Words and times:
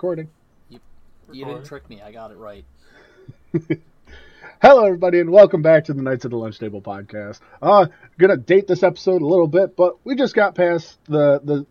recording. 0.00 0.30
You, 0.70 0.80
you 1.30 1.44
didn't 1.44 1.66
trick 1.66 1.86
me. 1.90 2.00
I 2.00 2.10
got 2.10 2.30
it 2.30 2.38
right. 2.38 2.64
Hello, 4.62 4.86
everybody, 4.86 5.20
and 5.20 5.28
welcome 5.28 5.60
back 5.60 5.84
to 5.84 5.92
the 5.92 6.00
Knights 6.00 6.24
of 6.24 6.30
the 6.30 6.38
Lunch 6.38 6.58
Table 6.58 6.80
podcast. 6.80 7.40
Uh, 7.60 7.84
gonna 8.16 8.38
date 8.38 8.66
this 8.66 8.82
episode 8.82 9.20
a 9.20 9.26
little 9.26 9.46
bit, 9.46 9.76
but 9.76 9.98
we 10.06 10.14
just 10.14 10.34
got 10.34 10.54
past 10.54 10.96
the 11.04 11.38
the 11.44 11.66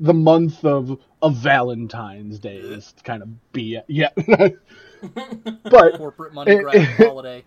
the 0.00 0.14
month 0.14 0.64
of 0.64 0.98
of 1.20 1.36
Valentine's 1.36 2.38
Day. 2.38 2.56
Is 2.56 2.94
kind 3.04 3.22
of 3.22 3.52
be 3.52 3.78
yeah, 3.88 4.08
but 4.16 5.98
Corporate 5.98 6.32
money 6.32 6.56
grab 6.56 6.80
holiday. 6.96 7.44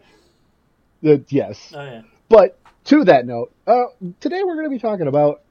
uh, 1.07 1.17
yes, 1.29 1.73
Oh 1.75 1.83
yeah. 1.83 2.01
But 2.29 2.55
to 2.85 3.03
that 3.05 3.25
note, 3.25 3.51
uh, 3.65 3.85
today 4.19 4.43
we're 4.43 4.53
going 4.53 4.67
to 4.67 4.69
be 4.69 4.77
talking 4.77 5.07
about 5.07 5.41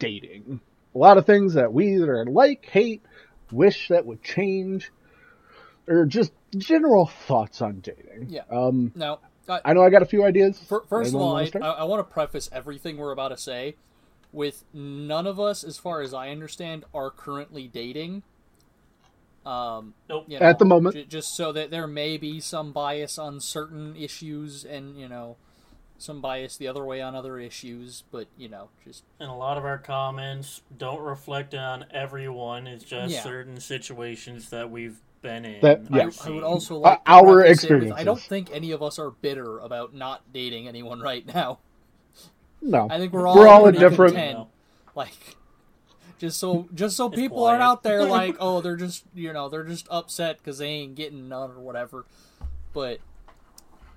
dating. 0.00 0.58
A 0.96 0.98
lot 0.98 1.16
of 1.16 1.26
things 1.26 1.54
that 1.54 1.72
we 1.72 1.94
either 1.94 2.24
like, 2.24 2.64
hate, 2.64 3.02
wish 3.50 3.88
that 3.88 4.06
would 4.06 4.22
change, 4.22 4.90
or 5.88 6.04
just 6.06 6.32
general 6.56 7.06
thoughts 7.06 7.60
on 7.62 7.80
dating. 7.80 8.26
Yeah. 8.28 8.42
Um, 8.50 8.92
Now, 8.94 9.20
I, 9.48 9.60
I 9.66 9.72
know 9.72 9.82
I 9.82 9.90
got 9.90 10.02
a 10.02 10.06
few 10.06 10.24
ideas. 10.24 10.58
fir- 10.58 10.84
first 10.88 11.14
of 11.14 11.20
all, 11.20 11.36
I. 11.36 11.50
I, 11.60 11.68
I 11.68 11.84
want 11.84 12.06
to 12.06 12.12
preface 12.12 12.48
everything 12.52 12.96
we're 12.96 13.12
about 13.12 13.28
to 13.28 13.36
say 13.36 13.76
with 14.32 14.64
none 14.74 15.26
of 15.26 15.38
us, 15.40 15.64
as 15.64 15.78
far 15.78 16.00
as 16.02 16.12
I 16.12 16.30
understand, 16.30 16.84
are 16.92 17.10
currently 17.10 17.68
dating. 17.68 18.22
Um, 19.46 19.94
Nope. 20.08 20.24
you 20.26 20.38
At 20.38 20.58
the 20.58 20.64
moment. 20.64 20.96
ju- 20.96 21.04
just 21.04 21.36
so 21.36 21.52
that 21.52 21.70
there 21.70 21.86
may 21.86 22.16
be 22.16 22.40
some 22.40 22.72
bias 22.72 23.16
on 23.18 23.40
certain 23.40 23.94
issues, 23.96 24.64
and 24.64 24.98
you 24.98 25.08
know, 25.08 25.36
some 25.98 26.20
bias 26.20 26.56
the 26.56 26.68
other 26.68 26.84
way 26.84 27.00
on 27.00 27.14
other 27.14 27.38
issues. 27.38 28.04
But 28.10 28.28
you 28.36 28.48
know, 28.48 28.68
just 28.84 29.04
And 29.20 29.30
a 29.30 29.34
lot 29.34 29.56
of 29.58 29.64
our 29.64 29.78
comments 29.78 30.62
don't 30.76 31.00
reflect 31.00 31.54
on 31.54 31.86
everyone. 31.90 32.66
It's 32.66 32.84
just 32.84 33.12
Yeah. 33.14 33.22
certain 33.22 33.60
situations 33.60 34.50
that 34.50 34.70
we've 34.70 35.00
been 35.22 35.44
in. 35.44 35.60
That- 35.62 35.80
or 35.90 35.96
yeah. 35.96 36.10
I, 36.22 36.28
I 36.28 36.30
would 36.30 36.44
also 36.44 36.76
Uh, 36.76 36.78
like 36.80 37.04
to 37.04 37.10
our 37.10 37.44
experience. 37.44 37.94
I 37.96 38.04
don't 38.04 38.20
think 38.20 38.50
any 38.52 38.70
of 38.70 38.82
us 38.82 38.98
are 38.98 39.10
bitter 39.10 39.58
about 39.58 39.94
not 39.94 40.22
dating 40.32 40.68
anyone 40.68 41.00
right 41.00 41.26
now. 41.34 41.58
no. 42.62 42.88
I 42.90 42.98
think 42.98 43.12
we're 43.12 43.26
all 43.26 43.36
We're 43.36 43.48
all 43.48 43.66
in 43.66 43.74
pretty 43.74 43.88
different- 43.90 44.14
content. 44.14 44.48
Like, 44.94 45.36
just 46.18 46.38
so 46.38 46.66
just 46.74 46.96
so 46.96 47.06
It's 47.08 47.16
people 47.16 47.38
quiet. 47.38 47.50
aren't 47.52 47.62
out 47.62 47.82
there 47.82 48.04
like, 48.08 48.36
oh, 48.40 48.60
they're 48.62 48.76
just 48.76 49.04
you 49.14 49.32
know 49.32 49.48
they're 49.50 49.64
just 49.64 49.86
upset 49.90 50.38
because 50.38 50.58
they 50.58 50.68
ain't 50.68 50.94
getting 50.94 51.28
none 51.28 51.50
or 51.50 51.60
whatever. 51.60 52.06
But 52.72 53.00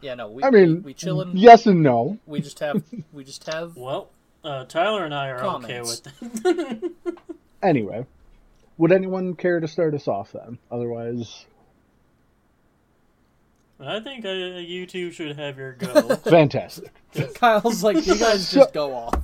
yeah, 0.01 0.15
no, 0.15 0.29
we 0.29 0.43
I 0.43 0.49
mean, 0.49 0.75
we, 0.75 0.79
we 0.81 0.93
chilling. 0.93 1.31
yes 1.35 1.65
and 1.65 1.83
no. 1.83 2.17
We 2.25 2.41
just 2.41 2.59
have 2.59 2.83
we 3.13 3.23
just 3.23 3.45
have 3.51 3.75
Well, 3.77 4.09
uh, 4.43 4.65
Tyler 4.65 5.05
and 5.05 5.13
I 5.13 5.29
are 5.29 5.39
Comments. 5.39 6.01
okay 6.05 6.15
with 6.21 6.45
it. 6.45 6.91
Anyway, 7.61 8.05
would 8.77 8.93
anyone 8.93 9.35
care 9.35 9.59
to 9.59 9.67
start 9.67 9.93
us 9.93 10.07
off 10.07 10.31
then? 10.31 10.57
Otherwise, 10.71 11.45
I 13.81 13.99
think 13.99 14.23
uh, 14.25 14.29
you 14.29 14.85
two 14.85 15.11
should 15.11 15.37
have 15.37 15.57
your 15.57 15.73
go. 15.73 16.15
fantastic. 16.15 16.89
Kyle's 17.35 17.83
like, 17.83 18.05
you 18.07 18.17
guys 18.17 18.51
just 18.51 18.73
go 18.73 18.93
off. 18.93 19.21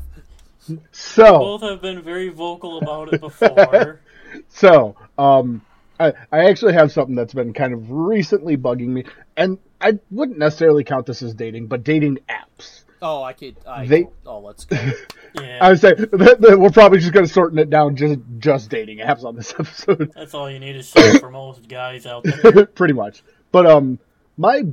So, 0.91 1.39
Both 1.39 1.61
have 1.61 1.81
been 1.81 2.01
very 2.01 2.29
vocal 2.29 2.79
about 2.79 3.13
it 3.13 3.21
before. 3.21 4.01
So, 4.49 4.95
um, 5.17 5.61
I, 5.99 6.11
I 6.31 6.49
actually 6.49 6.73
have 6.73 6.91
something 6.91 7.15
that's 7.15 7.33
been 7.33 7.53
kind 7.53 7.73
of 7.73 7.89
recently 7.89 8.57
bugging 8.57 8.87
me, 8.87 9.05
and 9.37 9.57
I 9.81 9.99
wouldn't 10.11 10.37
necessarily 10.39 10.83
count 10.83 11.05
this 11.05 11.21
as 11.21 11.33
dating, 11.33 11.67
but 11.67 11.83
dating 11.83 12.19
apps. 12.29 12.83
Oh, 13.01 13.21
I 13.21 13.33
could. 13.33 13.57
I, 13.67 13.85
They- 13.85 14.07
oh, 14.25 14.39
let's 14.39 14.65
go. 14.65 14.77
Yeah, 15.37 15.57
I 15.59 15.69
would 15.71 15.81
say 15.81 15.93
that, 15.97 16.37
that 16.39 16.57
we're 16.57 16.69
probably 16.69 16.99
just 16.99 17.11
going 17.11 17.25
to 17.25 17.31
shorten 17.33 17.59
it 17.59 17.69
down 17.69 17.97
just 17.97 18.21
just 18.39 18.69
dating 18.69 18.99
apps 18.99 19.25
on 19.25 19.35
this 19.35 19.53
episode, 19.59 20.13
that's 20.15 20.33
all 20.33 20.49
you 20.49 20.59
need 20.59 20.73
to 20.73 20.83
say 20.83 21.17
for 21.19 21.29
most 21.29 21.67
guys 21.67 22.05
out 22.05 22.23
there. 22.23 22.65
pretty 22.67 22.93
much. 22.93 23.21
But 23.51 23.65
um, 23.65 23.99
my 24.37 24.63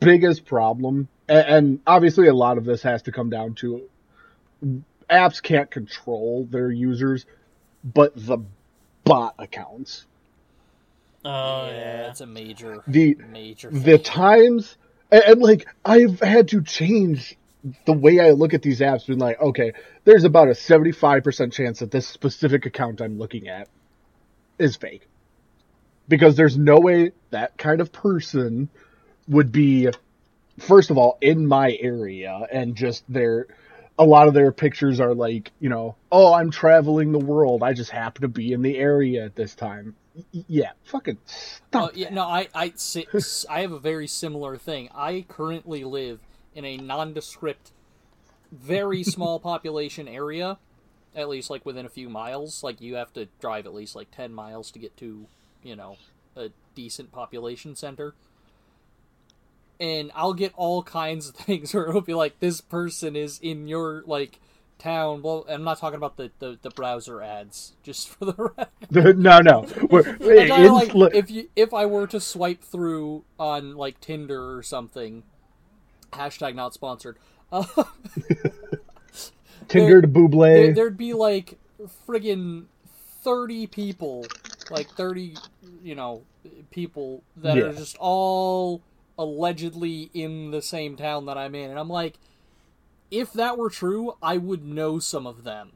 biggest 0.00 0.44
problem, 0.44 1.06
and, 1.28 1.46
and 1.46 1.80
obviously 1.86 2.26
a 2.26 2.34
lot 2.34 2.58
of 2.58 2.64
this 2.64 2.82
has 2.82 3.02
to 3.02 3.12
come 3.12 3.30
down 3.30 3.54
to 3.56 3.88
apps 5.08 5.40
can't 5.40 5.70
control 5.70 6.48
their 6.50 6.68
users, 6.72 7.24
but 7.84 8.12
the 8.16 8.38
bot 9.04 9.36
accounts. 9.38 10.06
Oh 11.28 11.66
yeah, 11.66 11.72
yeah. 11.72 11.96
that's 12.04 12.20
a 12.22 12.26
major 12.26 12.82
The 12.86 13.16
major. 13.16 13.70
the 13.70 13.98
thing. 13.98 14.02
times 14.02 14.76
and, 15.10 15.22
and 15.24 15.40
like 15.42 15.66
I've 15.84 16.20
had 16.20 16.48
to 16.48 16.62
change 16.62 17.36
the 17.84 17.92
way 17.92 18.20
I 18.20 18.30
look 18.30 18.54
at 18.54 18.62
these 18.62 18.80
apps 18.80 19.06
being 19.06 19.18
like, 19.18 19.40
okay, 19.40 19.72
there's 20.04 20.24
about 20.24 20.48
a 20.48 20.52
75% 20.52 21.52
chance 21.52 21.80
that 21.80 21.90
this 21.90 22.06
specific 22.06 22.66
account 22.66 23.00
I'm 23.00 23.18
looking 23.18 23.48
at 23.48 23.68
is 24.58 24.76
fake. 24.76 25.06
Because 26.08 26.36
there's 26.36 26.56
no 26.56 26.78
way 26.78 27.12
that 27.30 27.58
kind 27.58 27.80
of 27.80 27.92
person 27.92 28.70
would 29.26 29.52
be 29.52 29.88
first 30.58 30.90
of 30.90 30.96
all 30.98 31.18
in 31.20 31.46
my 31.46 31.76
area 31.80 32.46
and 32.50 32.74
just 32.74 33.04
their 33.08 33.46
a 33.98 34.04
lot 34.04 34.28
of 34.28 34.34
their 34.34 34.52
pictures 34.52 35.00
are 35.00 35.14
like, 35.14 35.50
you 35.58 35.68
know, 35.68 35.96
oh, 36.12 36.32
I'm 36.32 36.50
traveling 36.50 37.10
the 37.12 37.18
world. 37.18 37.62
I 37.62 37.72
just 37.72 37.90
happen 37.90 38.22
to 38.22 38.28
be 38.28 38.52
in 38.52 38.62
the 38.62 38.78
area 38.78 39.24
at 39.24 39.34
this 39.34 39.54
time. 39.56 39.96
Yeah, 40.32 40.72
fucking 40.84 41.18
stop. 41.26 41.90
Oh, 41.90 41.90
yeah, 41.94 42.10
no, 42.10 42.22
I, 42.22 42.48
I, 42.54 42.72
I 43.50 43.60
have 43.60 43.72
a 43.72 43.78
very 43.78 44.06
similar 44.06 44.56
thing. 44.56 44.88
I 44.94 45.24
currently 45.28 45.84
live 45.84 46.20
in 46.54 46.64
a 46.64 46.76
nondescript, 46.76 47.72
very 48.50 49.02
small 49.04 49.38
population 49.38 50.08
area, 50.08 50.58
at 51.14 51.28
least 51.28 51.50
like 51.50 51.64
within 51.64 51.86
a 51.86 51.90
few 51.90 52.08
miles. 52.08 52.62
Like 52.62 52.80
you 52.80 52.96
have 52.96 53.12
to 53.14 53.28
drive 53.40 53.66
at 53.66 53.74
least 53.74 53.94
like 53.94 54.10
ten 54.10 54.32
miles 54.32 54.70
to 54.72 54.78
get 54.78 54.96
to, 54.98 55.26
you 55.62 55.76
know, 55.76 55.96
a 56.36 56.50
decent 56.74 57.12
population 57.12 57.76
center. 57.76 58.14
And 59.80 60.10
I'll 60.14 60.34
get 60.34 60.52
all 60.56 60.82
kinds 60.82 61.28
of 61.28 61.34
things 61.36 61.72
where 61.72 61.88
it'll 61.88 62.00
be 62.00 62.14
like 62.14 62.40
this 62.40 62.60
person 62.60 63.16
is 63.16 63.38
in 63.40 63.68
your 63.68 64.02
like 64.06 64.40
town. 64.78 65.22
Well, 65.22 65.44
I'm 65.48 65.64
not 65.64 65.78
talking 65.78 65.96
about 65.96 66.16
the 66.16 66.30
the, 66.38 66.58
the 66.62 66.70
browser 66.70 67.22
ads, 67.22 67.72
just 67.82 68.08
for 68.08 68.24
the 68.26 68.34
record. 68.92 69.18
no, 69.18 69.40
no. 69.40 69.66
We're, 69.90 70.00
I'm 70.08 70.18
talking 70.18 70.64
it's 70.64 70.72
like 70.72 70.94
li- 70.94 71.10
if 71.14 71.30
you 71.30 71.48
if 71.56 71.74
I 71.74 71.86
were 71.86 72.06
to 72.08 72.20
swipe 72.20 72.62
through 72.62 73.24
on 73.38 73.76
like 73.76 74.00
Tinder 74.00 74.56
or 74.56 74.62
something, 74.62 75.22
hashtag 76.12 76.54
not 76.54 76.74
sponsored. 76.74 77.16
Uh, 77.52 77.64
Tinder 79.68 80.00
to 80.00 80.06
there, 80.06 80.28
Bumble. 80.28 80.74
there'd 80.74 80.96
be 80.96 81.12
like 81.12 81.58
friggin' 82.06 82.64
thirty 83.22 83.66
people, 83.66 84.26
like 84.70 84.88
thirty, 84.90 85.36
you 85.82 85.94
know, 85.94 86.22
people 86.70 87.22
that 87.36 87.56
Yeah. 87.56 87.64
are 87.64 87.72
just 87.74 87.96
all 88.00 88.80
allegedly 89.18 90.10
in 90.14 90.52
the 90.52 90.62
same 90.62 90.96
town 90.96 91.26
that 91.26 91.36
I'm 91.36 91.54
in, 91.54 91.70
and 91.70 91.78
I'm 91.78 91.88
like, 91.90 92.18
if 93.10 93.32
that 93.34 93.58
were 93.58 93.70
true, 93.70 94.14
I 94.22 94.36
would 94.36 94.64
know 94.64 94.98
some 94.98 95.26
of 95.26 95.44
them. 95.44 95.72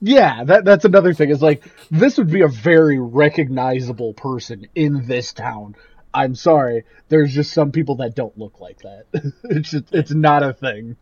Yeah, 0.00 0.42
that 0.44 0.64
that's 0.64 0.84
another 0.84 1.14
thing. 1.14 1.30
Is 1.30 1.42
like 1.42 1.64
this 1.90 2.18
would 2.18 2.30
be 2.30 2.40
a 2.40 2.48
very 2.48 2.98
recognizable 2.98 4.14
person 4.14 4.66
in 4.74 5.06
this 5.06 5.32
town. 5.32 5.76
I'm 6.14 6.34
sorry, 6.34 6.84
there's 7.08 7.32
just 7.32 7.52
some 7.52 7.72
people 7.72 7.96
that 7.96 8.14
don't 8.14 8.36
look 8.36 8.60
like 8.60 8.78
that. 8.80 9.06
it's 9.44 9.70
just, 9.70 9.94
it's 9.94 10.10
not 10.10 10.42
a 10.42 10.52
thing. 10.52 10.96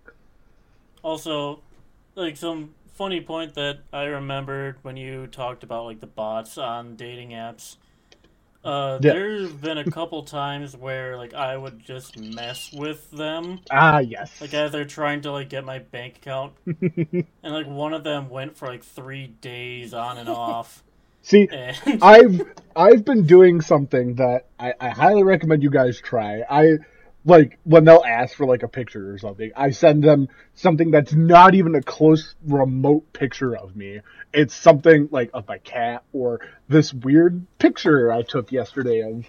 Also, 1.03 1.61
like 2.15 2.37
some 2.37 2.75
funny 2.93 3.21
point 3.21 3.55
that 3.55 3.78
I 3.93 4.05
remembered 4.05 4.77
when 4.82 4.97
you 4.97 5.27
talked 5.27 5.65
about 5.65 5.87
like 5.87 6.00
the 6.00 6.06
bots 6.06 6.59
on 6.59 6.97
dating 6.97 7.31
apps. 7.31 7.77
Uh, 8.62 8.98
Yeah. 9.03 9.12
There's 9.15 9.53
been 9.53 9.78
a 9.78 9.91
couple 9.91 10.22
times 10.25 10.76
where 10.76 11.16
like 11.16 11.32
I 11.32 11.56
would 11.56 11.78
just 11.84 12.19
mess 12.19 12.71
with 12.72 13.10
them, 13.10 13.60
Ah, 13.71 14.00
yes. 14.00 14.38
like 14.41 14.53
as 14.53 14.72
they're 14.72 14.84
trying 14.84 15.22
to 15.22 15.32
like 15.32 15.48
get 15.48 15.65
my 15.65 15.78
bank 15.78 16.16
account, 16.19 16.53
and 16.66 17.25
like 17.43 17.66
one 17.66 17.94
of 17.94 18.04
them 18.04 18.28
went 18.28 18.56
for 18.59 18.69
like 18.69 18.84
three 18.84 19.28
days 19.28 19.94
on 19.94 20.19
and 20.19 20.28
off, 20.28 20.82
See, 21.22 21.49
and 21.50 22.03
I've 22.03 22.43
I've 22.76 23.04
been 23.04 23.26
doing 23.26 23.60
something 23.62 24.16
that 24.16 24.46
I, 24.58 24.75
I 24.81 24.88
highly 24.90 25.23
recommend 25.23 25.62
you 25.62 25.70
guys 25.70 26.00
try. 26.00 26.43
I 26.50 26.79
like 27.25 27.58
when 27.64 27.84
they'll 27.84 28.05
ask 28.06 28.34
for 28.34 28.46
like 28.46 28.62
a 28.62 28.69
picture 28.69 29.12
or 29.12 29.19
something, 29.19 29.50
I 29.55 29.70
send 29.70 30.02
them 30.02 30.28
something 30.55 30.90
that's 30.90 31.12
not 31.12 31.55
even 31.55 31.75
a 31.75 31.82
close 31.82 32.34
remote 32.46 33.12
picture 33.12 33.56
of 33.56 33.76
me. 33.76 34.00
It's 34.32 34.55
something 34.55 35.08
like 35.11 35.31
of 35.34 35.46
my 35.46 35.58
cat 35.58 36.02
or 36.12 36.40
this 36.69 36.94
weird 36.94 37.46
picture 37.58 38.11
I 38.11 38.22
took 38.22 38.52
yesterday 38.52 39.00
of 39.00 39.28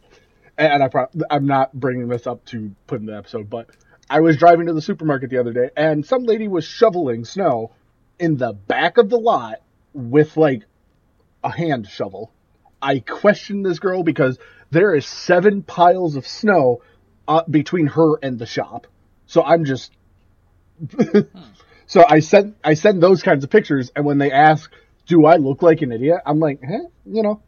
and 0.57 0.83
I 0.83 0.87
pro- 0.87 1.09
I'm 1.29 1.47
not 1.47 1.73
bringing 1.73 2.07
this 2.07 2.27
up 2.27 2.45
to 2.45 2.73
put 2.87 2.99
in 2.99 3.07
the 3.07 3.17
episode, 3.17 3.49
but 3.49 3.69
I 4.09 4.19
was 4.19 4.37
driving 4.37 4.67
to 4.67 4.73
the 4.73 4.81
supermarket 4.81 5.29
the 5.29 5.39
other 5.39 5.53
day 5.53 5.69
and 5.75 6.05
some 6.05 6.23
lady 6.23 6.47
was 6.47 6.63
shoveling 6.63 7.25
snow 7.25 7.71
in 8.19 8.37
the 8.37 8.53
back 8.53 8.97
of 8.97 9.09
the 9.09 9.17
lot 9.17 9.61
with 9.93 10.37
like 10.37 10.63
a 11.43 11.51
hand 11.51 11.87
shovel. 11.87 12.31
I 12.81 12.99
questioned 12.99 13.65
this 13.65 13.79
girl 13.79 14.03
because 14.03 14.39
there 14.69 14.95
is 14.95 15.05
seven 15.05 15.61
piles 15.61 16.15
of 16.15 16.25
snow 16.25 16.81
uh, 17.31 17.43
between 17.49 17.87
her 17.87 18.15
and 18.21 18.37
the 18.37 18.45
shop. 18.45 18.87
So 19.25 19.41
I'm 19.41 19.63
just. 19.63 19.91
so 21.87 22.03
I 22.07 22.19
sent 22.19 22.57
I 22.63 22.73
send 22.73 23.01
those 23.01 23.23
kinds 23.23 23.43
of 23.43 23.49
pictures, 23.49 23.91
and 23.95 24.05
when 24.05 24.17
they 24.17 24.31
ask, 24.31 24.71
"Do 25.07 25.25
I 25.25 25.37
look 25.37 25.61
like 25.61 25.81
an 25.81 25.91
idiot?" 25.91 26.21
I'm 26.25 26.39
like, 26.39 26.59
"Huh, 26.61 26.87
you 27.05 27.23
know." 27.23 27.41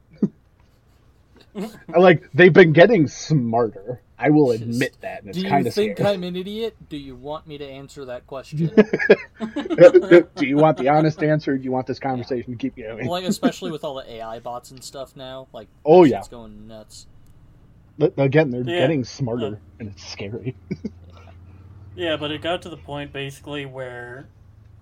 like 1.87 2.29
they've 2.33 2.53
been 2.53 2.71
getting 2.71 3.07
smarter. 3.07 4.01
I 4.17 4.29
will 4.29 4.51
admit 4.51 4.95
that, 5.01 5.19
and 5.21 5.29
it's 5.29 5.37
Do 5.37 5.43
you 5.43 5.63
think 5.69 5.97
scary. 5.97 6.13
I'm 6.13 6.23
an 6.23 6.37
idiot? 6.37 6.77
Do 6.87 6.95
you 6.95 7.15
want 7.15 7.45
me 7.45 7.57
to 7.57 7.67
answer 7.67 8.05
that 8.05 8.25
question? 8.25 8.67
do 10.35 10.47
you 10.47 10.55
want 10.55 10.77
the 10.77 10.87
honest 10.87 11.21
answer? 11.21 11.57
Do 11.57 11.63
you 11.63 11.71
want 11.71 11.87
this 11.87 11.99
conversation 11.99 12.53
to 12.53 12.57
keep 12.57 12.77
going? 12.77 13.05
like 13.07 13.25
especially 13.25 13.71
with 13.71 13.83
all 13.83 13.95
the 13.95 14.09
AI 14.09 14.39
bots 14.39 14.71
and 14.71 14.81
stuff 14.81 15.17
now. 15.17 15.47
Like 15.51 15.67
Oh, 15.83 16.05
yeah. 16.05 16.19
it's 16.19 16.29
going 16.29 16.67
nuts. 16.67 17.07
Again, 17.99 18.49
they're 18.49 18.63
Yeah. 18.63 18.79
getting 18.79 19.03
smarter, 19.03 19.59
and 19.79 19.89
it's 19.89 20.05
scary. 20.05 20.55
Yeah, 21.95 22.17
but 22.17 22.31
it 22.31 22.41
got 22.41 22.61
to 22.63 22.69
the 22.69 22.77
point 22.77 23.13
basically 23.13 23.65
where, 23.65 24.27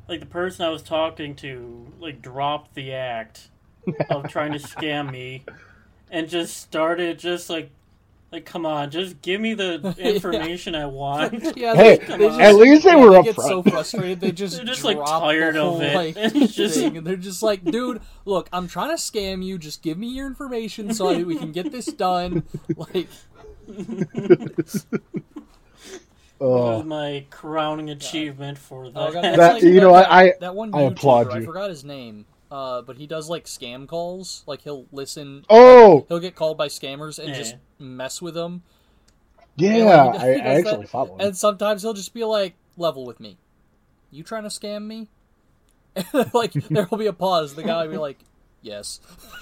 like, 0.07 0.21
the 0.21 0.25
person 0.25 0.65
I 0.65 0.69
was 0.69 0.81
talking 0.81 1.35
to, 1.37 1.87
like, 1.99 2.21
dropped 2.21 2.73
the 2.73 2.93
act 2.93 3.49
of 4.09 4.29
trying 4.29 4.53
to 4.53 4.59
scam 4.59 5.11
me 5.11 5.43
and 6.09 6.29
just 6.29 6.57
started 6.57 7.19
just 7.19 7.49
like, 7.49 7.71
like, 8.31 8.45
come 8.45 8.65
on, 8.65 8.89
just 8.91 9.21
give 9.21 9.41
me 9.41 9.53
the 9.53 9.95
information 9.99 10.75
I 10.75 10.85
want. 10.85 11.33
Yeah, 11.57 11.75
Hey, 11.75 11.97
they, 11.97 12.17
they 12.17 12.27
just, 12.27 12.39
at 12.39 12.55
least 12.55 12.83
they 12.85 12.89
yeah, 12.91 12.95
were 12.95 13.11
they 13.11 13.23
get 13.23 13.35
upfront. 13.35 13.47
so 13.47 13.63
frustrated 13.63 14.21
they 14.21 14.31
just 14.31 14.55
They're 14.57 14.65
just, 14.65 14.83
like, 14.83 14.97
tired 15.05 15.55
the 15.55 15.63
of 15.63 15.81
it. 15.81 15.95
Like, 15.95 16.15
And 16.17 16.35
it's 16.37 16.53
just- 16.53 16.77
thing, 16.77 16.97
and 16.97 17.05
they're 17.05 17.15
just 17.17 17.43
like, 17.43 17.63
dude, 17.63 18.01
look, 18.25 18.47
I'm 18.53 18.67
trying 18.67 18.89
to 18.89 18.95
scam 19.01 19.43
you. 19.43 19.57
Just 19.57 19.81
give 19.81 19.97
me 19.97 20.07
your 20.09 20.27
information 20.27 20.93
so 20.93 21.09
I, 21.09 21.23
we 21.23 21.35
can 21.37 21.51
get 21.51 21.71
this 21.71 21.85
done. 21.87 22.43
Like, 22.75 23.07
That 23.67 24.85
was 26.39 26.39
Oh, 26.39 26.83
my 26.83 27.25
crowning 27.29 27.89
achievement 27.91 28.57
for 28.57 28.85
oh, 28.85 28.89
that. 28.91 29.13
got- 29.13 29.21
that's 29.21 29.37
That- 29.37 29.53
like 29.55 29.63
you 29.63 29.73
that- 29.75 29.81
know, 29.81 29.93
that, 29.93 30.11
I- 30.11 30.33
that 30.39 30.55
one 30.55 30.73
I 30.73 30.79
YouTuber, 30.79 30.91
applaud 30.91 31.27
I 31.29 31.39
you. 31.39 31.45
forgot 31.45 31.69
his 31.69 31.83
name, 31.83 32.25
uh, 32.51 32.81
but 32.83 32.97
he 32.97 33.07
does 33.07 33.29
like 33.29 33.45
scam 33.45 33.87
calls. 33.87 34.43
Like 34.45 34.61
he'll 34.61 34.85
listen. 34.91 35.45
oh, 35.49 36.05
He'll 36.09 36.19
get 36.19 36.35
called 36.35 36.57
by 36.57 36.67
scammers 36.67 37.17
and 37.17 37.29
Yeah. 37.29 37.35
just 37.37 37.55
mess 37.79 38.21
with 38.21 38.33
them. 38.35 38.61
yeah, 39.55 39.73
he 39.73 39.81
I, 39.83 39.85
does- 39.85 40.21
I 40.21 40.31
he 40.33 40.37
does 40.41 40.57
actually 40.65 40.81
that. 40.81 40.89
follow 40.89 41.15
him. 41.15 41.21
And 41.21 41.37
sometimes 41.37 41.81
he'll 41.81 41.93
just 41.93 42.13
be 42.13 42.23
like, 42.23 42.53
"Level 42.77 43.05
with 43.05 43.19
me. 43.19 43.37
You 44.11 44.23
trying 44.23 44.43
to 44.43 44.49
scam 44.49 44.85
me?" 44.85 45.07
like 46.33 46.53
there 46.53 46.87
will 46.91 46.97
be 46.97 47.07
a 47.07 47.13
pause. 47.13 47.55
The 47.55 47.63
guy 47.63 47.83
will 47.85 47.91
be 47.91 47.97
like, 47.97 48.19
"Yes." 48.61 48.99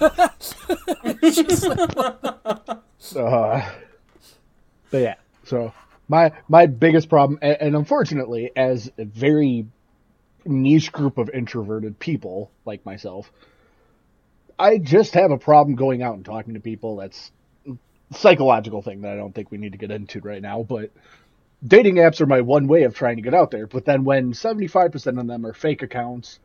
Just 1.22 1.66
like, 1.66 1.78
Uh, 3.16 3.70
but 4.90 4.98
yeah, 4.98 5.14
so 5.44 5.72
my 6.08 6.32
my 6.48 6.66
biggest 6.66 7.08
problem, 7.08 7.38
and, 7.42 7.56
and 7.60 7.76
unfortunately, 7.76 8.50
as 8.56 8.90
a 8.98 9.04
very 9.04 9.66
niche 10.46 10.92
group 10.92 11.18
of 11.18 11.30
introverted 11.30 11.98
people 11.98 12.50
like 12.64 12.84
myself, 12.86 13.30
I 14.58 14.78
just 14.78 15.14
have 15.14 15.30
a 15.30 15.38
problem 15.38 15.76
going 15.76 16.02
out 16.02 16.16
and 16.16 16.24
talking 16.24 16.54
to 16.54 16.60
people. 16.60 16.96
That's 16.96 17.32
a 17.68 17.72
psychological 18.14 18.82
thing 18.82 19.02
that 19.02 19.12
I 19.12 19.16
don't 19.16 19.34
think 19.34 19.50
we 19.50 19.58
need 19.58 19.72
to 19.72 19.78
get 19.78 19.90
into 19.90 20.20
right 20.20 20.42
now, 20.42 20.62
but. 20.62 20.90
Dating 21.66 21.96
apps 21.96 22.22
are 22.22 22.26
my 22.26 22.40
one 22.40 22.68
way 22.68 22.84
of 22.84 22.94
trying 22.94 23.16
to 23.16 23.22
get 23.22 23.34
out 23.34 23.50
there, 23.50 23.66
but 23.66 23.84
then 23.84 24.04
when 24.04 24.32
75% 24.32 25.20
of 25.20 25.26
them 25.26 25.44
are 25.44 25.52
fake 25.52 25.82
accounts, 25.82 26.38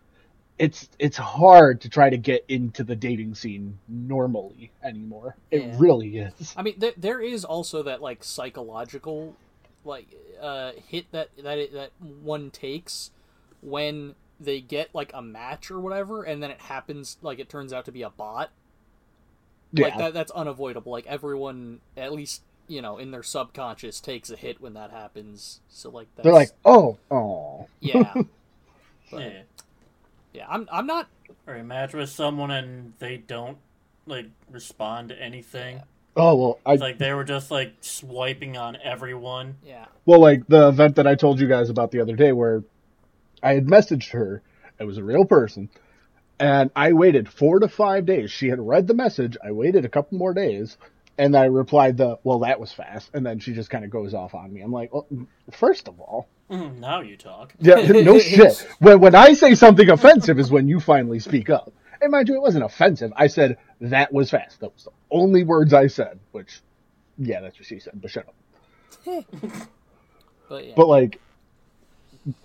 it's 0.57 0.89
it's 1.00 1.18
hard 1.18 1.81
to 1.81 1.89
try 1.89 2.09
to 2.09 2.18
get 2.18 2.45
into 2.48 2.83
the 2.83 2.95
dating 2.95 3.36
scene 3.36 3.80
normally 3.88 4.71
anymore. 4.83 5.38
It 5.51 5.63
Yeah. 5.63 5.75
really 5.77 6.18
is. 6.18 6.53
I 6.57 6.63
mean, 6.63 6.75
there, 6.80 6.94
there 6.98 7.21
is 7.21 7.45
also 7.45 7.83
that 7.83 8.01
like 8.01 8.24
psychological, 8.24 9.36
like 9.86 10.07
uh, 10.41 10.74
hit 10.88 11.12
that 11.12 11.30
that 11.44 11.57
it, 11.59 11.74
that 11.74 11.91
one 12.00 12.51
takes 12.51 13.12
when 13.65 14.15
they 14.39 14.62
get 14.62 14.94
like 14.94 15.12
a 15.13 15.21
match 15.21 15.71
or 15.71 15.79
whatever, 15.79 16.23
and 16.23 16.41
then 16.41 16.51
it 16.51 16.62
happens 16.62 17.17
like 17.21 17.39
it 17.39 17.50
turns 17.50 17.73
out 17.73 17.85
to 17.85 17.91
be 17.91 18.03
a 18.03 18.09
bot. 18.09 18.51
Yeah, 19.71 19.88
Like 19.88 19.97
that, 19.97 20.13
that's 20.13 20.31
unavoidable. 20.31 20.91
Like 20.91 21.07
everyone, 21.07 21.79
at 21.97 22.13
least 22.13 22.44
you 22.67 22.81
know, 22.81 22.97
in 22.97 23.12
their 23.12 23.23
subconscious, 23.23 24.00
takes 24.00 24.29
a 24.29 24.35
hit 24.35 24.62
when 24.62 24.73
that 24.73 24.91
happens. 24.91 25.62
So 25.69 25.89
like 25.89 26.07
that's, 26.15 26.23
they're 26.23 26.33
like, 26.33 26.51
oh, 26.63 26.97
oh, 27.12 27.67
yeah, 27.79 28.13
but, 29.12 29.21
yeah. 29.21 29.41
yeah. 30.33 30.45
I'm 30.47 30.67
I'm 30.71 30.88
not 30.88 31.07
Or 31.47 31.57
you 31.57 31.63
match 31.63 31.94
with 31.94 32.09
someone 32.09 32.51
and 32.51 32.94
they 33.00 33.17
don't 33.17 33.57
like 34.06 34.27
respond 34.51 35.09
to 35.09 35.21
anything. 35.21 35.81
oh. 36.15 36.35
Well, 36.35 36.59
I 36.65 36.73
It's 36.73 36.81
like 36.81 36.97
they 37.00 37.13
were 37.13 37.23
just 37.23 37.51
like 37.51 37.73
swiping 37.81 38.57
on 38.57 38.77
everyone. 38.83 39.56
yeah. 39.65 39.85
well 40.06 40.19
like 40.19 40.47
the 40.47 40.67
event 40.67 40.95
that 40.97 41.07
I 41.07 41.15
told 41.15 41.39
you 41.39 41.47
guys 41.47 41.69
about 41.69 41.91
the 41.91 42.00
other 42.00 42.15
day, 42.15 42.31
where 42.31 42.63
I 43.45 43.53
had 43.53 43.68
messaged 43.68 44.12
her. 44.12 44.42
It 44.80 44.83
was 44.86 44.97
a 44.97 45.03
real 45.03 45.24
person, 45.25 45.69
and 46.39 46.71
I 46.75 46.94
waited 46.94 47.30
four 47.30 47.59
to 47.59 47.68
five 47.69 48.06
days. 48.06 48.31
She 48.31 48.47
had 48.50 48.59
read 48.59 48.88
the 48.88 48.94
message. 48.94 49.38
I 49.44 49.51
waited 49.51 49.86
a 49.86 49.89
couple 49.89 50.18
more 50.18 50.33
days, 50.33 50.77
and 51.18 51.38
I 51.38 51.45
replied 51.45 51.97
the, 51.97 52.18
"Well, 52.24 52.39
that 52.39 52.59
was 52.59 52.74
fast." 52.74 53.12
And 53.13 53.25
then 53.25 53.39
she 53.39 53.53
just 53.53 53.69
kind 53.69 53.86
of 53.86 53.92
goes 53.92 54.13
off 54.13 54.36
on 54.36 54.51
me. 54.51 54.62
I'm 54.62 54.74
like, 54.74 54.94
well, 54.94 55.07
first 55.51 55.88
of 55.88 56.00
all, 56.00 56.27
Mhm, 56.51 56.77
now 56.80 57.01
you 57.01 57.18
talk. 57.18 57.53
Yeah, 57.59 57.75
no 57.88 58.19
shit. 58.19 58.68
When 58.80 59.00
when 59.00 59.15
I 59.15 59.33
say 59.33 59.56
something 59.56 59.89
offensive 59.89 60.39
is 60.39 60.51
when 60.51 60.68
you 60.68 60.80
finally 60.80 61.19
speak 61.19 61.50
up. 61.50 61.71
And 62.01 62.12
mind 62.12 62.27
you, 62.27 62.36
it 62.36 62.41
wasn't 62.41 62.65
offensive. 62.65 63.13
I 63.15 63.27
said 63.27 63.57
that 63.81 64.12
was 64.12 64.30
fast. 64.30 64.59
That 64.59 64.74
was 64.74 64.83
the 64.83 64.91
only 65.09 65.44
words 65.44 65.74
I 65.74 65.88
said. 65.88 66.19
Which, 66.33 66.62
yeah, 67.18 67.41
that's 67.41 67.57
what 67.57 67.65
she 67.65 67.80
said. 67.80 68.01
But 68.01 68.12
shut 68.12 68.27
up. 68.27 68.36
But 70.48 70.68
yeah. 70.68 70.74
But 70.75 70.88
like, 70.88 71.19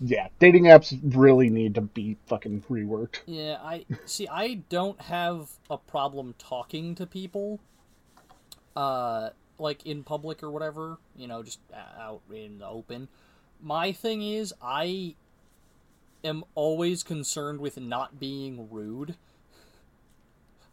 yeah, 0.00 0.28
dating 0.38 0.64
apps 0.64 0.98
really 1.14 1.48
need 1.50 1.74
to 1.76 1.80
be 1.80 2.16
fucking 2.26 2.64
reworked. 2.70 3.20
Yeah, 3.26 3.58
I 3.62 3.86
see. 4.04 4.28
I 4.28 4.62
don't 4.68 5.00
have 5.00 5.50
a 5.70 5.78
problem 5.78 6.34
talking 6.38 6.94
to 6.96 7.06
people, 7.06 7.60
uh, 8.76 9.30
like 9.58 9.86
in 9.86 10.02
public 10.02 10.42
or 10.42 10.50
whatever. 10.50 10.98
You 11.16 11.28
know, 11.28 11.42
just 11.42 11.60
out 11.98 12.20
in 12.32 12.58
the 12.58 12.66
open. 12.66 13.08
My 13.62 13.92
thing 13.92 14.22
is, 14.22 14.52
I 14.62 15.14
am 16.24 16.44
always 16.54 17.02
concerned 17.02 17.60
with 17.60 17.78
not 17.78 18.20
being 18.20 18.68
rude. 18.70 19.16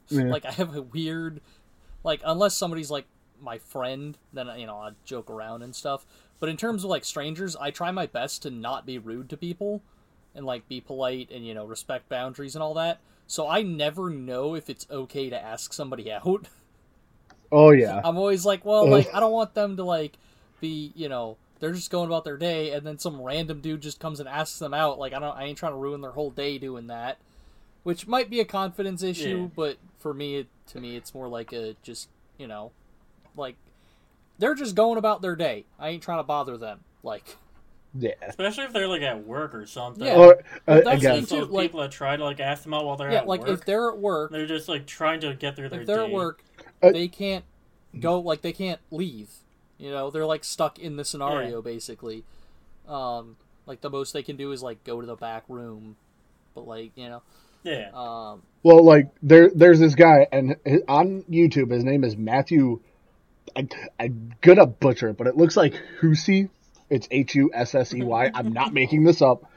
Yeah. 0.10 0.24
Like 0.24 0.46
I 0.46 0.52
have 0.52 0.76
a 0.76 0.82
weird, 0.82 1.42
like 2.04 2.22
unless 2.26 2.56
somebody's 2.56 2.92
like 2.92 3.06
my 3.42 3.58
friend, 3.58 4.18
then 4.34 4.48
you 4.58 4.66
know 4.66 4.78
I 4.78 4.92
joke 5.06 5.30
around 5.30 5.64
and 5.64 5.76
stuff. 5.76 6.06
But 6.40 6.50
in 6.50 6.58
terms 6.58 6.84
of 6.84 6.90
like 6.90 7.04
strangers, 7.06 7.56
I 7.56 7.72
try 7.72 7.92
my 7.92 8.06
best 8.06 8.44
to 8.44 8.50
not 8.50 8.86
be 8.86 8.98
rude 9.00 9.30
to 9.30 9.38
people 9.38 9.82
and 10.36 10.46
like 10.46 10.68
be 10.68 10.80
polite 10.82 11.30
and 11.32 11.46
you 11.46 11.54
know 11.54 11.66
respect 11.66 12.10
boundaries 12.10 12.56
and 12.56 12.62
all 12.64 12.76
that. 12.76 13.00
So 13.26 13.48
I 13.48 13.62
never 13.62 14.10
know 14.10 14.56
if 14.56 14.70
it's 14.70 14.88
okay 14.90 15.30
to 15.30 15.42
ask 15.42 15.74
somebody 15.74 16.12
out. 16.12 16.48
Oh 17.52 17.72
yeah, 17.72 18.02
I'm 18.04 18.18
always 18.18 18.46
like, 18.46 18.66
well, 18.66 18.88
like 18.88 19.12
I 19.14 19.20
don't 19.20 19.32
want 19.32 19.54
them 19.54 19.78
to 19.78 19.84
like 19.84 20.14
be, 20.62 20.92
you 20.96 21.10
know, 21.10 21.38
they're 21.60 21.74
just 21.74 21.90
going 21.90 22.08
about 22.08 22.24
their 22.24 22.38
day 22.38 22.72
and 22.72 22.86
then 22.86 23.00
some 23.00 23.22
random 23.22 23.62
dude 23.62 23.82
just 23.82 24.00
comes 24.00 24.20
and 24.20 24.30
asks 24.30 24.60
them 24.60 24.74
out. 24.74 25.00
Like 25.00 25.14
I 25.14 25.20
don't 25.20 25.36
I 25.36 25.46
ain't 25.46 25.58
trying 25.58 25.72
to 25.74 25.78
ruin 25.78 26.02
their 26.02 26.12
whole 26.12 26.30
day 26.32 26.58
doing 26.58 26.88
that. 26.88 27.18
Which 27.84 28.06
might 28.06 28.30
be 28.30 28.42
a 28.42 28.46
confidence 28.46 29.02
issue, 29.02 29.44
Yeah. 29.44 29.50
but 29.56 29.78
for 29.98 30.14
me 30.14 30.36
it, 30.36 30.48
to 30.68 30.80
me 30.82 30.98
it's 30.98 31.14
more 31.14 31.30
like 31.30 31.54
a 31.54 31.76
just, 31.84 32.10
you 32.38 32.46
know, 32.46 32.72
like 33.36 33.56
they're 34.40 34.56
just 34.56 34.76
going 34.76 34.98
about 34.98 35.22
their 35.22 35.36
day. 35.36 35.66
I 35.80 35.90
ain't 35.90 36.04
trying 36.04 36.20
to 36.20 36.24
bother 36.24 36.58
them. 36.58 36.82
Like 37.04 37.38
yeah. 37.98 38.12
Especially 38.22 38.66
if 38.66 38.74
they're 38.74 38.88
like 38.88 39.02
at 39.02 39.26
work 39.26 39.56
or 39.56 39.66
something. 39.66 40.06
Yeah. 40.06 40.18
Or 40.18 40.34
uh, 40.68 40.82
that's 40.82 40.88
again, 41.00 41.16
Like 41.16 41.26
those 41.28 41.30
too, 41.30 41.46
like- 41.46 41.66
people 41.68 41.82
that 41.82 41.92
try 41.92 42.16
to 42.18 42.24
like 42.24 42.40
ask 42.40 42.64
them 42.64 42.74
out 42.74 42.86
while 42.86 42.96
they're 42.98 43.12
yeah, 43.12 43.20
at 43.20 43.28
like 43.28 43.42
work. 43.42 43.50
if 43.50 43.66
they're 43.66 43.90
at 43.90 43.98
work, 43.98 44.32
They're 44.32 44.46
just 44.46 44.68
like 44.70 44.86
trying 44.86 45.20
to 45.22 45.34
get 45.34 45.56
through 45.56 45.70
their 45.70 45.82
if 45.82 45.88
they're 45.88 45.98
day. 45.98 46.06
at 46.06 46.12
work, 46.12 46.44
Uh, 46.84 46.92
they 46.92 47.08
can't 47.08 47.46
go 48.00 48.20
like 48.20 48.42
they 48.42 48.52
can't 48.54 48.80
leave. 48.92 49.30
You 49.78 49.92
know, 49.92 50.10
they're 50.12 50.26
like 50.26 50.44
stuck 50.44 50.78
in 50.80 50.96
the 50.98 51.06
scenario 51.06 51.62
basically. 51.62 52.24
Um, 52.88 53.38
like 53.66 53.82
the 53.82 53.90
most 53.90 54.14
they 54.14 54.24
can 54.24 54.36
do 54.38 54.52
is 54.52 54.62
like 54.64 54.84
go 54.84 55.02
to 55.02 55.08
the 55.08 55.16
back 55.16 55.44
room, 55.48 55.96
but 56.56 56.68
like 56.68 56.92
you 56.96 57.10
know, 57.10 57.22
Yeah. 57.64 57.90
um, 57.94 58.44
Well, 58.64 58.84
like 58.84 59.10
there, 59.22 59.50
there's 59.54 59.80
this 59.80 59.96
guy, 59.96 60.28
and 60.32 60.56
hi- 60.66 60.82
on 60.88 61.24
YouTube, 61.24 61.72
his 61.72 61.84
name 61.84 62.04
is 62.04 62.16
Matthew. 62.18 62.80
I, 63.58 63.68
I'm 64.00 64.34
gonna 64.42 64.68
butcher 64.68 65.10
it, 65.10 65.18
but 65.18 65.28
it 65.28 65.36
looks 65.36 65.58
like 65.58 65.74
Hussey. 66.00 66.50
It's 66.90 67.08
H 67.10 67.36
U 67.36 67.50
S 67.54 67.74
S 67.74 67.94
E 67.94 68.04
Y. 68.04 68.32
I'm 68.34 68.54
not 68.54 68.74
making 68.74 69.04
this 69.04 69.22
up, 69.22 69.50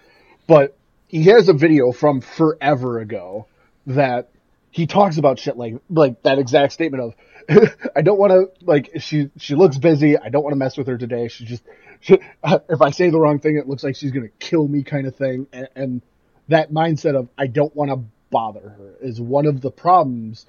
but 0.47 0.77
he 1.07 1.25
has 1.25 1.49
a 1.49 1.53
video 1.53 1.93
from 1.93 2.23
forever 2.23 2.99
ago 2.99 3.47
that 3.87 4.31
he 4.71 4.87
talks 4.87 5.19
about 5.19 5.39
shit 5.39 5.57
like 5.57 5.75
like 5.91 6.23
that 6.23 6.39
exact 6.39 6.73
statement 6.73 7.03
of 7.49 7.69
I 7.97 8.01
don't 8.01 8.19
want 8.19 8.33
to 8.33 8.65
like 8.65 8.91
she 9.01 9.31
she 9.37 9.55
looks 9.55 9.77
busy. 9.77 10.17
I 10.17 10.31
don't 10.31 10.43
want 10.43 10.53
to 10.53 10.59
mess 10.59 10.79
with 10.79 10.87
her 10.87 10.97
today. 10.97 11.29
She 11.29 11.45
just 11.45 11.63
she, 12.01 12.15
if 12.45 12.81
I 12.81 12.91
say 12.91 13.11
the 13.11 13.21
wrong 13.21 13.39
thing, 13.39 13.57
it 13.59 13.69
looks 13.69 13.85
like 13.85 13.97
she's 13.97 14.13
gonna 14.13 14.29
kill 14.39 14.67
me, 14.67 14.83
kind 14.83 15.07
of 15.07 15.15
thing. 15.15 15.47
And, 15.53 15.69
and 15.77 16.03
that 16.49 16.73
mindset 16.73 17.17
of 17.17 17.29
I 17.37 17.49
don't 17.49 17.75
want 17.77 17.91
to 17.91 18.01
bother 18.31 18.61
her 18.61 18.95
is 19.03 19.21
one 19.21 19.45
of 19.45 19.61
the 19.61 19.71
problems 19.71 20.47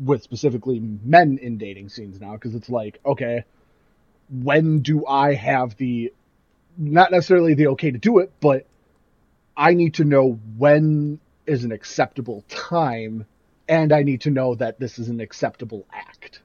with 0.00 0.22
specifically 0.22 0.80
men 0.80 1.38
in 1.38 1.58
dating 1.58 1.88
scenes 1.88 2.20
now 2.20 2.32
because 2.32 2.54
it's 2.54 2.70
like 2.70 3.00
okay 3.04 3.44
when 4.30 4.80
do 4.80 5.06
i 5.06 5.34
have 5.34 5.76
the 5.76 6.12
not 6.78 7.10
necessarily 7.10 7.54
the 7.54 7.66
okay 7.68 7.90
to 7.90 7.98
do 7.98 8.18
it 8.18 8.32
but 8.40 8.66
i 9.56 9.74
need 9.74 9.94
to 9.94 10.04
know 10.04 10.38
when 10.56 11.20
is 11.46 11.64
an 11.64 11.72
acceptable 11.72 12.44
time 12.48 13.26
and 13.68 13.92
i 13.92 14.02
need 14.02 14.20
to 14.22 14.30
know 14.30 14.54
that 14.54 14.80
this 14.80 14.98
is 14.98 15.08
an 15.08 15.20
acceptable 15.20 15.86
act 15.92 16.40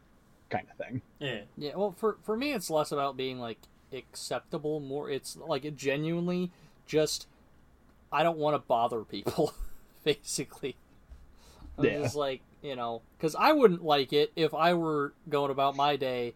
kind 0.50 0.68
of 0.72 0.78
thing. 0.86 1.02
Yeah. 1.20 1.42
Yeah, 1.58 1.76
well, 1.76 1.92
for 1.98 2.18
for 2.24 2.38
me, 2.38 2.54
it's 2.54 2.70
less 2.70 2.92
about 2.92 3.18
being 3.18 3.40
like 3.40 3.60
acceptable. 3.92 4.80
More, 4.80 5.10
it's 5.10 5.36
like 5.38 5.66
it 5.66 5.76
genuinely 5.76 6.52
just 6.86 7.28
I 8.12 8.24
don't 8.24 8.38
want 8.38 8.56
to 8.56 8.60
bother 8.60 9.04
people. 9.04 9.54
Basically, 10.04 10.76
I'm 11.78 11.86
Yeah. 11.86 12.02
just 12.04 12.16
like 12.16 12.42
you 12.65 12.75
know, 12.75 13.01
because 13.17 13.36
I 13.36 13.51
wouldn't 13.51 13.84
like 13.84 14.12
it 14.12 14.31
if 14.36 14.53
I 14.53 14.74
were 14.74 15.13
going 15.29 15.51
about 15.51 15.75
my 15.75 15.95
day, 15.95 16.34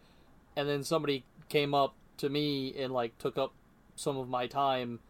and 0.56 0.68
then 0.68 0.84
somebody 0.84 1.24
came 1.48 1.74
up 1.74 1.94
to 2.18 2.28
me 2.28 2.72
and 2.78 2.92
like 2.92 3.18
took 3.18 3.36
up 3.36 3.52
some 3.96 4.16
of 4.16 4.28
my 4.28 4.46
time 4.46 5.00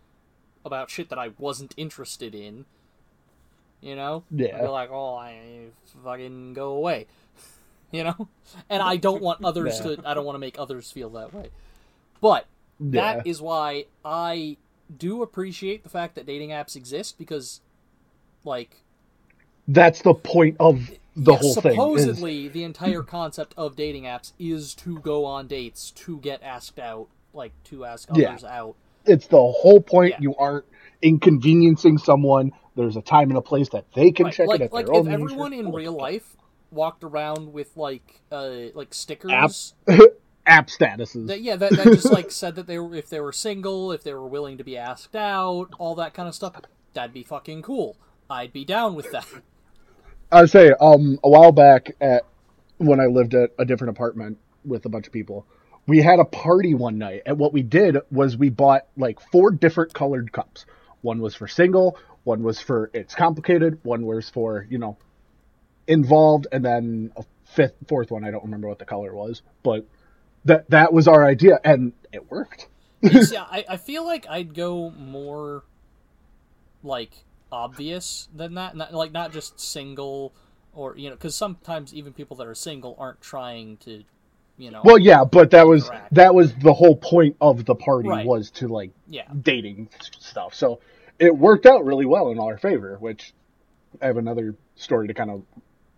about 0.64 0.90
shit 0.90 1.10
that 1.10 1.18
I 1.18 1.30
wasn't 1.38 1.74
interested 1.76 2.34
in. 2.34 2.64
You 3.82 3.96
know, 3.96 4.24
Yeah. 4.30 4.56
I'd 4.56 4.62
be 4.62 4.68
like, 4.68 4.90
"Oh, 4.90 5.14
I 5.16 5.68
fucking 6.04 6.52
go 6.54 6.72
away," 6.72 7.06
you 7.90 8.04
know. 8.04 8.28
And 8.68 8.82
I 8.82 8.96
don't 8.96 9.22
want 9.22 9.44
others 9.44 9.78
Yeah. 9.84 9.96
to. 9.96 10.02
I 10.08 10.14
don't 10.14 10.24
want 10.24 10.34
to 10.36 10.40
make 10.40 10.58
others 10.58 10.90
feel 10.90 11.10
that 11.10 11.32
way. 11.34 11.50
But 12.20 12.46
Yeah. 12.78 13.16
that 13.16 13.26
is 13.26 13.40
why 13.42 13.86
I 14.04 14.56
do 14.96 15.22
appreciate 15.22 15.82
the 15.82 15.88
fact 15.88 16.14
that 16.16 16.26
dating 16.26 16.50
apps 16.50 16.76
exist 16.76 17.16
because, 17.18 17.60
like, 18.44 18.82
That's 19.68 20.02
the 20.02 20.14
point 20.14 20.56
of 20.58 20.90
the 21.16 21.32
yeah, 21.32 21.38
whole 21.38 21.54
thing. 21.54 21.72
is- 21.72 21.76
supposedly 21.76 22.48
the 22.48 22.64
entire 22.64 23.02
concept 23.02 23.54
of 23.56 23.76
dating 23.76 24.04
apps 24.04 24.32
is 24.38 24.74
to 24.76 24.98
go 25.00 25.24
on 25.24 25.46
dates, 25.46 25.90
to 25.92 26.18
get 26.18 26.42
asked 26.42 26.78
out, 26.78 27.08
like 27.34 27.52
to 27.64 27.84
ask 27.84 28.08
Yeah. 28.14 28.30
others 28.30 28.44
out. 28.44 28.76
it's 29.06 29.26
the 29.26 29.36
whole 29.40 29.80
point. 29.80 30.10
Yeah. 30.12 30.18
You 30.20 30.36
aren't 30.36 30.64
inconveniencing 31.02 31.98
someone. 31.98 32.52
There's 32.76 32.96
a 32.96 33.02
time 33.02 33.30
and 33.30 33.38
a 33.38 33.42
place 33.42 33.68
that 33.70 33.86
they 33.94 34.10
can 34.12 34.26
Right, 34.26 34.34
check 34.34 34.46
like 34.48 34.60
it 34.60 34.64
at 34.64 34.72
like 34.72 34.86
their 34.86 34.94
if 34.96 35.00
own 35.06 35.12
everyone 35.12 35.52
in 35.52 35.72
real 35.72 35.92
life 35.92 36.36
walked 36.70 37.02
around 37.02 37.52
with 37.52 37.76
like 37.76 38.20
uh 38.30 38.66
like 38.74 38.94
stickers 38.94 39.74
app 40.46 40.68
statuses. 40.68 41.26
that 41.26 41.40
yeah 41.42 41.56
that, 41.56 41.72
that 41.72 41.84
just 41.86 42.12
like 42.12 42.30
said 42.30 42.54
that 42.54 42.66
they 42.68 42.78
were 42.78 42.94
if 42.94 43.08
they 43.08 43.20
were 43.20 43.32
single 43.32 43.90
if 43.90 44.02
they 44.04 44.12
were 44.14 44.26
willing 44.26 44.56
to 44.56 44.62
be 44.64 44.76
asked 44.76 45.16
out 45.16 45.68
all 45.78 45.94
that 45.96 46.14
kind 46.14 46.28
of 46.28 46.34
stuff 46.34 46.54
that'd 46.94 47.12
be 47.12 47.22
fucking 47.24 47.60
cool 47.62 47.96
i'd 48.30 48.52
be 48.52 48.64
down 48.64 48.94
with 48.94 49.10
that 49.10 49.26
I 50.32 50.46
say, 50.46 50.72
um, 50.80 51.18
a 51.24 51.28
while 51.28 51.52
back 51.52 51.96
at 52.00 52.24
when 52.78 53.00
I 53.00 53.06
lived 53.06 53.34
at 53.34 53.50
a 53.58 53.64
different 53.64 53.96
apartment 53.96 54.38
with 54.64 54.86
a 54.86 54.88
bunch 54.88 55.06
of 55.06 55.12
people, 55.12 55.46
we 55.86 56.00
had 56.00 56.18
a 56.20 56.24
party 56.24 56.74
one 56.74 56.98
night, 56.98 57.22
and 57.26 57.38
what 57.38 57.52
we 57.52 57.62
did 57.62 57.96
was 58.10 58.36
we 58.36 58.48
bought 58.48 58.86
like 58.96 59.20
four 59.32 59.50
different 59.50 59.92
colored 59.92 60.32
cups. 60.32 60.66
One 61.02 61.20
was 61.20 61.34
for 61.34 61.48
single, 61.48 61.98
one 62.24 62.42
was 62.42 62.60
for 62.60 62.90
it's 62.94 63.14
complicated, 63.14 63.80
one 63.82 64.06
was 64.06 64.28
for 64.30 64.66
you 64.70 64.78
know 64.78 64.98
involved, 65.86 66.46
and 66.52 66.64
then 66.64 67.12
a 67.16 67.24
fifth, 67.44 67.74
fourth 67.88 68.10
one 68.10 68.24
I 68.24 68.30
don't 68.30 68.44
remember 68.44 68.68
what 68.68 68.78
the 68.78 68.84
color 68.84 69.14
was, 69.14 69.42
but 69.62 69.86
that 70.44 70.70
that 70.70 70.92
was 70.92 71.08
our 71.08 71.26
idea, 71.26 71.58
and 71.64 71.92
it 72.12 72.30
worked. 72.30 72.68
See, 73.04 73.36
I, 73.36 73.64
I 73.68 73.76
feel 73.76 74.04
like 74.04 74.26
I'd 74.28 74.54
go 74.54 74.90
more 74.90 75.64
like 76.82 77.12
obvious 77.52 78.28
than 78.34 78.54
that, 78.54 78.76
not, 78.76 78.92
like 78.94 79.12
not 79.12 79.32
just 79.32 79.58
single 79.60 80.32
or 80.72 80.96
you 80.96 81.08
know, 81.10 81.16
because 81.16 81.34
sometimes 81.34 81.92
even 81.94 82.12
people 82.12 82.36
that 82.38 82.46
are 82.46 82.54
single 82.54 82.94
aren't 82.98 83.20
trying 83.20 83.76
to, 83.78 84.04
you 84.56 84.70
know, 84.70 84.82
Well, 84.84 84.98
yeah, 84.98 85.24
but 85.24 85.50
that 85.50 85.66
was 85.66 85.86
Interact. 85.86 86.14
that 86.14 86.34
was 86.34 86.54
the 86.54 86.72
whole 86.72 86.96
point 86.96 87.36
of 87.40 87.64
the 87.64 87.74
party 87.74 88.08
Right. 88.08 88.26
was 88.26 88.50
to 88.52 88.68
like 88.68 88.90
yeah, 89.08 89.26
dating 89.42 89.88
stuff. 90.18 90.54
So 90.54 90.80
it 91.18 91.36
worked 91.36 91.66
out 91.66 91.84
really 91.84 92.06
well 92.06 92.30
in 92.30 92.38
our 92.38 92.56
favor, 92.56 92.96
which 93.00 93.32
I 94.00 94.06
have 94.06 94.16
another 94.16 94.54
story 94.76 95.08
to 95.08 95.14
kind 95.14 95.30
of 95.30 95.42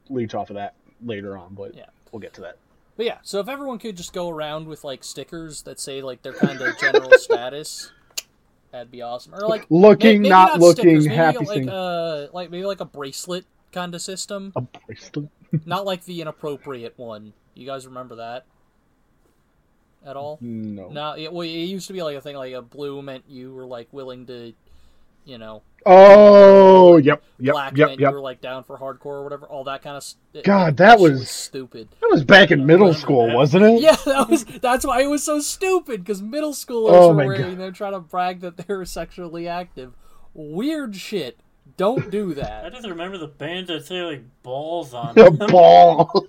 leech 0.08 0.34
off 0.34 0.50
of 0.50 0.54
that 0.56 0.74
later 1.04 1.36
on, 1.36 1.54
but 1.54 1.74
Yeah. 1.74 1.86
we'll 2.10 2.20
get 2.20 2.32
to 2.34 2.40
that. 2.42 2.56
but 2.96 3.06
yeah. 3.06 3.18
So 3.22 3.40
if 3.40 3.48
everyone 3.48 3.78
could 3.78 3.96
just 3.96 4.12
go 4.12 4.28
around 4.30 4.66
with 4.68 4.84
like 4.84 5.04
stickers 5.04 5.62
that 5.62 5.78
say 5.80 6.00
like 6.02 6.22
their 6.22 6.32
kind 6.32 6.60
of 6.60 6.78
general 6.78 7.10
status. 7.18 7.92
That'd 8.72 8.90
be 8.90 9.02
awesome. 9.02 9.34
Or 9.34 9.46
like 9.46 9.66
Looking, 9.68 10.22
may- 10.22 10.28
maybe 10.28 10.28
not 10.30 10.58
looking, 10.60 10.82
stickers, 10.84 11.06
maybe 11.06 11.16
happy 11.16 11.38
like 11.44 11.48
thing. 11.58 11.68
uh 11.68 12.28
like 12.32 12.50
maybe 12.50 12.64
like 12.64 12.80
a 12.80 12.84
bracelet 12.86 13.44
kind 13.70 13.94
of 13.94 14.00
system, 14.02 14.52
A 14.56 14.62
bracelet. 14.62 15.28
not 15.66 15.84
like 15.84 16.04
the 16.04 16.20
inappropriate 16.22 16.94
one. 16.96 17.32
You 17.54 17.66
guys 17.66 17.86
remember 17.86 18.16
that 18.16 18.46
at 20.06 20.16
all? 20.16 20.38
No. 20.40 20.88
No, 20.88 21.12
it, 21.16 21.32
well, 21.32 21.42
it 21.42 21.48
used 21.48 21.86
to 21.88 21.92
be 21.92 22.02
like 22.02 22.16
a 22.16 22.20
thing 22.20 22.34
like 22.36 22.54
a 22.54 22.62
blue 22.62 23.02
meant 23.02 23.24
you 23.28 23.52
were 23.54 23.66
like 23.66 23.88
willing 23.92 24.26
to, 24.26 24.52
you 25.24 25.38
know, 25.38 25.62
Oh, 25.84 26.96
yep, 26.98 27.22
yep, 27.40 27.54
black 27.54 27.76
yep, 27.76 27.88
meant 27.88 28.00
yep. 28.00 28.10
you 28.10 28.14
were 28.14 28.20
like 28.22 28.40
down 28.40 28.62
for 28.62 28.78
hardcore 28.78 29.06
or 29.06 29.24
whatever. 29.24 29.46
All 29.46 29.64
that 29.64 29.82
kind 29.82 29.96
of. 29.96 30.04
St- 30.04 30.44
God, 30.44 30.76
that 30.76 30.92
shit 30.98 31.00
was- 31.00 31.28
stupid. 31.28 31.88
That 32.00 32.08
was 32.10 32.22
back 32.24 32.50
in 32.52 32.64
middle 32.66 32.94
school, 32.94 33.26
that. 33.26 33.34
wasn't 33.36 33.64
it? 33.64 33.80
Yeah, 33.82 33.96
that 34.06 34.28
was. 34.30 34.44
That's 34.44 34.86
why 34.86 35.02
it 35.02 35.08
was 35.10 35.24
so 35.24 35.40
stupid 35.40 36.04
because 36.04 36.22
middle 36.22 36.52
schoolers 36.52 36.90
Oh 36.92 37.08
were 37.08 37.14
my 37.14 37.26
wearing, 37.26 37.50
God. 37.50 37.58
they're 37.58 37.70
trying 37.72 37.92
to 37.94 38.00
brag 38.00 38.40
that 38.42 38.56
they 38.58 38.72
were 38.74 38.84
sexually 38.84 39.48
active. 39.48 39.94
Weird 40.34 40.94
shit. 40.94 41.38
Don't 41.76 42.10
do 42.10 42.32
that. 42.34 42.64
I 42.64 42.70
just 42.70 42.86
remember 42.86 43.18
the 43.18 43.26
bands 43.26 43.68
that 43.68 43.84
say 43.84 44.02
like 44.02 44.22
balls 44.44 44.94
on 44.94 45.14
The 45.16 45.30
them. 45.30 45.50
ball. 45.50 46.26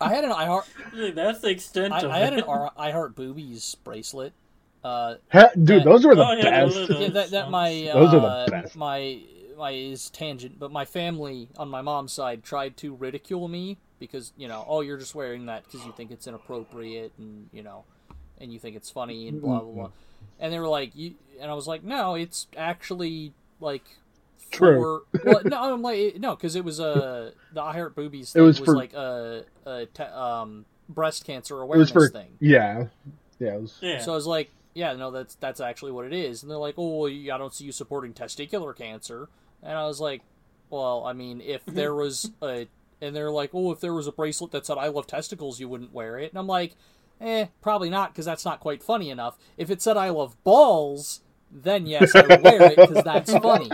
I 0.00 0.12
had 0.12 0.24
an 0.24 0.32
I 0.32 0.46
heart. 0.46 0.64
That's 1.14 1.40
the 1.40 1.50
extent 1.50 1.92
I, 1.94 2.00
of 2.00 2.10
I 2.10 2.18
had 2.18 2.32
an 2.32 2.42
R- 2.42 2.72
I 2.76 2.90
heart 2.90 3.14
boobies 3.14 3.76
bracelet. 3.84 4.32
Uh, 4.84 5.14
Ha- 5.32 5.50
Dude, 5.62 5.84
those 5.84 6.04
were 6.04 6.14
the 6.14 6.26
Oh, 6.26 6.32
yeah, 6.32 6.64
best. 6.64 6.90
yeah, 6.90 7.08
that 7.10 7.30
that 7.30 7.50
my 7.50 7.88
uh, 7.88 7.94
Those 8.00 8.14
are 8.14 8.44
the 8.46 8.50
best. 8.50 8.76
my 8.76 9.20
my 9.56 9.70
is 9.70 10.10
tangent, 10.10 10.58
but 10.58 10.72
my 10.72 10.84
family 10.84 11.48
on 11.56 11.68
my 11.68 11.82
mom's 11.82 12.12
side 12.12 12.42
tried 12.42 12.76
to 12.78 12.94
ridicule 12.94 13.46
me 13.48 13.78
because 14.00 14.32
you 14.36 14.48
know, 14.48 14.64
oh, 14.68 14.80
you're 14.80 14.98
just 14.98 15.14
wearing 15.14 15.46
that 15.46 15.64
because 15.64 15.86
you 15.86 15.92
think 15.92 16.10
it's 16.10 16.26
inappropriate 16.26 17.12
and 17.18 17.48
you 17.52 17.62
know, 17.62 17.84
and 18.40 18.52
you 18.52 18.58
think 18.58 18.74
it's 18.74 18.90
funny 18.90 19.28
and 19.28 19.40
blah 19.40 19.60
blah 19.60 19.72
blah, 19.72 19.90
and 20.40 20.52
they 20.52 20.58
were 20.58 20.68
like, 20.68 20.96
you, 20.96 21.14
and 21.40 21.48
I 21.50 21.54
was 21.54 21.68
like, 21.68 21.84
no, 21.84 22.14
it's 22.14 22.46
actually 22.56 23.32
like. 23.60 23.84
True. 24.50 25.02
For, 25.14 25.22
well, 25.24 25.40
no, 25.46 25.72
I'm 25.72 25.80
like 25.80 26.16
no, 26.18 26.34
because 26.36 26.56
it 26.56 26.64
was 26.64 26.78
uh, 26.78 27.30
the 27.54 27.62
I 27.62 27.72
Heart 27.72 27.94
Boobies 27.94 28.28
It 28.30 28.32
thing 28.34 28.42
was 28.42 28.60
was, 28.60 28.66
for- 28.66 28.76
like 28.76 28.92
a, 28.92 29.44
a 29.64 29.86
te- 29.86 30.02
um, 30.02 30.66
breast 30.90 31.24
cancer 31.24 31.58
It 31.58 31.62
awareness 31.62 31.94
was 31.94 32.08
for 32.08 32.10
thing. 32.12 32.32
yeah, 32.38 32.88
yeah. 33.38 33.54
It 33.54 33.60
was, 33.62 33.78
Yeah. 33.80 34.00
So 34.00 34.12
I 34.12 34.14
was 34.14 34.26
like, 34.26 34.50
yeah, 34.74 34.94
no, 34.94 35.10
that's 35.10 35.34
that's 35.36 35.60
actually 35.60 35.92
what 35.92 36.06
it 36.06 36.12
is. 36.12 36.42
And 36.42 36.50
they're 36.50 36.58
like, 36.58 36.74
oh, 36.78 37.02
well, 37.02 37.12
I 37.12 37.38
don't 37.38 37.54
see 37.54 37.64
you 37.64 37.72
supporting 37.72 38.12
testicular 38.14 38.76
cancer. 38.76 39.28
And 39.62 39.76
I 39.76 39.86
was 39.86 40.00
like, 40.00 40.22
well, 40.70 41.04
I 41.06 41.12
mean, 41.12 41.40
if 41.40 41.64
there 41.66 41.94
was 41.94 42.30
a, 42.42 42.66
and 43.00 43.14
they're 43.14 43.30
like, 43.30 43.50
oh, 43.52 43.72
if 43.72 43.80
there 43.80 43.94
was 43.94 44.06
a 44.06 44.12
bracelet 44.12 44.52
that 44.52 44.66
said 44.66 44.78
I 44.78 44.88
love 44.88 45.06
testicles, 45.06 45.60
you 45.60 45.68
wouldn't 45.68 45.92
wear 45.92 46.18
it. 46.18 46.32
And 46.32 46.38
I'm 46.38 46.46
like, 46.46 46.74
eh, 47.20 47.46
probably 47.60 47.90
not, 47.90 48.12
because 48.12 48.24
that's 48.24 48.44
not 48.44 48.60
quite 48.60 48.82
funny 48.82 49.10
enough. 49.10 49.38
If 49.56 49.70
it 49.70 49.82
said 49.82 49.96
I 49.96 50.10
love 50.10 50.42
balls, 50.44 51.20
then 51.50 51.86
yes, 51.86 52.14
I 52.14 52.22
would 52.22 52.42
wear 52.42 52.62
it 52.72 52.76
because 52.76 53.04
that's 53.04 53.32
funny. 53.32 53.70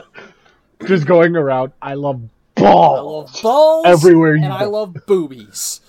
just 0.86 1.06
going 1.06 1.36
around. 1.36 1.72
I 1.82 1.94
love 1.94 2.22
I 2.56 2.60
balls. 2.62 3.34
love 3.34 3.42
balls 3.42 3.86
Everywhere 3.86 4.36
you 4.36 4.44
and 4.44 4.52
I 4.52 4.64
love 4.64 4.96
boobies. 5.06 5.80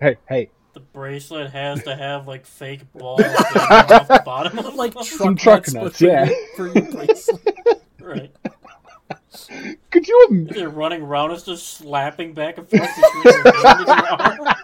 Hey, 0.00 0.16
hey, 0.28 0.50
the 0.78 0.84
bracelet 0.92 1.50
has 1.50 1.82
to 1.82 1.96
have 1.96 2.28
like 2.28 2.46
fake 2.46 2.82
balls 2.92 3.20
hanging 3.20 3.92
off 3.92 4.06
the 4.06 4.22
bottom 4.24 4.58
of 4.60 4.74
Like 4.76 4.94
them. 4.94 5.02
truck 5.04 5.36
truck 5.36 5.72
nuts, 5.72 5.74
nuts, 5.74 6.00
yeah. 6.00 6.28
for 6.54 6.68
your 6.68 6.84
bracelet. 6.92 7.82
Right. 8.00 8.30
could 9.90 10.06
you? 10.06 10.26
Im- 10.30 10.46
They're 10.46 10.68
running 10.68 11.02
around 11.02 11.32
us 11.32 11.42
just 11.42 11.66
slapping 11.78 12.32
back 12.32 12.58
and 12.58 12.68
forth 12.68 12.88
between 12.94 13.24
your 13.24 13.52
hand 13.66 13.78
and 13.80 13.88
your 13.88 14.46
arm. 14.46 14.54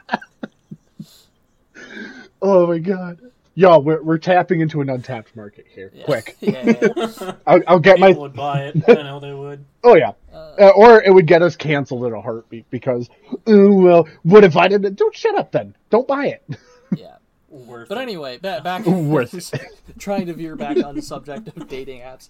Oh 2.40 2.66
my 2.68 2.78
god. 2.78 3.18
Yo, 3.56 3.78
we're, 3.78 4.02
we're 4.02 4.18
tapping 4.18 4.60
into 4.60 4.80
an 4.80 4.90
untapped 4.90 5.34
market 5.36 5.66
here. 5.68 5.90
Yeah. 5.94 6.04
Quick. 6.04 6.36
Yeah, 6.40 6.74
yeah. 6.80 7.32
I'll, 7.46 7.60
I'll 7.66 7.78
get 7.78 7.98
my. 8.00 8.08
People 8.08 8.22
would 8.22 8.34
buy 8.34 8.64
it. 8.66 8.82
I 8.88 8.94
know 9.02 9.18
they 9.20 9.32
would. 9.32 9.64
Oh, 9.84 9.94
yeah. 9.96 10.12
Uh, 10.60 10.70
or 10.70 11.02
it 11.02 11.12
would 11.12 11.26
get 11.26 11.42
us 11.42 11.56
canceled 11.56 12.04
in 12.06 12.12
a 12.12 12.20
heartbeat 12.20 12.68
because, 12.70 13.08
oh, 13.46 13.74
well, 13.74 14.08
what 14.22 14.44
if 14.44 14.56
I 14.56 14.68
didn't? 14.68 14.94
Don't 14.96 15.14
shut 15.14 15.36
up 15.36 15.52
then. 15.52 15.74
Don't 15.90 16.06
buy 16.08 16.26
it. 16.26 16.42
yeah. 16.96 17.16
Worth 17.48 17.88
But 17.88 17.98
it. 17.98 18.02
anyway, 18.02 18.38
back 18.38 18.62
back 18.64 18.84
Worth 18.86 19.52
trying 19.98 20.26
to 20.26 20.32
veer 20.34 20.56
back 20.56 20.82
on 20.84 20.94
the 20.94 21.02
subject 21.02 21.48
of 21.48 21.68
dating 21.68 22.00
apps. 22.00 22.28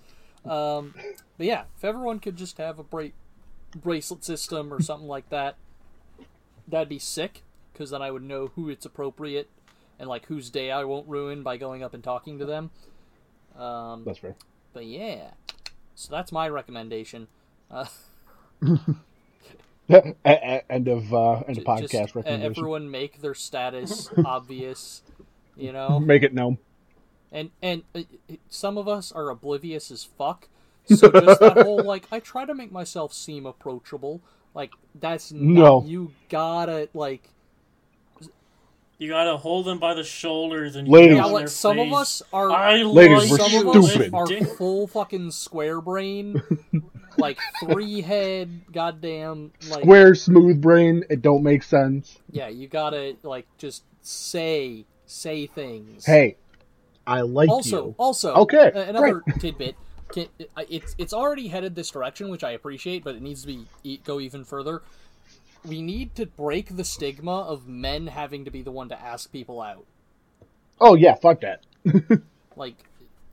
Um, 0.49 0.95
but 1.39 1.47
yeah, 1.47 1.65
if 1.77 1.85
everyone 1.85 2.19
could 2.21 2.37
just 2.37 2.59
have 2.59 2.79
a 2.79 2.83
bra- 2.85 3.09
bracelet 3.75 4.25
system 4.25 4.73
or 4.73 4.83
something 4.83 5.09
like 5.09 5.29
that, 5.31 5.57
that'd 6.69 6.89
be 6.89 6.99
sick. 6.99 7.43
Because 7.73 7.91
then 7.91 8.03
I 8.03 8.11
would 8.11 8.23
know 8.23 8.53
who 8.55 8.69
it's 8.69 8.87
appropriate 8.87 9.49
and 9.99 10.09
like 10.09 10.27
whose 10.27 10.51
day 10.51 10.71
I 10.71 10.85
won't 10.85 11.09
ruin 11.09 11.43
by 11.43 11.57
going 11.57 11.83
up 11.83 11.93
and 11.95 12.05
talking 12.05 12.39
to 12.39 12.45
them. 12.45 12.71
Um, 13.59 14.05
That's 14.05 14.19
fair. 14.19 14.35
but 14.73 14.85
yeah, 14.87 15.31
so 15.95 16.11
that's 16.11 16.31
my 16.33 16.49
recommendation. 16.49 17.29
Uh, 17.71 17.75
A- 17.77 17.83
a- 17.83 17.89
end 19.89 20.89
of 20.89 21.13
uh, 21.15 21.41
end 21.41 21.59
of 21.59 21.65
podcast 21.65 22.11
uh, 22.11 22.21
recommendation. 22.21 22.43
everyone 22.43 22.91
make 22.91 23.21
their 23.21 23.35
status 23.35 24.09
obvious, 24.25 25.03
you 25.57 25.73
know. 25.73 26.01
Make 26.01 26.23
it 26.23 26.33
known. 26.35 26.59
and 27.33 27.51
and 27.63 27.83
uh, 27.95 28.03
some 28.49 28.79
of 28.79 28.89
us 28.89 29.13
are 29.13 29.29
oblivious 29.31 29.91
as 29.91 30.05
fuck. 30.05 30.49
So 30.87 31.11
just 31.11 31.41
that 31.41 31.63
whole 31.63 31.83
like, 31.85 32.07
I 32.13 32.21
try 32.21 32.45
to 32.45 32.55
make 32.55 32.71
myself 32.71 33.13
seem 33.15 33.47
approachable. 33.47 34.21
Like 34.55 34.73
that's 34.95 35.33
not, 35.33 35.43
No. 35.43 35.85
You 35.87 36.13
gotta 36.29 36.89
like, 36.95 37.29
You 38.99 39.09
gotta 39.09 39.37
hold 39.37 39.67
them 39.67 39.79
by 39.79 39.95
the 39.95 40.05
shoulders 40.05 40.77
and 40.77 40.87
Ladies. 40.89 41.17
yell 41.17 41.27
Yeah, 41.29 41.33
like 41.33 41.41
their 41.43 41.49
some 41.49 41.79
of 41.79 41.93
us 41.93 42.23
are 42.33 42.51
I 42.51 42.83
Ladies, 42.83 43.31
like 43.31 43.31
we're 43.31 43.39
some 43.39 43.51
you 43.53 43.71
of 43.71 43.77
us 43.77 43.97
are 44.13 44.45
full 44.57 44.87
fucking 44.87 45.31
square 45.33 45.81
brain, 45.81 46.41
like 47.19 47.39
three 47.61 48.01
head, 48.01 48.61
goddamn, 48.73 49.53
like 49.69 49.83
Square 49.83 50.15
smooth 50.17 50.61
brain. 50.61 51.05
It 51.11 51.23
don't 51.23 51.43
make 51.43 51.63
sense. 51.63 52.19
yeah. 52.31 52.49
You 52.49 52.69
gotta 52.69 53.17
like 53.23 53.47
just 53.59 53.85
say 54.03 54.85
say 55.07 55.47
things. 55.47 56.05
Hey, 56.07 56.37
I 57.07 57.21
like 57.23 57.49
also, 57.49 57.87
you. 57.89 57.95
also, 57.99 58.35
Okay, 58.35 58.71
uh, 58.73 58.81
another 58.83 59.23
tidbit. 59.39 59.77
Can, 60.13 60.27
uh, 60.57 60.63
it's 60.69 60.95
it's 60.99 61.13
already 61.13 61.49
headed 61.49 61.75
this 61.75 61.91
direction, 61.91 62.29
which 62.29 62.45
I 62.45 62.53
appreciate, 62.53 63.05
but 63.05 63.15
it 63.17 63.23
needs 63.23 63.45
to 63.45 63.67
be 63.83 63.99
go 64.05 64.21
even 64.21 64.45
further. 64.45 64.83
We 65.67 65.81
need 65.81 66.15
to 66.17 66.27
break 66.27 66.77
the 66.77 66.85
stigma 66.85 67.41
of 67.41 67.67
men 67.67 68.07
having 68.09 68.45
to 68.45 68.51
be 68.51 68.61
the 68.63 68.71
one 68.71 68.91
to 68.91 69.01
ask 69.01 69.33
people 69.33 69.63
out. 69.63 69.87
Oh 70.81 70.95
yeah, 70.95 71.15
fuck 71.15 71.41
that. 71.41 71.63
Like, 72.57 72.77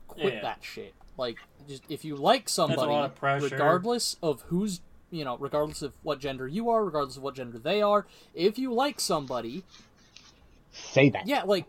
quit 0.08 0.34
Yeah. 0.34 0.42
that 0.42 0.58
shit. 0.62 0.94
Like, 1.16 1.36
just 1.68 1.82
if 1.88 2.04
you 2.04 2.16
like 2.16 2.48
somebody, 2.48 2.92
of 2.92 3.12
regardless 3.22 4.16
of 4.22 4.42
who's 4.48 4.80
you 5.10 5.24
know, 5.24 5.36
regardless 5.38 5.82
of 5.82 5.92
what 6.02 6.18
gender 6.20 6.48
you 6.48 6.70
are, 6.70 6.84
regardless 6.84 7.16
of 7.18 7.22
what 7.22 7.34
gender 7.34 7.58
they 7.58 7.82
are, 7.82 8.06
if 8.34 8.58
you 8.58 8.72
like 8.72 8.98
somebody, 9.00 9.62
Say 10.72 11.10
that. 11.10 11.26
yeah, 11.26 11.42
like 11.42 11.66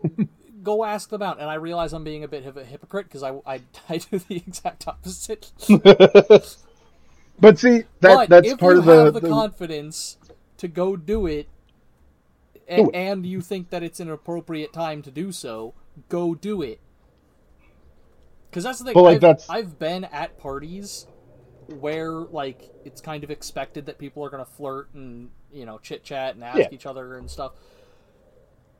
go 0.62 0.84
ask 0.84 1.10
them 1.10 1.20
out. 1.22 1.38
And 1.40 1.50
I 1.50 1.54
realize 1.54 1.92
I'm 1.92 2.04
being 2.04 2.24
a 2.24 2.28
bit 2.28 2.46
of 2.46 2.56
a 2.56 2.64
hypocrite 2.64 3.06
because 3.06 3.22
I, 3.22 3.32
I 3.46 3.60
I 3.88 3.98
do 3.98 4.18
the 4.18 4.36
exact 4.36 4.88
opposite. 4.88 5.52
But 7.38 7.58
see, 7.58 7.84
that 8.00 8.14
but 8.16 8.28
that's 8.28 8.48
if 8.48 8.58
part 8.58 8.74
you 8.74 8.78
of 8.80 8.84
the, 8.86 9.04
have 9.06 9.14
the, 9.14 9.20
the- 9.20 9.28
confidence 9.28 10.16
to 10.58 10.68
go 10.68 10.96
do 10.96 11.26
it, 11.26 11.48
and, 12.68 12.86
Do 12.86 12.90
it. 12.90 12.96
and 12.96 13.26
you 13.26 13.40
think 13.40 13.70
that 13.70 13.82
it's 13.82 14.00
an 14.00 14.08
appropriate 14.10 14.72
time 14.72 15.02
to 15.02 15.10
do 15.10 15.32
so, 15.32 15.74
go 16.08 16.34
do 16.34 16.62
it. 16.62 16.78
Because 18.54 18.62
that's 18.64 18.78
the 18.78 18.84
thing. 18.84 18.94
But, 18.94 19.02
like, 19.02 19.14
I've, 19.16 19.20
that's- 19.20 19.50
I've 19.50 19.78
been 19.80 20.04
at 20.04 20.38
parties 20.38 21.08
where 21.80 22.10
like 22.12 22.70
it's 22.84 23.00
kind 23.00 23.24
of 23.24 23.30
expected 23.30 23.86
that 23.86 23.98
people 23.98 24.22
are 24.24 24.30
going 24.30 24.44
to 24.44 24.50
flirt 24.50 24.92
and 24.94 25.30
you 25.52 25.64
know 25.66 25.78
chit 25.78 26.04
chat 26.04 26.34
and 26.36 26.44
ask 26.44 26.58
Yeah. 26.58 26.68
each 26.70 26.86
other 26.86 27.16
and 27.16 27.28
stuff, 27.30 27.52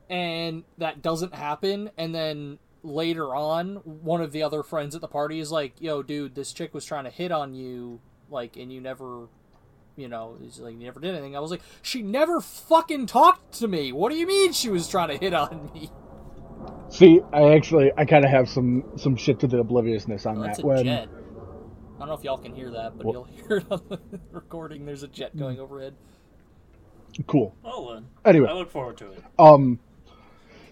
and 0.09 0.63
that 0.77 1.01
doesn't 1.01 1.33
happen, 1.33 1.89
and 1.97 2.13
then 2.13 2.59
later 2.83 3.33
on 3.33 3.77
one 3.83 4.21
of 4.21 4.31
the 4.31 4.43
other 4.43 4.61
friends 4.61 4.93
at 4.93 5.01
the 5.01 5.07
party 5.07 5.39
is 5.39 5.51
like 5.51 5.73
yo 5.81 6.03
dude 6.03 6.35
this 6.35 6.53
chick 6.53 6.71
was 6.71 6.85
trying 6.85 7.03
to 7.03 7.09
hit 7.09 7.31
on 7.31 7.55
you 7.55 7.99
like 8.29 8.55
and 8.57 8.71
you 8.71 8.79
never 8.79 9.27
you 9.95 10.07
know 10.07 10.37
like 10.59 10.73
you 10.75 10.85
never 10.85 10.99
did 10.99 11.15
anything 11.15 11.35
i 11.35 11.39
was 11.39 11.49
like 11.49 11.63
she 11.81 12.03
never 12.03 12.39
fucking 12.39 13.07
talked 13.07 13.51
to 13.55 13.67
me 13.67 13.91
what 13.91 14.11
do 14.11 14.17
you 14.19 14.27
mean 14.27 14.53
she 14.53 14.69
was 14.69 14.87
trying 14.87 15.07
to 15.09 15.17
hit 15.17 15.33
on 15.33 15.71
me 15.73 15.89
see. 16.89 17.21
I 17.33 17.53
actually 17.55 17.91
I 17.97 18.05
kind 18.05 18.25
of 18.25 18.31
have 18.31 18.49
some 18.49 18.83
some 18.97 19.15
shit 19.15 19.39
to 19.41 19.47
the 19.47 19.59
obliviousness 19.59 20.25
on 20.25 20.37
Oh, 20.37 20.41
that's 20.43 20.57
that. 20.57 20.63
a 20.63 20.67
when 20.67 20.83
jet 20.85 21.07
i 21.95 21.99
don't 21.99 22.07
know 22.09 22.13
if 22.13 22.23
y'all 22.23 22.37
can 22.37 22.53
hear 22.53 22.71
that 22.71 22.97
but 22.97 23.05
Well- 23.05 23.13
you'll 23.13 23.23
hear 23.47 23.57
it 23.57 23.65
on 23.71 23.81
the 23.89 23.99
recording 24.31 24.85
there's 24.85 25.03
a 25.03 25.07
jet 25.07 25.35
going 25.37 25.59
overhead 25.59 25.93
cool. 27.27 27.55
Oh, 27.63 27.93
then. 27.93 28.07
Anyway. 28.25 28.49
I 28.49 28.53
look 28.53 28.69
forward 28.71 28.97
to 28.97 29.09
it. 29.11 29.23
Um, 29.39 29.79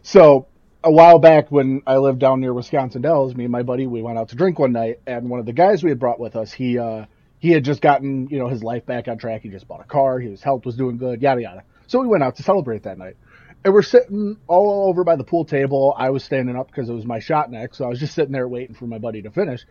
so 0.02 0.48
a 0.84 0.92
while 0.92 1.18
back 1.20 1.50
when 1.52 1.82
I 1.88 1.98
lived 1.98 2.20
down 2.20 2.42
near 2.42 2.54
Wisconsin 2.54 3.02
Dells, 3.02 3.34
me 3.34 3.46
and 3.46 3.52
my 3.52 3.64
buddy 3.64 3.88
we 3.88 4.02
went 4.02 4.18
out 4.18 4.28
to 4.30 4.36
drink 4.36 4.60
one 4.60 4.74
night, 4.74 5.00
and 5.08 5.30
one 5.30 5.40
of 5.40 5.46
the 5.46 5.54
guys 5.54 5.84
we 5.84 5.90
had 5.90 6.00
brought 6.00 6.20
with 6.20 6.36
us, 6.36 6.52
he 6.52 6.78
uh 6.78 7.06
he 7.40 7.52
had 7.52 7.64
just 7.64 7.82
gotten 7.82 8.28
you 8.30 8.40
know 8.40 8.50
his 8.50 8.62
life 8.62 8.86
back 8.86 9.08
on 9.08 9.18
track. 9.18 9.42
He 9.44 9.50
just 9.50 9.68
bought 9.68 9.80
a 9.82 9.86
car. 9.86 10.20
His 10.20 10.44
health 10.44 10.66
was 10.66 10.76
doing 10.76 10.98
good. 10.98 11.22
Yada 11.22 11.42
yada. 11.42 11.64
So 11.88 12.00
we 12.02 12.08
went 12.08 12.24
out 12.24 12.36
to 12.38 12.44
celebrate 12.44 12.84
that 12.84 12.98
night. 12.98 13.16
And 13.64 13.74
we're 13.74 13.82
sitting 13.82 14.38
all 14.48 14.90
over 14.90 15.04
by 15.04 15.16
the 15.16 15.24
pool 15.24 15.46
table. 15.46 15.94
I 15.98 16.10
was 16.10 16.24
standing 16.24 16.56
up 16.56 16.68
because 16.68 16.90
it 16.90 16.94
was 16.94 17.06
my 17.06 17.20
shot 17.20 17.50
next, 17.50 17.78
so 17.78 17.86
I 17.86 17.90
was 17.90 18.00
just 18.00 18.14
sitting 18.14 18.34
there 18.34 18.48
waiting 18.48 18.76
for 18.76 18.88
my 18.88 18.98
buddy 18.98 19.22
to 19.22 19.32
finish. 19.32 19.66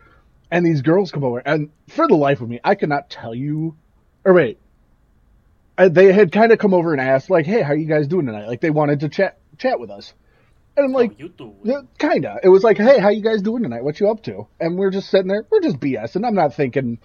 And 0.49 0.65
these 0.65 0.81
girls 0.81 1.11
come 1.11 1.23
over, 1.23 1.39
and 1.39 1.69
for 1.89 2.07
the 2.07 2.15
life 2.15 2.41
of 2.41 2.49
me, 2.49 2.59
I 2.63 2.75
cannot 2.75 3.09
tell 3.09 3.33
you. 3.33 3.75
Or 4.25 4.33
wait, 4.33 4.59
uh, 5.77 5.89
they 5.89 6.11
had 6.13 6.31
kind 6.31 6.51
of 6.51 6.59
come 6.59 6.73
over 6.73 6.91
and 6.91 7.01
asked, 7.01 7.29
like, 7.29 7.45
"Hey, 7.45 7.61
how 7.61 7.73
you 7.73 7.87
guys 7.87 8.07
doing 8.07 8.25
tonight?" 8.25 8.47
Like 8.47 8.61
they 8.61 8.69
wanted 8.69 9.01
to 9.01 9.09
chat 9.09 9.39
chat 9.57 9.79
with 9.79 9.89
us, 9.89 10.13
and 10.75 10.85
I'm 10.85 10.91
like, 10.91 11.11
oh, 11.11 11.15
you 11.17 11.29
do. 11.29 11.53
yeah, 11.63 11.81
kinda. 11.97 12.39
It 12.43 12.49
was 12.49 12.63
like, 12.63 12.77
"Hey, 12.77 12.99
how 12.99 13.09
you 13.09 13.21
guys 13.21 13.41
doing 13.41 13.63
tonight? 13.63 13.83
What 13.83 13.99
you 13.99 14.09
up 14.09 14.23
to?" 14.23 14.47
And 14.59 14.77
we're 14.77 14.91
just 14.91 15.09
sitting 15.09 15.27
there, 15.27 15.45
we're 15.49 15.61
just 15.61 15.79
BS, 15.79 16.15
and 16.15 16.25
I'm 16.25 16.35
not 16.35 16.53
thinking 16.55 16.99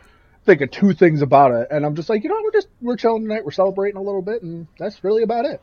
thinking 0.44 0.68
two 0.68 0.94
things 0.94 1.20
about 1.20 1.52
it, 1.52 1.68
and 1.70 1.84
I'm 1.84 1.94
just 1.94 2.08
like, 2.08 2.24
you 2.24 2.30
know, 2.30 2.40
we're 2.42 2.52
just 2.52 2.68
we're 2.80 2.96
chilling 2.96 3.22
tonight, 3.22 3.44
we're 3.44 3.50
celebrating 3.50 3.98
a 3.98 4.02
little 4.02 4.22
bit, 4.22 4.42
and 4.42 4.66
that's 4.78 5.02
really 5.04 5.22
about 5.22 5.44
it. 5.44 5.60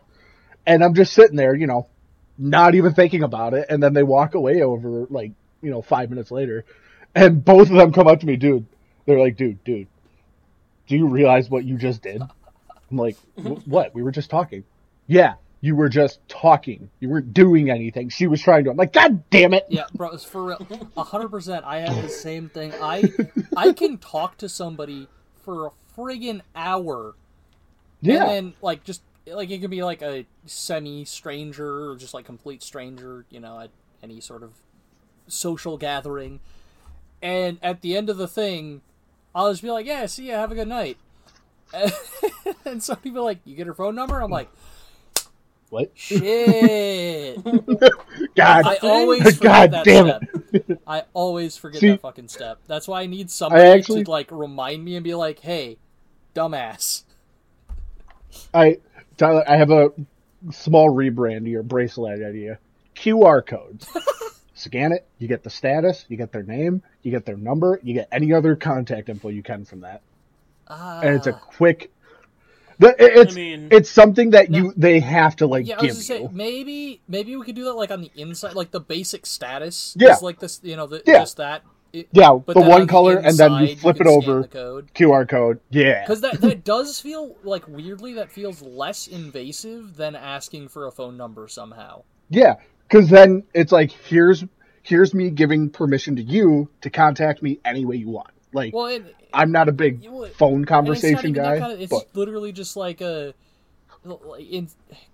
And 0.66 0.84
I'm 0.84 0.96
just 0.96 1.14
sitting 1.14 1.38
there, 1.38 1.56
you 1.56 1.68
know, 1.68 1.90
not 2.38 2.76
even 2.76 2.94
thinking 2.94 3.24
about 3.24 3.54
it, 3.54 3.68
and 3.70 3.82
then 3.84 3.94
they 3.94 4.04
walk 4.04 4.36
away 4.36 4.62
over 4.62 5.08
like 5.10 5.34
you 5.62 5.72
know 5.72 5.82
five 5.82 6.10
minutes 6.10 6.32
later, 6.32 6.66
and 7.16 7.44
both 7.46 7.70
of 7.70 7.76
them 7.78 7.94
come 7.94 8.08
up 8.08 8.22
to 8.22 8.26
me, 8.28 8.38
dude. 8.38 8.68
They're 9.06 9.20
like, 9.20 9.38
dude, 9.38 9.64
dude, 9.64 9.90
do 10.88 10.98
you 10.98 11.08
realize 11.10 11.50
what 11.50 11.66
you 11.66 11.78
just 11.78 12.02
did? 12.04 12.22
I'm 12.92 12.98
like, 12.98 13.18
what? 13.66 13.96
We 13.96 14.04
were 14.04 14.12
just 14.12 14.30
talking. 14.32 14.66
Yeah, 15.08 15.36
you 15.62 15.76
were 15.76 15.90
just 15.90 16.20
talking. 16.30 16.92
You 17.00 17.10
weren't 17.10 17.34
doing 17.34 17.70
anything. 17.72 18.10
She 18.10 18.28
was 18.28 18.42
trying 18.42 18.66
to. 18.66 18.72
I'm 18.72 18.78
like, 18.78 18.94
God 18.94 19.30
damn 19.32 19.54
it! 19.54 19.66
yeah 19.68 19.86
bro 19.96 20.12
it's 20.12 20.26
for 20.26 20.46
real 20.46 20.60
100% 20.98 21.64
i 21.64 21.80
have 21.80 22.02
the 22.02 22.10
same 22.10 22.50
thing 22.50 22.74
i 22.82 23.14
i 23.56 23.72
can 23.72 23.98
talk 23.98 24.38
to 24.38 24.50
somebody 24.50 25.10
for 25.36 25.68
a 25.68 25.72
friggin 25.98 26.42
hour 26.56 27.16
Yeah, 28.02 28.22
And 28.22 28.28
then 28.28 28.56
like 28.62 28.84
just 28.84 29.04
like 29.28 29.50
it 29.50 29.60
could 29.60 29.72
be 29.72 29.84
like 29.84 30.02
a 30.02 30.26
semi 30.46 31.06
stranger 31.06 31.90
or 31.90 31.96
just 31.96 32.14
like 32.14 32.26
complete 32.26 32.62
stranger, 32.62 33.26
you 33.30 33.40
know, 33.40 33.60
at 33.60 33.72
any 34.04 34.20
sort 34.22 34.44
of 34.44 34.54
social 35.28 35.78
gathering. 35.78 36.40
And 37.22 37.58
at 37.64 37.82
the 37.82 37.98
end 37.98 38.10
of 38.10 38.18
the 38.18 38.28
thing, 38.28 38.82
I'll 39.34 39.52
just 39.52 39.64
be 39.64 39.72
like, 39.72 39.86
"Yeah, 39.86 40.06
see 40.06 40.28
ya, 40.28 40.36
have 40.36 40.52
a 40.52 40.56
good 40.56 40.68
night." 40.68 40.98
and 42.66 42.84
some 42.84 42.98
people 42.98 43.20
are 43.22 43.26
like, 43.26 43.40
"You 43.46 43.56
get 43.56 43.68
her 43.68 43.74
phone 43.74 43.96
number?" 43.96 44.22
I'm 44.22 44.30
like, 44.30 44.50
what? 45.70 45.92
"Shit!" 45.96 47.44
God, 48.36 48.66
I 48.66 48.78
always 48.84 49.24
forget 49.24 49.42
God 49.42 49.72
that 49.72 49.86
damn 49.86 50.08
step. 50.08 50.22
it! 50.54 50.82
I 50.86 51.04
always 51.14 51.58
forget 51.58 51.82
See- 51.82 51.90
that 51.90 52.02
fucking 52.02 52.28
step. 52.28 52.60
That's 52.68 52.88
why 52.88 53.02
I 53.02 53.06
need 53.08 53.32
somebody 53.32 53.64
actually- 53.64 54.04
to 54.04 54.12
like 54.12 54.32
remind 54.32 54.86
me 54.86 54.96
and 54.96 55.04
be 55.04 55.16
like, 55.16 55.40
"Hey, 55.40 55.78
dumbass." 56.36 57.04
I 58.54 58.80
Tyler, 59.18 59.44
I 59.48 59.58
have 59.58 59.72
a 59.72 59.92
small 60.52 60.90
rebrand 60.94 61.44
to 61.46 61.50
your 61.50 61.64
bracelet 61.64 62.22
idea. 62.24 62.60
QR 62.96 63.46
codes. 63.46 63.88
Scan 64.54 64.92
it. 64.94 65.06
You 65.20 65.28
get 65.28 65.44
the 65.44 65.50
status. 65.50 66.06
You 66.08 66.18
get 66.18 66.32
their 66.32 66.44
name. 66.44 66.82
You 67.04 67.12
get 67.12 67.26
their 67.26 67.38
number. 67.38 67.80
You 67.84 67.94
get 67.94 68.08
any 68.12 68.32
other 68.34 68.56
contact 68.56 69.10
info 69.10 69.30
you 69.30 69.44
can 69.44 69.66
from 69.66 69.82
that, 69.82 70.02
and 70.68 71.16
it's 71.16 71.28
a 71.28 71.34
Ah. 71.34 71.40
quick. 71.40 71.92
The, 72.80 72.90
it- 72.90 73.18
it's 73.18 73.34
I 73.34 73.36
mean- 73.36 73.68
it's 73.72 73.90
something 73.90 74.32
that 74.32 74.52
you 74.52 74.74
they 74.78 75.00
have 75.02 75.36
to 75.38 75.48
like 75.48 75.66
Yeah, 75.68 75.76
I 75.80 75.84
was 75.84 76.08
give 76.08 76.08
gonna 76.08 76.22
you. 76.22 76.28
say 76.30 76.34
maybe 76.34 77.02
maybe 77.08 77.36
we 77.36 77.46
could 77.46 77.56
do 77.56 77.66
that 77.66 77.74
like 77.74 77.92
on 77.92 78.02
the 78.02 78.12
inside, 78.16 78.54
like 78.54 78.72
the 78.72 78.80
basic 78.82 79.26
status. 79.26 79.96
Yeah. 80.00 80.14
is 80.14 80.22
like 80.22 80.40
this, 80.40 80.60
you 80.64 80.76
know, 80.78 80.88
the, 80.88 81.02
Yeah. 81.06 81.20
just 81.20 81.38
that. 81.38 81.64
It- 81.96 82.10
Yeah, 82.12 82.38
the 82.46 82.60
one 82.62 82.82
on 82.82 82.88
color, 82.88 83.18
and 83.18 83.38
then 83.38 83.54
you 83.68 83.76
flip 83.76 83.98
can 83.98 84.08
it 84.08 84.10
over. 84.10 84.44
code. 84.48 84.92
QR 84.94 85.28
code. 85.28 85.60
Yeah. 85.70 86.02
Because 86.04 86.22
that 86.22 86.42
that 86.42 86.64
does 86.74 87.00
feel 87.00 87.36
like 87.44 87.68
weirdly 87.68 88.14
that 88.14 88.32
feels 88.32 88.62
less 88.62 89.08
invasive 89.08 89.96
than 89.96 90.16
asking 90.16 90.68
for 90.68 90.88
a 90.88 90.92
phone 90.92 91.16
number 91.18 91.48
somehow. 91.48 92.04
Yeah, 92.30 92.56
because 92.88 93.10
then 93.10 93.44
it's 93.54 93.72
like 93.72 93.92
here's 93.92 94.44
here's 94.84 95.14
me 95.14 95.30
giving 95.30 95.70
permission 95.70 96.16
to 96.18 96.22
you 96.22 96.70
to 96.82 96.90
contact 96.90 97.42
me 97.42 97.60
any 97.64 97.86
way 97.86 97.96
you 97.96 98.10
want. 98.10 98.30
Like 98.52 98.74
Well, 98.74 98.88
it, 98.88 99.16
I'm 99.34 99.52
not 99.52 99.70
a 99.70 99.72
big 99.72 100.04
You 100.04 100.12
would- 100.12 100.34
phone 100.34 100.66
conversation 100.66 101.34
guy, 101.34 101.60
kind 101.60 101.74
of, 101.74 101.82
it's 101.82 101.92
but 101.92 102.08
literally 102.14 102.52
just 102.52 102.76
like 102.78 103.02
a 103.02 103.34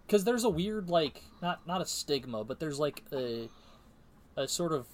because 0.06 0.24
there's 0.24 0.44
a 0.44 0.50
weird 0.50 0.90
like 0.90 1.22
not 1.42 1.66
not 1.68 1.82
a 1.82 1.86
stigma, 1.86 2.44
but 2.44 2.60
there's 2.60 2.80
like 2.80 3.04
a 3.14 3.50
a 4.38 4.48
sort 4.48 4.74
of 4.74 4.88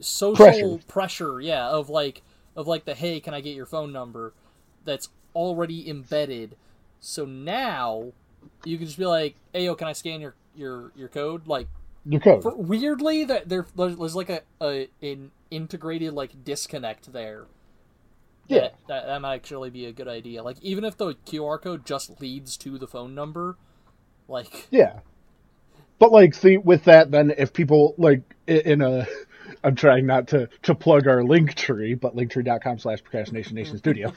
social 0.00 0.34
Pressure. 0.36 0.78
pressure. 0.88 1.40
yeah, 1.40 1.68
of 1.68 1.88
like 1.90 2.22
of 2.56 2.66
like 2.66 2.84
the 2.84 2.94
hey, 2.94 3.20
can 3.20 3.34
I 3.34 3.40
get 3.40 3.54
your 3.54 3.66
phone 3.66 3.92
number? 3.92 4.34
That's 4.84 5.08
already 5.34 5.88
embedded. 5.88 6.56
So 7.00 7.24
now 7.24 8.12
you 8.64 8.76
can 8.78 8.86
just 8.86 8.98
be 8.98 9.06
like, 9.06 9.36
hey, 9.52 9.64
yo, 9.64 9.74
can 9.74 9.88
I 9.88 9.92
scan 9.92 10.20
your 10.20 10.34
your 10.54 10.92
your 10.94 11.08
code? 11.08 11.46
Like 11.46 11.68
your 12.04 12.20
code. 12.20 12.42
for, 12.42 12.54
weirdly 12.56 13.24
that 13.24 13.48
there 13.48 13.66
there's 13.76 14.16
like 14.16 14.30
a, 14.30 14.42
a 14.60 14.88
an 15.02 15.30
integrated 15.50 16.12
like 16.14 16.44
disconnect 16.44 17.12
there. 17.12 17.46
Yeah. 18.48 18.60
That, 18.60 18.74
that 18.88 19.06
that 19.06 19.20
might 19.22 19.34
actually 19.34 19.70
be 19.70 19.86
a 19.86 19.92
good 19.92 20.08
idea. 20.08 20.42
Like 20.42 20.58
even 20.62 20.84
if 20.84 20.96
the 20.96 21.14
QR 21.26 21.60
code 21.60 21.86
just 21.86 22.20
leads 22.20 22.56
to 22.58 22.78
the 22.78 22.86
phone 22.86 23.14
number, 23.14 23.56
like 24.28 24.68
Yeah. 24.70 25.00
But 25.98 26.10
like, 26.10 26.34
see, 26.34 26.56
with 26.56 26.84
that, 26.84 27.12
then 27.12 27.32
if 27.38 27.52
people 27.52 27.94
like 27.96 28.22
in 28.48 28.82
a, 28.82 29.06
I'm 29.64 29.74
trying 29.76 30.06
not 30.06 30.28
to 30.28 30.48
to 30.62 30.74
plug 30.74 31.06
our 31.06 31.22
link 31.22 31.54
tree, 31.54 31.94
but 31.94 32.16
linktree.com 32.16 32.78
slash 32.78 33.02
procrastination 33.02 33.54
nation 33.54 33.78
studio. 33.78 34.12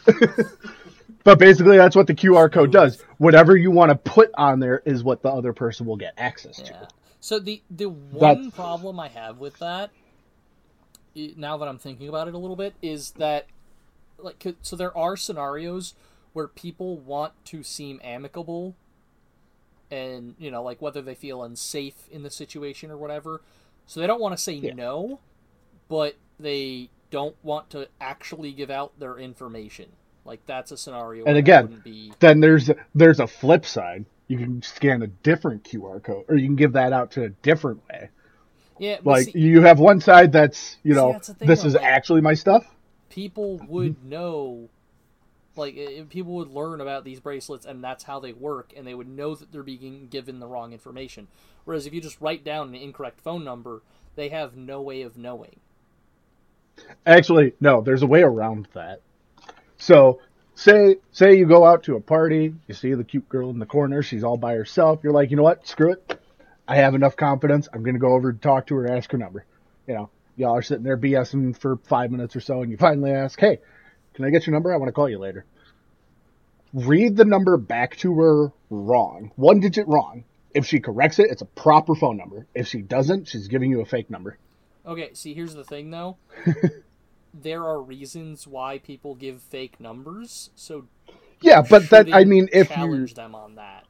but 1.23 1.39
basically, 1.39 1.77
that's 1.77 1.95
what 1.95 2.08
the 2.08 2.15
QR 2.15 2.51
code 2.51 2.71
does. 2.71 3.01
Whatever 3.17 3.55
you 3.55 3.71
want 3.71 3.89
to 3.89 3.95
put 3.95 4.31
on 4.36 4.60
there 4.60 4.81
is 4.86 5.03
what 5.03 5.21
the 5.21 5.29
other 5.29 5.53
person 5.53 5.86
will 5.86 5.97
get 5.97 6.13
access 6.17 6.58
to. 6.58 6.71
yeah. 6.73 6.88
So 7.19 7.39
the 7.39 7.62
the 7.69 7.89
one 7.89 8.38
That's- 8.38 8.53
problem 8.55 8.99
I 8.99 9.08
have 9.10 9.39
with 9.39 9.58
that, 9.60 9.89
now 11.15 11.58
that 11.58 11.67
I'm 11.67 11.77
thinking 11.77 12.08
about 12.10 12.27
it 12.27 12.34
a 12.34 12.38
little 12.38 12.55
bit, 12.55 12.73
is 12.81 13.12
that 13.12 13.47
like 14.17 14.43
so 14.62 14.75
there 14.75 14.95
are 14.97 15.15
scenarios 15.17 15.93
where 16.34 16.47
people 16.47 16.97
want 16.97 17.34
to 17.45 17.63
seem 17.63 17.99
amicable, 18.03 18.75
and 19.91 20.36
you 20.39 20.51
know 20.51 20.62
like 20.63 20.81
whether 20.81 21.01
they 21.01 21.15
feel 21.15 21.43
unsafe 21.43 22.08
in 22.12 22.23
the 22.23 22.29
situation 22.29 22.91
or 22.91 22.97
whatever, 22.97 23.41
so 23.88 23.99
they 23.99 24.08
don't 24.08 24.21
want 24.21 24.36
to 24.36 24.41
say 24.41 24.53
Yeah. 24.53 24.73
no, 24.73 25.19
but 25.87 26.15
they 26.39 26.89
don't 27.11 27.35
want 27.43 27.69
to 27.71 27.87
actually 28.01 28.51
give 28.51 28.69
out 28.69 28.99
their 28.99 29.17
information. 29.17 29.87
Like 30.25 30.45
that's 30.45 30.71
a 30.71 30.77
scenario. 30.77 31.23
where 31.25 31.33
that 31.33 31.39
again, 31.39 31.81
be 31.83 32.11
Then 32.19 32.39
there's 32.39 32.69
there's 32.93 33.19
a 33.19 33.27
flip 33.27 33.65
side. 33.65 34.05
You 34.27 34.37
can 34.39 34.61
scan 34.63 35.03
a 35.03 35.07
different 35.07 35.63
QR 35.63 36.01
code, 36.03 36.25
or 36.27 36.35
you 36.35 36.47
can 36.47 36.55
give 36.55 36.73
that 36.73 36.93
out 36.93 37.11
to 37.11 37.23
a 37.25 37.29
different 37.29 37.81
way. 37.87 38.09
yeah, 38.79 38.97
Like 39.03 39.25
see- 39.25 39.39
you 39.39 39.61
have 39.61 39.79
one 39.79 40.01
side 40.01 40.31
that's 40.31 40.77
you 40.83 40.93
See, 40.93 40.99
know 40.99 41.11
that's 41.13 41.27
this 41.39 41.63
is 41.63 41.75
like- 41.75 41.83
actually 41.83 42.21
my 42.21 42.33
stuff. 42.33 42.65
people 43.09 43.59
would 43.67 44.03
know 44.03 44.69
like 45.55 45.75
people 46.09 46.33
would 46.33 46.49
learn 46.49 46.81
about 46.81 47.05
these 47.05 47.19
bracelets 47.21 47.65
and 47.65 47.81
that's 47.83 48.03
how 48.03 48.19
they 48.19 48.33
work 48.33 48.73
and 48.75 48.85
they 48.85 48.93
would 48.95 49.07
know 49.07 49.35
that 49.35 49.51
they're 49.53 49.63
being 49.63 50.07
given 50.09 50.39
the 50.39 50.47
wrong 50.47 50.73
information 50.73 51.27
whereas 51.63 51.85
if 51.87 51.93
you 51.93 52.01
just 52.01 52.19
write 52.19 52.43
down 52.43 52.67
an 52.69 52.75
incorrect 52.75 53.21
phone 53.21 53.41
number 53.45 53.81
they 54.15 54.27
have 54.27 54.57
no 54.57 54.81
way 54.81 55.01
of 55.01 55.17
knowing 55.17 55.55
Actually, 57.05 57.53
no, 57.59 57.81
there's 57.81 58.01
a 58.01 58.07
way 58.07 58.21
around 58.21 58.67
that. 58.73 59.01
So, 59.77 60.21
say 60.55 60.97
say 61.11 61.38
you 61.38 61.45
go 61.45 61.65
out 61.65 61.83
to 61.83 61.95
a 61.95 62.01
party, 62.01 62.53
you 62.67 62.73
see 62.73 62.93
the 62.93 63.03
cute 63.03 63.29
girl 63.29 63.49
in 63.49 63.59
the 63.59 63.65
corner, 63.65 64.01
she's 64.01 64.23
all 64.23 64.38
by 64.38 64.53
herself. 64.53 65.01
You're 65.03 65.13
like, 65.13 65.29
you 65.29 65.38
know 65.38 65.43
what? 65.43 65.67
Screw 65.67 65.91
it. 65.91 66.19
I 66.67 66.77
have 66.77 66.95
enough 66.95 67.15
confidence. 67.15 67.67
I'm 67.71 67.83
gonna 67.83 67.99
go 67.99 68.13
over 68.13 68.29
and 68.29 68.41
talk 68.41 68.67
to 68.67 68.75
her, 68.75 68.91
ask 68.91 69.11
her 69.11 69.17
number. 69.17 69.45
You 69.88 69.93
know, 69.93 70.09
y'all 70.35 70.55
are 70.55 70.63
sitting 70.63 70.83
there 70.83 70.97
BSing 70.97 71.55
for 71.57 71.77
five 71.88 72.11
minutes 72.11 72.35
or 72.35 72.41
so, 72.41 72.61
and 72.61 72.71
you 72.71 72.77
finally 72.77 73.11
ask, 73.11 73.39
"Hey, 73.39 73.59
can 74.15 74.25
I 74.25 74.31
get 74.31 74.47
your 74.47 74.53
number? 74.53 74.73
I 74.73 74.77
want 74.77 74.88
to 74.88 74.93
call 74.93 75.09
you 75.09 75.19
later." 75.19 75.45
Read 76.73 77.15
the 77.15 77.25
number 77.25 77.55
back 77.57 77.95
to 77.97 78.13
her 78.15 78.51
wrong, 78.69 79.31
one 79.35 79.59
digit 79.59 79.88
wrong. 79.88 80.23
If 80.53 80.65
she 80.65 80.79
corrects 80.79 81.19
it, 81.19 81.29
it's 81.29 81.41
a 81.41 81.45
proper 81.45 81.95
phone 81.95 82.17
number. 82.17 82.47
If 82.55 82.67
she 82.67 82.81
doesn't, 82.81 83.27
she's 83.27 83.47
giving 83.47 83.71
you 83.71 83.81
a 83.81 83.85
fake 83.85 84.09
number. 84.09 84.38
Okay 84.87 85.11
see 85.13 85.33
here's 85.33 85.53
the 85.55 85.63
thing 85.63 85.91
though 85.91 86.17
there 87.33 87.63
are 87.63 87.81
reasons 87.81 88.47
why 88.47 88.77
people 88.79 89.15
give 89.15 89.41
fake 89.41 89.79
numbers 89.79 90.51
so 90.55 90.87
Yeah, 91.41 91.61
but 91.61 91.89
that 91.91 92.13
I 92.13 92.23
mean, 92.25 92.49
if 92.53 92.75
you 92.75 92.75
challenge 92.75 93.13
them 93.15 93.35
on 93.35 93.55
that 93.55 93.85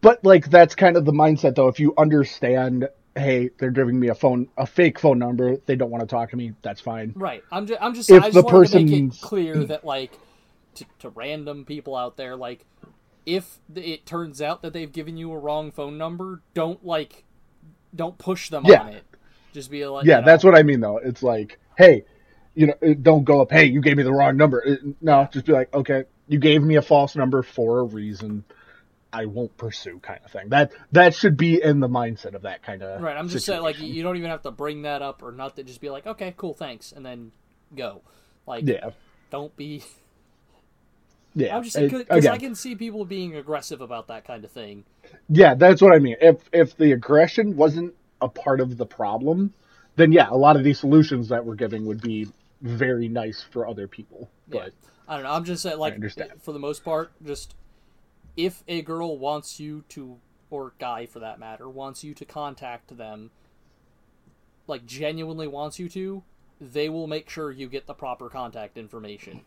But 0.00 0.24
like 0.24 0.50
that's 0.50 0.74
kind 0.74 0.96
of 0.96 1.04
the 1.04 1.12
mindset 1.12 1.56
though. 1.56 1.68
If 1.68 1.80
you 1.80 1.94
understand, 1.98 2.88
hey, 3.16 3.50
they're 3.58 3.70
giving 3.70 3.98
me 4.00 4.08
a 4.08 4.14
phone, 4.14 4.48
a 4.56 4.66
fake 4.66 4.98
phone 4.98 5.18
number, 5.18 5.58
they 5.66 5.76
don't 5.76 5.90
want 5.90 6.02
to 6.02 6.06
talk 6.08 6.30
to 6.30 6.36
me. 6.36 6.52
That's 6.62 6.80
fine. 6.80 7.16
Right. 7.16 7.44
I'm 7.52 7.66
just, 7.66 7.82
I'm 7.82 7.94
just, 7.94 8.10
If 8.10 8.22
I 8.22 8.30
just 8.30 8.34
the 8.34 8.42
to 8.42 8.80
make 8.80 8.92
it 8.92 9.20
clear 9.22 9.64
mm. 9.64 9.68
that 9.68 9.84
like 9.84 10.20
to, 10.76 10.86
to 11.00 11.10
random 11.10 11.64
people 11.64 11.96
out 11.96 12.16
there, 12.16 12.36
like 12.36 12.66
if 13.26 13.60
it 13.74 14.06
turns 14.06 14.42
out 14.42 14.62
that 14.62 14.74
they've 14.74 14.92
given 14.92 15.16
you 15.16 15.32
a 15.32 15.38
wrong 15.38 15.72
phone 15.72 15.98
number, 15.98 16.42
don't 16.54 16.84
like, 16.86 17.24
don't 17.94 18.18
push 18.18 18.50
them 18.50 18.64
Yeah. 18.66 18.82
on 18.82 18.88
it. 18.90 19.05
Just 19.56 19.70
be 19.70 19.86
like, 19.86 20.04
Yeah, 20.04 20.16
you 20.16 20.20
know, 20.20 20.26
that's 20.26 20.44
what 20.44 20.54
I 20.54 20.62
mean 20.62 20.80
though. 20.80 20.98
It's 20.98 21.22
like, 21.22 21.58
hey, 21.78 22.04
you 22.54 22.66
know, 22.66 22.94
don't 22.94 23.24
go 23.24 23.40
up. 23.40 23.50
Hey, 23.50 23.64
you 23.64 23.80
gave 23.80 23.96
me 23.96 24.02
the 24.02 24.12
wrong 24.12 24.36
number. 24.36 24.78
No, 25.00 25.26
just 25.32 25.46
be 25.46 25.52
like, 25.52 25.72
okay, 25.72 26.04
you 26.28 26.38
gave 26.38 26.62
me 26.62 26.76
a 26.76 26.82
false 26.82 27.16
number 27.16 27.42
for 27.42 27.78
a 27.78 27.84
reason. 27.84 28.44
I 29.14 29.24
won't 29.24 29.56
pursue, 29.56 29.98
kind 30.00 30.20
of 30.22 30.30
thing. 30.30 30.50
That 30.50 30.72
that 30.92 31.14
should 31.14 31.38
be 31.38 31.62
in 31.62 31.80
the 31.80 31.88
mindset 31.88 32.34
of 32.34 32.42
that 32.42 32.62
kind 32.62 32.82
of 32.82 33.00
Right. 33.00 33.16
I'm 33.16 33.30
just 33.30 33.46
saying, 33.46 33.62
like, 33.62 33.78
you 33.80 34.02
don't 34.02 34.18
even 34.18 34.28
have 34.28 34.42
to 34.42 34.50
bring 34.50 34.82
that 34.82 35.00
up 35.00 35.22
or 35.22 35.32
not. 35.32 35.56
To 35.56 35.62
just 35.62 35.80
be 35.80 35.88
like, 35.88 36.06
okay, 36.06 36.34
cool, 36.36 36.52
thanks, 36.52 36.92
and 36.92 37.04
then 37.06 37.32
go. 37.74 38.02
Like, 38.46 38.66
yeah, 38.66 38.90
don't 39.30 39.56
be. 39.56 39.84
yeah. 41.34 41.56
I'm 41.56 41.62
just 41.62 41.78
because 41.78 42.26
I 42.26 42.36
can 42.36 42.54
see 42.54 42.74
people 42.74 43.06
being 43.06 43.34
aggressive 43.36 43.80
about 43.80 44.08
that 44.08 44.26
kind 44.26 44.44
of 44.44 44.50
thing. 44.50 44.84
Yeah, 45.30 45.54
that's 45.54 45.80
what 45.80 45.94
I 45.94 45.98
mean. 45.98 46.16
If 46.20 46.42
if 46.52 46.76
the 46.76 46.92
aggression 46.92 47.56
wasn't 47.56 47.94
a 48.20 48.28
part 48.28 48.60
of 48.60 48.76
the 48.76 48.86
problem, 48.86 49.52
then 49.96 50.12
yeah, 50.12 50.28
a 50.30 50.36
lot 50.36 50.56
of 50.56 50.64
these 50.64 50.78
solutions 50.78 51.28
that 51.28 51.44
we're 51.44 51.54
giving 51.54 51.86
would 51.86 52.00
be 52.00 52.28
very 52.62 53.08
nice 53.08 53.44
for 53.50 53.66
other 53.66 53.86
people. 53.86 54.30
But 54.48 54.72
I 55.08 55.14
don't 55.14 55.24
know. 55.24 55.32
I'm 55.32 55.44
just 55.44 55.62
saying, 55.62 55.78
like, 55.78 55.98
for 56.40 56.52
the 56.52 56.58
most 56.58 56.84
part, 56.84 57.12
just 57.24 57.54
if 58.36 58.62
a 58.68 58.82
girl 58.82 59.18
wants 59.18 59.60
you 59.60 59.84
to, 59.90 60.18
or 60.50 60.72
guy 60.78 61.06
for 61.06 61.20
that 61.20 61.38
matter, 61.38 61.68
wants 61.68 62.04
you 62.04 62.14
to 62.14 62.24
contact 62.24 62.96
them, 62.96 63.30
like 64.66 64.86
genuinely 64.86 65.46
wants 65.46 65.78
you 65.78 65.88
to, 65.90 66.22
they 66.60 66.88
will 66.88 67.06
make 67.06 67.28
sure 67.28 67.50
you 67.50 67.68
get 67.68 67.86
the 67.86 67.94
proper 67.94 68.28
contact 68.28 68.76
information. 68.78 69.42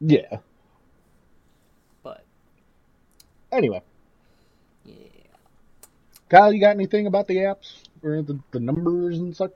yeah. 0.00 0.38
But 2.02 2.24
Anyway, 3.52 3.82
yeah, 3.82 3.91
Kyle, 6.32 6.50
you 6.50 6.60
got 6.62 6.70
anything 6.74 7.06
about 7.06 7.28
the 7.28 7.36
apps 7.36 7.82
or 8.02 8.22
the, 8.22 8.38
the 8.52 8.58
numbers 8.58 9.18
and 9.18 9.36
such? 9.36 9.52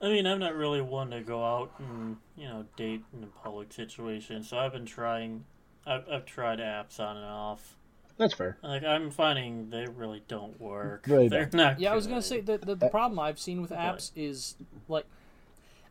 I 0.00 0.06
mean, 0.08 0.24
I'm 0.24 0.38
not 0.38 0.54
really 0.54 0.80
one 0.80 1.10
to 1.10 1.20
go 1.20 1.44
out 1.44 1.72
and 1.80 2.16
you 2.36 2.44
know 2.48 2.64
date 2.76 3.02
in 3.12 3.24
a 3.24 3.26
public 3.26 3.72
situation, 3.72 4.44
so 4.44 4.58
I've 4.58 4.72
been 4.72 4.86
trying. 4.86 5.44
I've, 5.84 6.08
I've 6.08 6.26
tried 6.26 6.60
apps 6.60 7.00
on 7.00 7.16
and 7.16 7.26
off. 7.26 7.74
That's 8.18 8.34
fair. 8.34 8.56
Like 8.62 8.84
I'm 8.84 9.10
finding 9.10 9.70
they 9.70 9.86
really 9.86 10.22
don't 10.28 10.60
work. 10.60 11.06
Really 11.08 11.28
They're 11.28 11.46
don't. 11.46 11.54
not. 11.54 11.80
yeah. 11.80 11.90
I 11.92 11.96
was 11.96 12.06
gonna 12.06 12.22
say 12.22 12.40
the, 12.40 12.58
the 12.58 12.76
the 12.76 12.88
problem 12.88 13.18
I've 13.18 13.40
seen 13.40 13.62
with 13.62 13.72
apps 13.72 14.12
is 14.14 14.54
like, 14.88 15.06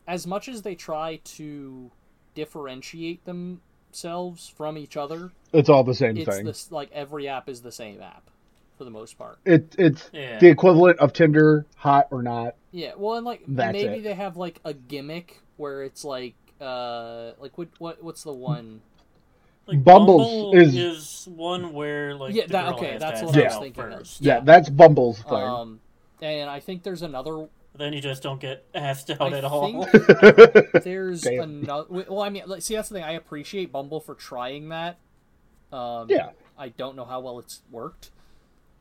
as 0.06 0.26
much 0.26 0.48
as 0.48 0.62
they 0.62 0.74
try 0.74 1.20
to 1.24 1.90
differentiate 2.34 3.26
themselves 3.26 4.48
from 4.48 4.78
each 4.78 4.96
other, 4.96 5.30
It's 5.52 5.68
all 5.68 5.84
the 5.84 5.94
same 5.94 6.16
it's 6.16 6.34
thing. 6.34 6.46
this 6.46 6.72
like 6.72 6.90
every 6.92 7.28
app 7.28 7.50
is 7.50 7.60
the 7.60 7.72
same 7.72 8.00
app 8.00 8.30
for 8.82 8.84
the 8.84 8.90
most 8.90 9.16
part. 9.16 9.38
It 9.44 9.74
it's 9.78 10.10
Yeah. 10.12 10.38
the 10.40 10.48
equivalent 10.48 10.98
of 10.98 11.12
Tinder, 11.12 11.66
hot 11.76 12.08
or 12.10 12.20
not. 12.22 12.56
Yeah, 12.72 12.92
well, 12.96 13.16
and 13.16 13.24
like 13.24 13.42
That's 13.46 13.72
maybe 13.72 13.98
it. 13.98 14.02
they 14.02 14.14
have 14.14 14.36
like 14.36 14.60
a 14.64 14.74
gimmick 14.74 15.40
where 15.56 15.84
it's 15.84 16.04
like 16.04 16.34
uh 16.60 17.32
like 17.38 17.56
what 17.56 17.68
what 17.78 18.02
what's 18.02 18.24
the 18.24 18.32
one? 18.32 18.80
Like, 19.68 19.84
Bumbles 19.84 20.26
Bumble 20.26 20.56
is- 20.56 20.74
is 20.74 21.28
one 21.32 21.72
where 21.72 22.16
like 22.16 22.34
Yeah, 22.34 22.46
the 22.46 22.52
that- 22.54 22.64
girl 22.70 22.74
okay, 22.78 22.92
has 22.92 23.00
that's 23.00 23.20
to 23.20 23.26
what 23.26 23.36
I 23.36 23.44
was 23.44 23.56
thinking 23.58 23.84
of. 23.84 23.98
first. 24.00 24.20
Yeah, 24.20 24.34
Yeah. 24.34 24.40
that's 24.40 24.68
Bumble's 24.68 25.22
thing. 25.22 25.32
Um, 25.34 25.80
and 26.20 26.50
I 26.50 26.58
think 26.58 26.82
there's 26.82 27.02
another. 27.02 27.46
Then 27.74 27.92
you 27.94 28.00
just 28.02 28.22
don't 28.22 28.40
get 28.40 28.64
asked 28.74 29.10
out 29.10 29.32
I 29.32 29.38
at 29.38 29.44
all. 29.44 29.86
there's 30.82 31.22
Damn. 31.22 31.62
another. 31.62 31.86
Well, 31.88 32.20
I 32.20 32.28
mean, 32.28 32.42
like, 32.46 32.60
see, 32.62 32.74
that's 32.74 32.88
the 32.90 32.96
thing. 32.96 33.04
I 33.04 33.12
appreciate 33.12 33.70
Bumble 33.72 34.00
for 34.00 34.14
trying 34.14 34.68
that. 34.70 34.98
Um, 35.72 36.08
Yeah. 36.10 36.30
I 36.58 36.68
don't 36.70 36.96
know 36.96 37.04
how 37.06 37.20
well 37.20 37.38
it's 37.38 37.62
worked, 37.70 38.10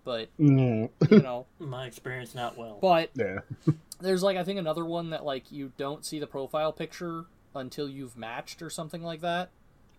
but 0.04 0.30
Mm, 0.40 0.90
you 1.10 1.20
know, 1.24 1.46
My 1.60 1.86
experience, 1.86 2.34
not 2.36 2.58
well. 2.58 2.78
but 2.82 3.10
yeah. 3.16 3.40
there's 4.00 4.24
like 4.24 4.38
I 4.38 4.44
think 4.44 4.60
another 4.60 4.86
one 4.86 5.10
that 5.12 5.24
like 5.26 5.52
you 5.52 5.72
don't 5.78 6.04
see 6.06 6.20
the 6.20 6.28
profile 6.28 6.72
picture 6.74 7.26
until 7.56 7.90
you've 7.90 8.18
matched 8.18 8.62
or 8.62 8.70
something 8.70 9.04
like 9.04 9.22
that. 9.22 9.50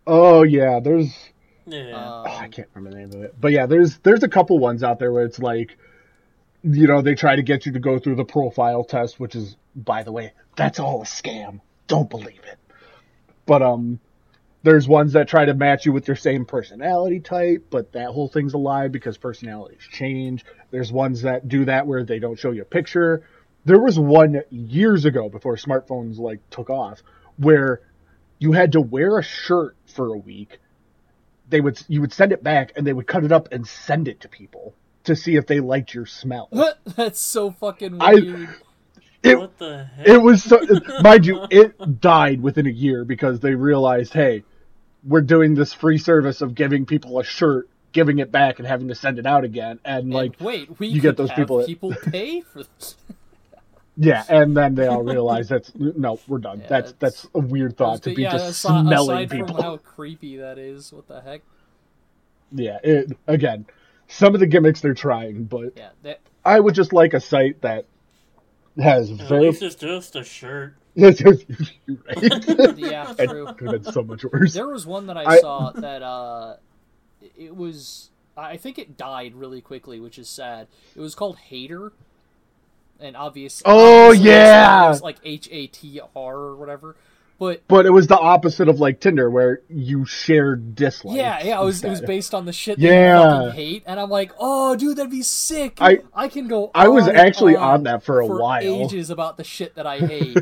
Oh 0.07 0.43
yeah, 0.43 0.81
there's 0.81 1.15
yeah. 1.67 1.91
Um, 1.93 2.25
Oh, 2.27 2.37
I 2.37 2.49
can't 2.49 2.69
remember 2.75 2.97
the 2.97 3.07
name 3.07 3.19
of 3.21 3.23
it. 3.25 3.35
But 3.41 3.53
yeah, 3.53 3.67
there's 3.67 3.99
there's 3.99 4.23
a 4.23 4.29
couple 4.29 4.59
ones 4.59 4.83
out 4.83 4.99
there 4.99 5.13
where 5.13 5.25
it's 5.25 5.39
like, 5.39 5.77
you 6.65 6.87
know, 6.89 7.03
they 7.03 7.15
try 7.15 7.37
to 7.37 7.43
get 7.43 7.67
you 7.67 7.73
to 7.73 7.79
go 7.79 7.99
through 7.99 8.17
the 8.17 8.25
profile 8.25 8.83
test, 8.85 9.21
which 9.21 9.37
is, 9.37 9.57
by 9.77 10.03
the 10.03 10.11
way, 10.13 10.33
that's 10.57 10.81
all 10.81 11.03
a 11.03 11.05
scam. 11.05 11.61
Don't 11.87 12.11
believe 12.11 12.41
it. 12.51 12.59
But 13.47 13.63
um, 13.63 14.01
there's 14.63 14.87
ones 14.87 15.13
that 15.15 15.29
try 15.29 15.45
to 15.45 15.55
match 15.55 15.87
you 15.87 15.93
with 15.93 16.07
your 16.07 16.17
same 16.17 16.45
personality 16.45 17.21
type, 17.21 17.67
but 17.71 17.93
that 17.93 18.11
whole 18.11 18.29
thing's 18.29 18.55
a 18.55 18.59
lie 18.59 18.89
because 18.89 19.19
personalities 19.19 19.83
change. 19.91 20.45
There's 20.71 20.93
ones 20.93 21.23
that 21.23 21.49
do 21.49 21.65
that 21.65 21.87
where 21.87 22.05
they 22.05 22.19
don't 22.19 22.39
show 22.39 22.53
you 22.53 22.63
a 22.63 22.67
picture. 22.67 23.27
There 23.65 23.81
was 23.81 23.99
one 23.99 24.43
years 24.51 25.05
ago 25.05 25.29
before 25.29 25.57
smartphones 25.57 26.19
like 26.19 26.41
took 26.51 26.71
off 26.71 27.03
where 27.37 27.81
you 28.39 28.53
had 28.53 28.73
to 28.73 28.81
wear 28.81 29.19
a 29.19 29.23
shirt 29.23 29.77
for 29.87 30.09
a 30.15 30.19
week 30.19 30.59
they 31.53 31.61
would 31.61 31.81
you 31.87 32.01
would 32.01 32.13
send 32.13 32.33
it 32.33 32.43
back 32.43 32.73
and 32.77 32.85
they 32.87 32.93
would 32.93 33.07
cut 33.07 33.25
it 33.25 33.31
up 33.31 33.49
and 33.53 33.67
send 33.67 34.09
it 34.09 34.21
to 34.23 34.29
people 34.29 34.75
to 35.05 35.15
see 35.15 35.37
if 35.37 35.47
they 35.47 35.61
liked 35.61 35.95
your 35.95 36.07
smell. 36.07 36.49
That's 36.97 37.21
so 37.21 37.51
fucking 37.53 38.01
I- 38.01 38.15
weird. 38.15 38.49
It 39.23 39.39
what 39.39 39.57
the 39.59 39.85
heck? 39.85 40.09
it 40.09 40.19
was 40.21 40.43
so 40.43 40.59
mind 41.01 41.27
you, 41.27 41.47
it 41.49 42.01
died 42.01 42.43
within 42.43 42.67
a 42.67 42.71
year 42.71 43.05
because 43.05 43.39
they 43.39 43.55
realized, 43.55 44.13
hey, 44.13 44.43
we're 45.05 45.21
doing 45.21 45.55
this 45.55 45.73
free 45.73 45.99
service 45.99 46.41
of 46.43 46.55
giving 46.55 46.87
people 46.87 47.19
a 47.19 47.25
shirt, 47.25 47.69
giving 47.93 48.19
it 48.19 48.31
back 48.33 48.59
and 48.59 48.69
having 48.69 48.89
to 48.89 48.95
send 48.95 49.19
it 49.19 49.27
out 49.27 49.45
again. 49.45 49.79
And 49.85 50.05
And 50.05 50.13
like 50.15 50.35
wait, 50.41 50.79
we 50.79 50.89
you 50.89 51.01
get 51.01 51.17
those 51.17 51.31
have 51.31 51.39
people 51.39 51.59
that- 51.59 51.67
people 51.67 51.95
pay 52.11 52.41
for 52.41 52.63
this. 52.63 52.97
yeah, 53.97 54.25
and 54.29 54.57
then 54.57 54.75
they 54.75 54.87
all 54.87 55.03
realize 55.03 55.49
that's 55.49 55.73
no, 55.75 56.19
we're 56.29 56.39
done. 56.39 56.61
Yeah, 56.61 56.67
that's 56.69 56.93
that's- 56.93 57.23
that's 57.23 57.35
a 57.35 57.41
weird 57.41 57.77
thought 57.77 58.03
to 58.05 58.15
be 58.15 58.23
yeah, 58.23 58.33
just 58.33 58.51
aside, 58.51 58.87
smelling 58.87 59.17
aside 59.19 59.31
people. 59.31 59.55
from 59.55 59.63
how 59.65 59.77
creepy 59.79 60.37
that 60.39 60.59
is, 60.59 60.93
what 60.93 61.09
the 61.09 61.21
heck? 61.21 61.43
Yeah, 62.53 62.79
it 62.85 63.13
again, 63.27 63.67
some 64.09 64.35
of 64.35 64.41
the 64.41 64.47
gimmicks 64.47 64.81
they're 64.81 64.95
trying, 64.95 65.45
but 65.45 65.73
Yeah, 65.77 65.91
that 66.03 66.21
I 66.45 66.61
would 66.61 66.75
just 66.75 66.93
like 66.93 67.13
a 67.15 67.21
site 67.21 67.61
that 67.63 67.87
has 68.79 69.11
At 69.11 69.29
very. 69.29 69.47
least 69.47 69.63
it's 69.63 69.75
just 69.75 70.17
a 70.17 70.25
shirt. 70.25 70.75
Right? 70.97 71.21
yeah, 72.79 73.15
It 73.19 73.29
could 73.59 73.73
have 73.73 73.83
been 73.83 73.85
so 73.93 74.03
much 74.03 74.25
worse. 74.25 74.55
There 74.55 74.69
was 74.69 74.87
one 74.87 75.07
that 75.07 75.17
I, 75.17 75.25
I- 75.25 75.39
saw 75.41 75.71
that 75.73 76.03
uh, 76.03 76.57
it 77.37 77.55
was. 77.57 78.11
I 78.37 78.57
think 78.57 78.79
it 78.79 78.97
died 78.97 79.35
really 79.35 79.61
quickly, 79.61 80.01
which 80.01 80.19
is 80.19 80.29
sad. 80.29 80.67
It 80.97 81.01
was 81.01 81.15
called 81.15 81.37
Hater, 81.37 81.93
and 82.99 83.17
obvious. 83.17 83.63
Oh, 83.65 84.07
obviously 84.09 84.29
it's- 84.31 84.37
yeah! 84.47 84.91
it's 84.93 85.03
like 85.03 85.17
H 85.25 85.49
A 85.51 85.67
T 85.67 86.01
R 86.17 86.35
or 86.37 86.57
whatever. 86.57 86.97
But 87.43 87.67
But 87.67 87.87
it 87.87 87.91
was 87.91 88.07
the 88.07 88.17
opposite 88.17 88.69
of 88.69 88.79
like 88.79 89.01
Tinder, 89.01 89.29
where 89.29 89.63
you 89.69 90.05
shared 90.07 90.77
dislikes. 90.77 91.17
yeah, 91.17 91.43
yeah, 91.43 91.61
it 91.61 91.65
was 91.65 91.83
it 91.83 91.91
was 91.91 92.01
based 92.01 92.35
on 92.35 92.47
the 92.47 92.53
shit 92.53 92.79
that 92.79 92.85
Yeah. 92.87 93.17
you 93.17 93.47
fucking 93.47 93.55
hate, 93.57 93.83
and 93.85 93.99
I'm 93.99 94.11
like, 94.11 94.31
oh, 94.39 94.77
dude, 94.77 94.97
that'd 94.97 95.11
be 95.11 95.23
sick. 95.23 95.79
I- 95.81 96.03
I 96.15 96.29
can 96.29 96.47
go. 96.47 96.71
I 96.73 96.87
was 96.87 97.03
on 97.05 97.11
and 97.11 97.19
actually 97.19 97.57
on 97.57 97.63
on 97.73 97.83
that 97.83 98.05
for 98.05 98.21
a 98.21 98.27
while. 98.29 98.63
ages 98.63 99.11
about 99.11 99.39
the 99.39 99.43
shit 99.45 99.75
that 99.75 99.89
I 99.89 99.99
hate. 100.07 100.37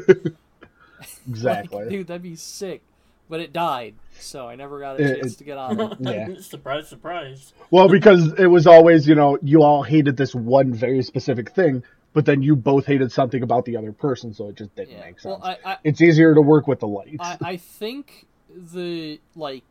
Exactly. 1.28 1.78
Like, 1.84 1.88
dude, 1.88 2.06
that'd 2.08 2.22
be 2.22 2.36
sick. 2.36 2.82
But 3.30 3.40
it 3.40 3.52
died, 3.52 3.94
so 4.18 4.48
I 4.48 4.56
never 4.56 4.80
got 4.80 4.98
a 4.98 5.02
It- 5.04 5.20
chance 5.20 5.34
it- 5.34 5.38
to 5.38 5.44
get 5.44 5.56
on 5.56 5.80
it. 5.80 5.92
Yeah. 6.00 6.28
surprise, 6.40 6.88
surprise. 6.88 7.54
Well, 7.70 7.88
because 7.88 8.32
it 8.38 8.48
was 8.48 8.66
always, 8.66 9.06
you 9.08 9.14
know, 9.14 9.38
you 9.40 9.62
all 9.62 9.84
hated 9.84 10.16
this 10.16 10.34
one 10.34 10.74
very 10.74 11.02
specific 11.02 11.52
thing, 11.52 11.82
but 12.12 12.24
then 12.26 12.42
you 12.42 12.56
both 12.56 12.86
hated 12.86 13.12
something 13.12 13.42
about 13.42 13.64
the 13.64 13.76
other 13.76 13.92
person, 13.92 14.34
so 14.34 14.48
it 14.48 14.56
just 14.56 14.74
didn't 14.74 14.90
Yeah. 14.94 15.00
make 15.00 15.20
sense. 15.20 15.40
Well, 15.40 15.40
I, 15.42 15.72
I, 15.72 15.76
it's 15.84 16.00
easier 16.00 16.34
to 16.34 16.40
work 16.42 16.66
with 16.66 16.80
the 16.80 16.88
lights. 16.88 17.16
I, 17.20 17.38
I 17.40 17.56
think 17.56 18.26
the 18.48 19.20
like 19.36 19.62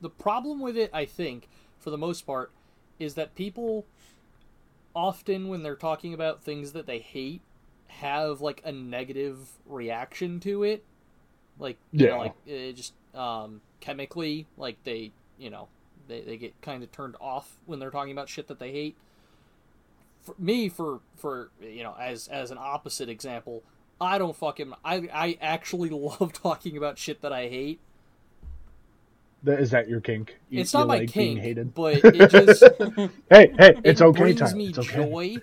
the 0.00 0.10
problem 0.10 0.60
with 0.60 0.76
it, 0.76 0.90
I 0.92 1.04
think, 1.04 1.48
for 1.78 1.90
the 1.90 1.98
most 1.98 2.22
part, 2.26 2.50
is 2.98 3.14
that 3.14 3.34
people 3.34 3.84
often 4.94 5.48
when 5.48 5.62
they're 5.62 5.76
talking 5.76 6.14
about 6.14 6.42
things 6.42 6.72
that 6.72 6.86
they 6.86 6.98
hate 6.98 7.40
have 7.88 8.40
like 8.40 8.60
a 8.64 8.72
negative 8.72 9.50
reaction 9.66 10.40
to 10.40 10.62
it. 10.64 10.84
Like 11.58 11.78
you 11.92 12.06
know, 12.06 12.14
Yeah. 12.14 12.18
like 12.20 12.34
it 12.46 12.72
just 12.74 12.92
um, 13.14 13.60
chemically, 13.80 14.46
like 14.56 14.82
they 14.84 15.12
you 15.38 15.50
know 15.50 15.68
they, 16.08 16.20
they 16.22 16.36
get 16.36 16.60
kind 16.60 16.82
of 16.82 16.90
turned 16.90 17.16
off 17.20 17.56
when 17.66 17.78
they're 17.78 17.90
talking 17.90 18.12
about 18.12 18.28
shit 18.28 18.48
that 18.48 18.58
they 18.58 18.72
hate. 18.72 18.96
For 20.24 20.34
me, 20.38 20.68
for 20.68 21.00
for 21.16 21.50
you 21.62 21.82
know, 21.82 21.94
as 22.00 22.28
as 22.28 22.50
an 22.50 22.58
opposite 22.58 23.08
example, 23.08 23.62
I 24.00 24.18
don't 24.18 24.34
fucking 24.34 24.72
I 24.84 25.08
I 25.12 25.38
actually 25.40 25.90
love 25.90 26.32
talking 26.32 26.76
about 26.76 26.98
shit 26.98 27.20
that 27.22 27.32
I 27.32 27.48
hate. 27.48 27.80
Is 29.46 29.70
that 29.72 29.88
your 29.88 30.00
kink? 30.00 30.38
You- 30.48 30.60
It's 30.62 30.72
not 30.72 30.86
my 30.88 30.98
like 31.00 31.10
kink, 31.10 31.38
hated? 31.40 31.74
but 31.74 32.00
it 32.02 32.30
just 32.30 32.62
Hey, 33.30 33.52
hey, 33.58 33.68
it 33.76 33.80
it's 33.84 34.00
okay, 34.00 34.18
brings 34.18 34.40
Tyler. 34.40 34.56
me 34.56 34.72
okay. 34.76 34.82
joy, 34.82 35.36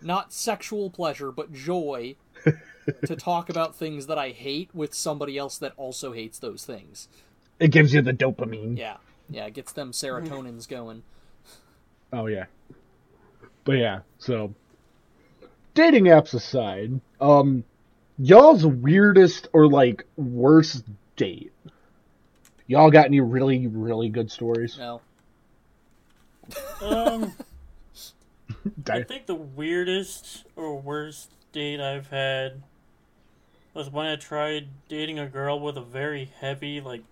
not 0.00 0.32
sexual 0.32 0.88
pleasure, 0.88 1.30
but 1.30 1.52
joy 1.52 2.16
to 3.04 3.16
talk 3.16 3.50
about 3.50 3.76
things 3.76 4.06
that 4.06 4.16
I 4.18 4.30
hate 4.30 4.70
with 4.74 4.94
somebody 4.94 5.36
else 5.36 5.58
that 5.58 5.72
also 5.76 6.12
hates 6.12 6.38
those 6.38 6.64
things. 6.64 7.08
It 7.60 7.68
gives 7.68 7.92
you 7.92 8.00
the 8.00 8.12
dopamine. 8.14 8.78
Yeah, 8.78 8.96
yeah, 9.28 9.44
it 9.46 9.52
gets 9.54 9.72
them 9.72 9.92
serotonins 9.92 10.66
going. 10.66 11.02
Oh 12.10 12.24
yeah. 12.26 12.46
But 13.64 13.72
yeah, 13.78 14.00
so 14.18 14.54
dating 15.74 16.04
apps 16.04 16.34
aside, 16.34 17.00
um 17.20 17.64
y'all's 18.18 18.64
weirdest 18.64 19.48
or 19.52 19.68
like 19.68 20.06
worst 20.16 20.84
date. 21.16 21.52
Y'all 22.66 22.90
got 22.90 23.06
any 23.06 23.20
really, 23.20 23.66
really 23.66 24.08
good 24.08 24.30
stories? 24.30 24.78
No, 24.78 25.00
Um, 26.80 27.32
I 28.88 29.02
think 29.02 29.26
the 29.26 29.34
weirdest 29.34 30.44
or 30.56 30.78
worst 30.80 31.30
date 31.52 31.80
I've 31.80 32.08
had 32.08 32.62
was 33.74 33.90
when 33.90 34.06
I 34.06 34.16
tried 34.16 34.68
dating 34.88 35.18
a 35.18 35.26
girl 35.26 35.58
with 35.60 35.76
a 35.76 35.82
very 35.82 36.30
heavy, 36.40 36.80
like, 36.80 37.02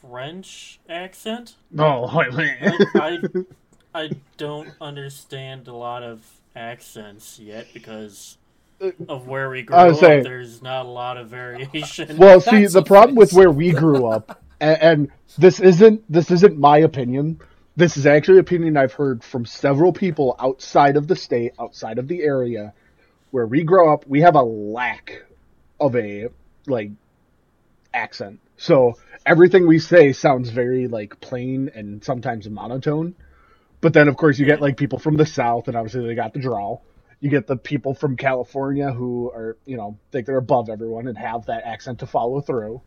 French 0.00 0.80
accent. 0.88 1.54
Oh, 1.78 2.04
I, 2.06 2.78
I, 2.94 3.18
I 3.94 4.10
don't 4.36 4.70
understand 4.80 5.68
a 5.68 5.74
lot 5.74 6.02
of 6.02 6.24
accents 6.56 7.38
yet 7.38 7.68
because 7.72 8.36
uh, 8.80 8.90
of 9.08 9.28
where 9.28 9.48
we 9.48 9.62
grew 9.62 9.76
up. 9.76 9.96
saying- 9.96 10.24
There's 10.24 10.60
not 10.62 10.84
a 10.84 10.88
lot 10.88 11.16
of 11.16 11.28
variation. 11.28 12.16
well, 12.18 12.40
see, 12.40 12.62
That's 12.62 12.74
the 12.74 12.82
problem 12.82 13.14
with 13.16 13.32
where 13.32 13.50
we 13.50 13.70
grew 13.72 14.06
up, 14.06 14.42
and, 14.60 14.82
and 14.82 15.10
this 15.38 15.60
isn't 15.60 16.02
this 16.12 16.30
isn't 16.30 16.58
my 16.58 16.78
opinion. 16.78 17.40
This 17.76 17.96
is 17.96 18.06
actually 18.06 18.38
opinion 18.38 18.76
I've 18.76 18.92
heard 18.92 19.22
from 19.24 19.46
several 19.46 19.92
people 19.92 20.36
outside 20.38 20.96
of 20.96 21.06
the 21.08 21.16
state, 21.16 21.52
outside 21.58 21.98
of 21.98 22.08
the 22.08 22.22
area, 22.22 22.72
where 23.30 23.46
we 23.46 23.62
grow 23.62 23.92
up. 23.92 24.06
We 24.06 24.20
have 24.22 24.34
a 24.34 24.42
lack 24.42 25.24
of 25.80 25.94
a 25.96 26.28
like 26.66 26.90
accent, 27.92 28.40
so 28.56 28.94
everything 29.24 29.68
we 29.68 29.78
say 29.78 30.12
sounds 30.12 30.50
very 30.50 30.88
like 30.88 31.20
plain 31.20 31.70
and 31.74 32.02
sometimes 32.04 32.48
monotone. 32.48 33.14
But 33.84 33.92
then, 33.92 34.08
of 34.08 34.16
course, 34.16 34.38
you 34.38 34.46
get 34.46 34.62
like 34.62 34.78
people 34.78 34.98
from 34.98 35.18
the 35.18 35.26
south, 35.26 35.68
and 35.68 35.76
obviously 35.76 36.06
they 36.06 36.14
got 36.14 36.32
the 36.32 36.38
drawl. 36.38 36.82
You 37.20 37.28
get 37.28 37.46
the 37.46 37.58
people 37.58 37.92
from 37.92 38.16
California 38.16 38.90
who 38.90 39.30
are, 39.30 39.58
you 39.66 39.76
know, 39.76 39.98
think 40.10 40.26
they're 40.26 40.38
above 40.38 40.70
everyone 40.70 41.06
and 41.06 41.18
have 41.18 41.44
that 41.48 41.64
accent 41.66 41.98
to 41.98 42.06
follow 42.06 42.40
through. 42.40 42.80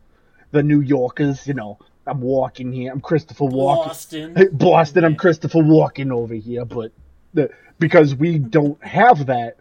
The 0.50 0.64
New 0.64 0.80
Yorkers, 0.80 1.46
you 1.46 1.54
know, 1.54 1.78
I'm 2.04 2.20
walking 2.20 2.72
here. 2.72 2.90
I'm 2.90 3.00
Christopher 3.00 3.44
Walken. 3.44 3.86
Boston. 3.86 4.34
Hey, 4.34 4.48
Boston, 4.50 5.04
I'm 5.04 5.14
Christopher 5.14 5.60
Walken 5.60 6.10
over 6.10 6.34
here, 6.34 6.64
but 6.64 6.90
the, 7.32 7.50
because 7.78 8.16
we 8.16 8.40
don't 8.40 8.82
have 8.82 9.26
that, 9.26 9.56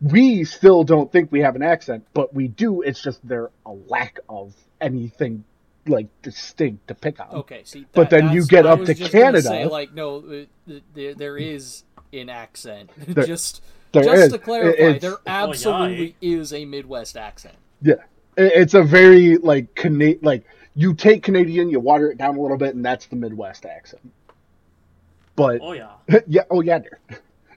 we 0.00 0.44
still 0.44 0.84
don't 0.84 1.10
think 1.10 1.32
we 1.32 1.40
have 1.40 1.56
an 1.56 1.64
accent, 1.64 2.06
but 2.14 2.32
we 2.32 2.46
do. 2.46 2.82
It's 2.82 3.02
just 3.02 3.26
there 3.26 3.50
a 3.66 3.72
lack 3.72 4.20
of 4.28 4.54
anything 4.80 5.42
like 5.90 6.06
distinct 6.22 6.88
to 6.88 6.94
pick 6.94 7.20
on. 7.20 7.28
okay. 7.40 7.62
See, 7.64 7.86
But 7.92 8.08
then 8.10 8.24
you 8.32 8.42
that's- 8.42 8.46
get 8.46 8.66
I 8.66 8.70
up 8.70 8.78
was 8.80 8.88
to 8.88 8.94
just 8.94 9.12
Canada. 9.12 9.42
Say, 9.42 9.66
like, 9.66 9.92
no, 9.92 10.46
there, 10.94 11.14
there 11.14 11.36
is 11.36 11.84
an 12.12 12.28
accent. 12.30 12.90
There- 13.06 13.24
just 13.26 13.62
there 13.92 14.04
just 14.04 14.22
is. 14.22 14.32
to 14.32 14.38
clarify, 14.38 14.82
It's- 14.82 15.02
there 15.02 15.16
oh, 15.18 15.20
absolutely 15.26 16.16
is 16.20 16.52
a 16.52 16.64
Midwest 16.64 17.16
accent. 17.16 17.56
Yeah, 17.82 17.94
It- 18.36 18.52
it's 18.54 18.74
a 18.74 18.82
very 18.82 19.36
like 19.36 19.74
Cana- 19.74 20.14
like 20.22 20.44
you 20.74 20.94
take 20.94 21.22
Canadian, 21.22 21.68
you 21.68 21.80
water 21.80 22.10
it 22.10 22.16
down 22.18 22.36
a 22.36 22.40
little 22.40 22.56
bit, 22.56 22.74
and 22.74 22.84
that's 22.84 23.06
the 23.06 23.16
Midwest 23.16 23.66
accent. 23.66 24.02
But 25.36 25.60
Oh 25.62 25.72
yeah, 25.72 25.90
yeah, 26.26 26.42
oh 26.50 26.60
yeah, 26.60 26.78
there. 26.78 26.98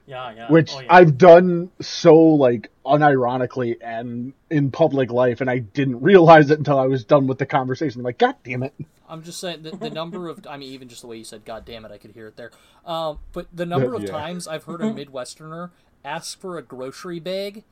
Yeah, 0.06 0.32
yeah. 0.34 0.50
which 0.50 0.72
oh, 0.74 0.80
yeah. 0.80 0.86
I've 0.90 1.16
done 1.16 1.70
so 1.80 2.16
like 2.16 2.70
unironically 2.84 3.76
and 3.80 4.32
in 4.50 4.70
public 4.70 5.10
life, 5.10 5.40
and 5.40 5.50
I 5.50 5.58
didn't 5.58 6.00
realize 6.02 6.50
it 6.50 6.58
until 6.58 6.78
I 6.78 6.86
was 6.86 7.04
done 7.04 7.26
with 7.26 7.38
the 7.38 7.46
conversation. 7.46 8.00
I'm 8.00 8.04
like, 8.04 8.18
God 8.18 8.36
damn 8.44 8.62
it! 8.62 8.74
I'm 9.08 9.22
just 9.22 9.40
saying 9.40 9.62
the, 9.62 9.70
the 9.70 9.90
number 10.00 10.28
of 10.28 10.46
I 10.48 10.56
mean 10.56 10.72
even 10.72 10.88
just 10.88 11.02
the 11.02 11.08
way 11.08 11.16
you 11.16 11.24
said 11.24 11.44
God 11.44 11.64
damn 11.64 11.84
it 11.84 11.92
I 11.92 11.98
could 11.98 12.12
hear 12.12 12.28
it 12.28 12.36
there. 12.36 12.50
Um, 12.84 13.18
but 13.32 13.46
the 13.52 13.66
number 13.66 13.94
of 13.94 14.02
Yeah. 14.04 14.10
times 14.10 14.46
I've 14.46 14.64
heard 14.64 14.80
a 14.80 14.84
Midwesterner 14.92 15.70
ask 16.04 16.38
for 16.38 16.58
a 16.58 16.62
grocery 16.62 17.20
bag. 17.20 17.64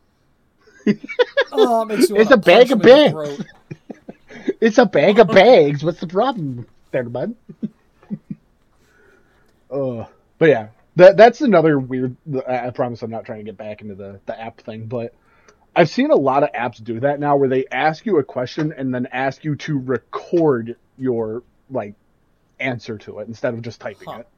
oh, 1.52 1.82
it 1.82 1.86
makes 1.86 2.10
it's 2.10 2.30
a 2.30 2.36
bag 2.36 2.72
of 2.72 2.82
him 2.82 2.88
in 2.88 3.12
the 3.12 3.26
bags. 3.26 3.44
It's 4.60 4.78
a 4.78 4.86
bag 4.86 5.18
of 5.18 5.28
bags. 5.28 5.84
What's 5.84 6.00
the 6.00 6.06
problem, 6.06 6.66
there, 6.90 7.04
bud? 7.04 7.34
uh, 9.70 10.06
but 10.38 10.48
yeah, 10.48 10.68
that 10.96 11.16
that's 11.16 11.40
another 11.40 11.78
weird. 11.78 12.16
I 12.48 12.70
promise 12.70 13.02
I'm 13.02 13.10
not 13.10 13.24
trying 13.24 13.40
to 13.40 13.44
get 13.44 13.56
back 13.56 13.82
into 13.82 13.94
the 13.94 14.20
the 14.26 14.38
app 14.40 14.60
thing, 14.60 14.86
but 14.86 15.14
I've 15.74 15.90
seen 15.90 16.10
a 16.10 16.16
lot 16.16 16.42
of 16.42 16.50
apps 16.52 16.82
do 16.82 17.00
that 17.00 17.20
now, 17.20 17.36
where 17.36 17.48
they 17.48 17.66
ask 17.72 18.06
you 18.06 18.18
a 18.18 18.24
question 18.24 18.74
and 18.76 18.94
then 18.94 19.08
ask 19.12 19.44
you 19.44 19.56
to 19.56 19.78
record 19.78 20.76
your 20.98 21.44
like 21.70 21.94
answer 22.60 22.98
to 22.98 23.20
it 23.20 23.28
instead 23.28 23.54
of 23.54 23.62
just 23.62 23.80
typing 23.80 24.08
Huh. 24.08 24.14
it. 24.14 24.28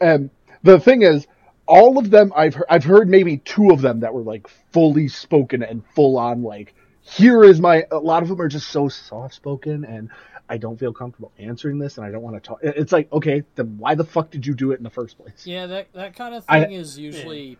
And 0.00 0.30
the 0.62 0.80
thing 0.80 1.02
is, 1.02 1.26
all 1.66 1.98
of 1.98 2.10
them 2.10 2.32
I've 2.36 2.54
heard, 2.54 2.66
I've 2.70 2.84
heard 2.84 3.08
maybe 3.08 3.38
two 3.38 3.70
of 3.70 3.80
them 3.82 4.00
that 4.00 4.14
were 4.14 4.22
like 4.22 4.48
fully 4.72 5.08
spoken 5.08 5.62
and 5.62 5.84
full 5.94 6.18
on 6.18 6.42
like 6.42 6.74
here 7.08 7.44
is 7.44 7.60
my. 7.60 7.84
A 7.90 7.98
lot 7.98 8.22
of 8.22 8.28
them 8.28 8.40
are 8.40 8.48
just 8.48 8.68
so 8.68 8.88
soft 8.88 9.34
spoken 9.34 9.84
and. 9.84 10.10
I 10.48 10.58
don't 10.58 10.78
feel 10.78 10.92
comfortable 10.92 11.32
answering 11.40 11.80
this, 11.80 11.98
and 11.98 12.06
I 12.06 12.12
don't 12.12 12.22
want 12.22 12.36
to 12.36 12.40
talk. 12.40 12.60
It's 12.62 12.92
like, 12.92 13.12
okay, 13.12 13.42
then 13.56 13.78
why 13.78 13.96
the 13.96 14.04
fuck 14.04 14.30
did 14.30 14.46
you 14.46 14.54
do 14.54 14.70
it 14.70 14.76
in 14.78 14.84
the 14.84 14.90
first 14.90 15.18
place? 15.18 15.44
Yeah, 15.44 15.66
that 15.66 15.92
that 15.92 16.14
kind 16.14 16.36
of 16.36 16.44
I- 16.48 16.60
thing 16.62 16.74
is 16.74 16.96
usually 16.96 17.58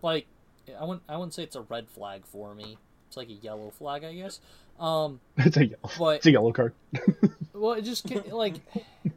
like 0.00 0.26
I 0.80 0.84
wouldn't 0.84 1.02
I 1.08 1.16
wouldn't 1.16 1.34
say 1.34 1.42
it's 1.42 1.56
a 1.56 1.62
red 1.62 1.88
flag 1.88 2.22
for 2.26 2.54
me. 2.54 2.78
It's 3.08 3.16
like 3.16 3.28
a 3.28 3.32
yellow 3.32 3.70
flag, 3.70 4.04
I 4.04 4.14
guess. 4.14 4.38
Um, 4.78 5.18
It's 5.38 5.56
a 5.56 5.66
yellow. 5.66 5.90
But- 5.98 6.16
It's 6.18 6.26
a 6.26 6.30
yellow 6.30 6.52
card. 6.52 6.74
well, 7.52 7.72
it 7.72 7.82
just 7.82 8.08
like 8.28 8.54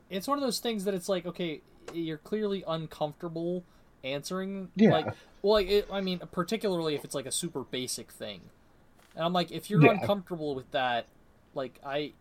it's 0.09 0.27
one 0.27 0.39
of 0.39 0.43
those 0.43 0.57
things 0.57 0.85
that 0.85 0.95
it's 0.95 1.07
like 1.07 1.27
okay, 1.27 1.61
you're 1.93 2.17
clearly 2.17 2.63
uncomfortable 2.67 3.63
answering. 4.03 4.69
Yeah. 4.75 4.93
Like, 4.93 5.05
well, 5.43 5.53
like, 5.53 5.67
it, 5.69 5.87
I 5.91 6.01
mean, 6.01 6.21
particularly 6.31 6.95
if 6.95 7.03
it's 7.05 7.13
like 7.13 7.27
a 7.27 7.31
super 7.31 7.61
basic 7.61 8.11
thing, 8.11 8.41
and 9.15 9.23
I'm 9.25 9.33
like, 9.33 9.51
if 9.51 9.69
you're 9.69 9.81
Yeah. 9.81 9.91
uncomfortable 9.91 10.55
with 10.55 10.69
that, 10.71 11.05
like 11.53 11.79
I, 11.85 12.13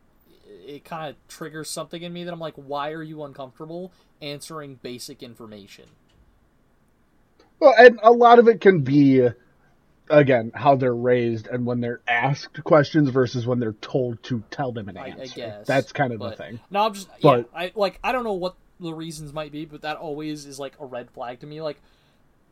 it 0.66 0.84
kind 0.84 1.10
of 1.10 1.16
triggers 1.28 1.70
something 1.70 2.02
in 2.02 2.12
me 2.12 2.24
that 2.24 2.32
I'm 2.32 2.40
like, 2.40 2.54
why 2.56 2.90
are 2.92 3.02
you 3.02 3.22
uncomfortable 3.24 3.92
answering 4.20 4.78
basic 4.82 5.22
information? 5.22 5.86
Well, 7.60 7.74
and 7.78 7.98
a 8.02 8.10
lot 8.10 8.38
of 8.38 8.48
it 8.48 8.60
can 8.60 8.80
be, 8.80 9.28
again, 10.10 10.50
how 10.54 10.74
they're 10.74 10.94
raised 10.94 11.46
and 11.46 11.64
when 11.64 11.80
they're 11.80 12.00
asked 12.08 12.62
questions 12.64 13.08
versus 13.10 13.46
when 13.46 13.60
they're 13.60 13.72
told 13.74 14.22
to 14.24 14.42
tell 14.50 14.72
them 14.72 14.88
an 14.88 14.96
I, 14.96 15.08
answer. 15.10 15.22
I 15.22 15.26
guess 15.26 15.66
That's 15.66 15.92
kind 15.92 16.12
of 16.12 16.18
but, 16.18 16.30
the 16.36 16.36
thing. 16.42 16.60
No, 16.70 16.84
I'm 16.86 16.94
just 16.94 17.08
But- 17.22 17.48
yeah. 17.52 17.58
I 17.58 17.72
like 17.74 17.98
I 18.02 18.12
don't 18.12 18.24
know 18.24 18.32
what 18.32 18.56
the 18.80 18.92
reasons 18.92 19.32
might 19.32 19.52
be, 19.52 19.64
but 19.64 19.82
that 19.82 19.96
always 19.96 20.44
is 20.44 20.58
like 20.58 20.74
a 20.80 20.84
red 20.84 21.10
flag 21.12 21.38
to 21.40 21.46
me. 21.46 21.62
Like 21.62 21.80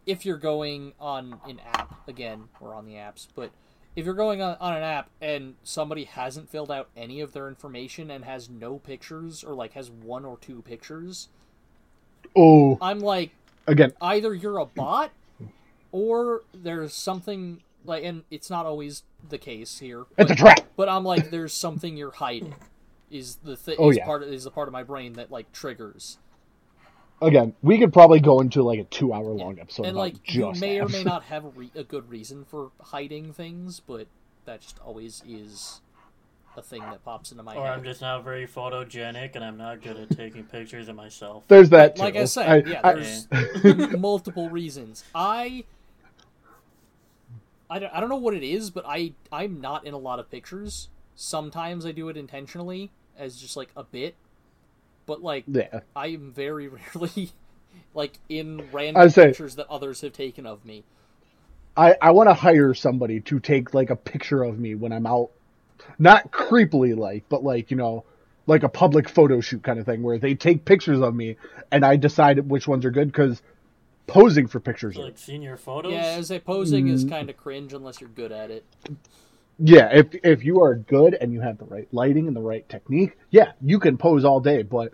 if 0.06 0.24
you're 0.24 0.38
going 0.38 0.92
on 1.00 1.40
an 1.46 1.60
app 1.74 2.08
again, 2.08 2.44
or 2.60 2.72
on 2.74 2.86
the 2.86 2.94
apps, 2.94 3.26
but 3.34 3.50
if 3.96 4.04
you're 4.04 4.14
going 4.14 4.40
on, 4.40 4.56
on 4.60 4.76
an 4.76 4.82
app 4.82 5.10
and 5.20 5.54
somebody 5.64 6.04
hasn't 6.04 6.48
filled 6.48 6.70
out 6.70 6.88
any 6.96 7.20
of 7.20 7.32
their 7.32 7.48
information 7.48 8.10
and 8.10 8.24
has 8.24 8.48
no 8.48 8.78
pictures 8.78 9.42
or 9.44 9.54
like 9.54 9.72
has 9.72 9.90
one 9.90 10.24
or 10.24 10.38
two 10.38 10.62
pictures, 10.62 11.28
Oh, 12.36 12.78
I'm 12.80 13.00
like 13.00 13.30
again, 13.66 13.92
either 14.00 14.34
you're 14.34 14.58
a 14.58 14.66
bot 14.66 15.10
or 15.92 16.42
there's 16.54 16.94
something 16.94 17.62
like 17.84 18.04
and 18.04 18.22
it's 18.30 18.50
not 18.50 18.66
always 18.66 19.02
the 19.28 19.38
case 19.38 19.78
here. 19.78 20.04
it's 20.16 20.30
a 20.30 20.34
but- 20.34 20.38
trap. 20.38 20.60
but 20.76 20.88
I'm 20.88 21.04
like, 21.04 21.30
there's 21.30 21.52
something 21.52 21.96
you're 21.96 22.12
hiding. 22.12 22.54
Is 23.10 23.36
the 23.42 23.56
thing? 23.56 23.74
Oh, 23.78 23.90
is 23.90 23.96
yeah. 23.96 24.04
part 24.04 24.22
of, 24.22 24.28
is 24.32 24.44
the 24.44 24.50
part 24.52 24.68
of 24.68 24.72
my 24.72 24.84
brain 24.84 25.14
that 25.14 25.32
like 25.32 25.50
triggers, 25.52 26.18
Again, 27.22 27.54
we 27.62 27.78
could 27.78 27.92
probably 27.92 28.20
go 28.20 28.40
into 28.40 28.62
like 28.62 28.78
a 28.78 28.84
two-hour 28.84 29.22
long 29.32 29.58
episode 29.58 29.82
and 29.84 29.92
about 29.92 30.00
like 30.00 30.34
you 30.34 30.48
just 30.50 30.60
may 30.60 30.80
or 30.80 30.88
may 30.88 31.02
not 31.04 31.24
have 31.24 31.44
a, 31.44 31.48
re- 31.50 31.70
a 31.74 31.84
good 31.84 32.08
reason 32.08 32.44
for 32.44 32.70
hiding 32.80 33.32
things, 33.32 33.80
but 33.80 34.06
that 34.46 34.60
just 34.62 34.78
always 34.80 35.22
is 35.28 35.80
a 36.56 36.62
thing 36.62 36.80
that 36.80 37.04
pops 37.04 37.30
into 37.30 37.42
my 37.42 37.54
Or 37.54 37.66
head. 37.66 37.74
I'm 37.74 37.84
just 37.84 38.00
not 38.00 38.24
very 38.24 38.46
photogenic 38.46 39.36
and 39.36 39.44
I'm 39.44 39.56
not 39.56 39.82
good 39.82 39.96
at 39.96 40.10
taking 40.16 40.44
pictures 40.44 40.88
of 40.88 40.96
myself. 40.96 41.44
There's 41.48 41.70
that. 41.70 41.98
like. 41.98 42.16
I 42.16 42.24
said, 42.24 42.66
yeah, 42.66 42.80
I- 42.82 42.94
there's 42.94 43.28
multiple 43.98 44.48
reasons. 44.48 45.04
I. 45.14 45.64
I 47.68 47.78
don't, 47.78 47.94
I 47.94 48.00
don't 48.00 48.08
know 48.08 48.16
what 48.16 48.34
it 48.34 48.42
is, 48.42 48.70
but 48.70 48.84
I 48.86 49.12
I'm 49.30 49.60
not 49.60 49.86
in 49.86 49.94
a 49.94 49.98
lot 49.98 50.18
of 50.18 50.28
pictures. 50.30 50.88
Sometimes 51.14 51.86
I 51.86 51.92
do 51.92 52.08
it 52.08 52.16
intentionally 52.16 52.90
as 53.16 53.36
just 53.40 53.56
like 53.56 53.68
a 53.76 53.84
bit, 53.84 54.16
but 55.10 55.22
like 55.24 55.42
yeah. 55.48 55.80
I 55.96 56.06
am 56.08 56.30
very 56.30 56.68
rarely 56.94 57.32
like 57.94 58.12
in 58.28 58.60
I'd 58.60 58.72
random 58.72 59.10
say- 59.10 59.26
pictures 59.26 59.56
that 59.56 59.66
others 59.68 60.02
have 60.02 60.12
taken 60.12 60.46
of 60.46 60.64
me. 60.64 60.84
I, 61.76 61.96
I 62.00 62.10
want 62.12 62.28
to 62.28 62.34
hire 62.34 62.74
somebody 62.74 63.18
to 63.22 63.40
take 63.40 63.74
like 63.74 63.90
a 63.90 63.96
picture 63.96 64.44
of 64.44 64.58
me 64.60 64.76
when 64.76 64.92
I'm 64.92 65.06
out, 65.06 65.30
not 65.98 66.30
creepily 66.30 66.96
like, 66.96 67.24
but 67.28 67.42
like 67.42 67.72
you 67.72 67.76
know, 67.76 68.04
like 68.46 68.62
a 68.62 68.68
public 68.68 69.08
photo 69.08 69.40
shoot 69.40 69.64
kind 69.64 69.80
of 69.80 69.86
thing 69.86 70.04
where 70.04 70.16
they 70.18 70.34
take 70.36 70.64
pictures 70.64 71.00
of 71.00 71.12
me 71.16 71.36
and 71.72 71.84
I 71.84 71.96
decide 71.96 72.38
which 72.48 72.68
ones 72.68 72.84
are 72.84 72.90
good 72.92 73.08
because 73.08 73.42
posing 74.06 74.46
for 74.46 74.60
pictures 74.60 74.96
are 74.96 75.04
Like 75.06 75.18
senior 75.18 75.56
photos? 75.56 75.92
Yeah, 75.92 76.02
as 76.18 76.30
a 76.30 76.38
posing 76.38 76.86
is 76.86 77.04
Mm. 77.04 77.10
kind 77.10 77.30
of 77.30 77.36
cringe 77.36 77.72
unless 77.72 78.00
you're 78.00 78.10
good 78.10 78.30
at 78.30 78.50
it. 78.52 78.64
Yeah 79.60 79.88
if 79.92 80.08
if 80.24 80.44
you 80.44 80.62
are 80.62 80.74
good 80.74 81.14
and 81.14 81.32
you 81.32 81.40
have 81.40 81.58
the 81.58 81.64
right 81.64 81.88
lighting 81.92 82.26
and 82.26 82.34
the 82.34 82.40
right 82.40 82.68
technique 82.68 83.16
yeah 83.30 83.52
you 83.60 83.78
can 83.78 83.96
pose 83.98 84.24
all 84.24 84.40
day 84.40 84.62
but 84.62 84.92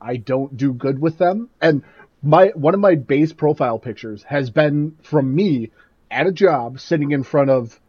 I 0.00 0.16
don't 0.16 0.56
do 0.56 0.72
good 0.72 0.98
with 0.98 1.18
them 1.18 1.48
and 1.60 1.82
my 2.22 2.48
one 2.48 2.74
of 2.74 2.80
my 2.80 2.96
base 2.96 3.32
profile 3.32 3.78
pictures 3.78 4.22
has 4.24 4.50
been 4.50 4.96
from 5.02 5.34
me 5.34 5.70
at 6.10 6.26
a 6.26 6.32
job 6.32 6.80
sitting 6.80 7.12
in 7.12 7.22
front 7.22 7.50
of 7.50 7.80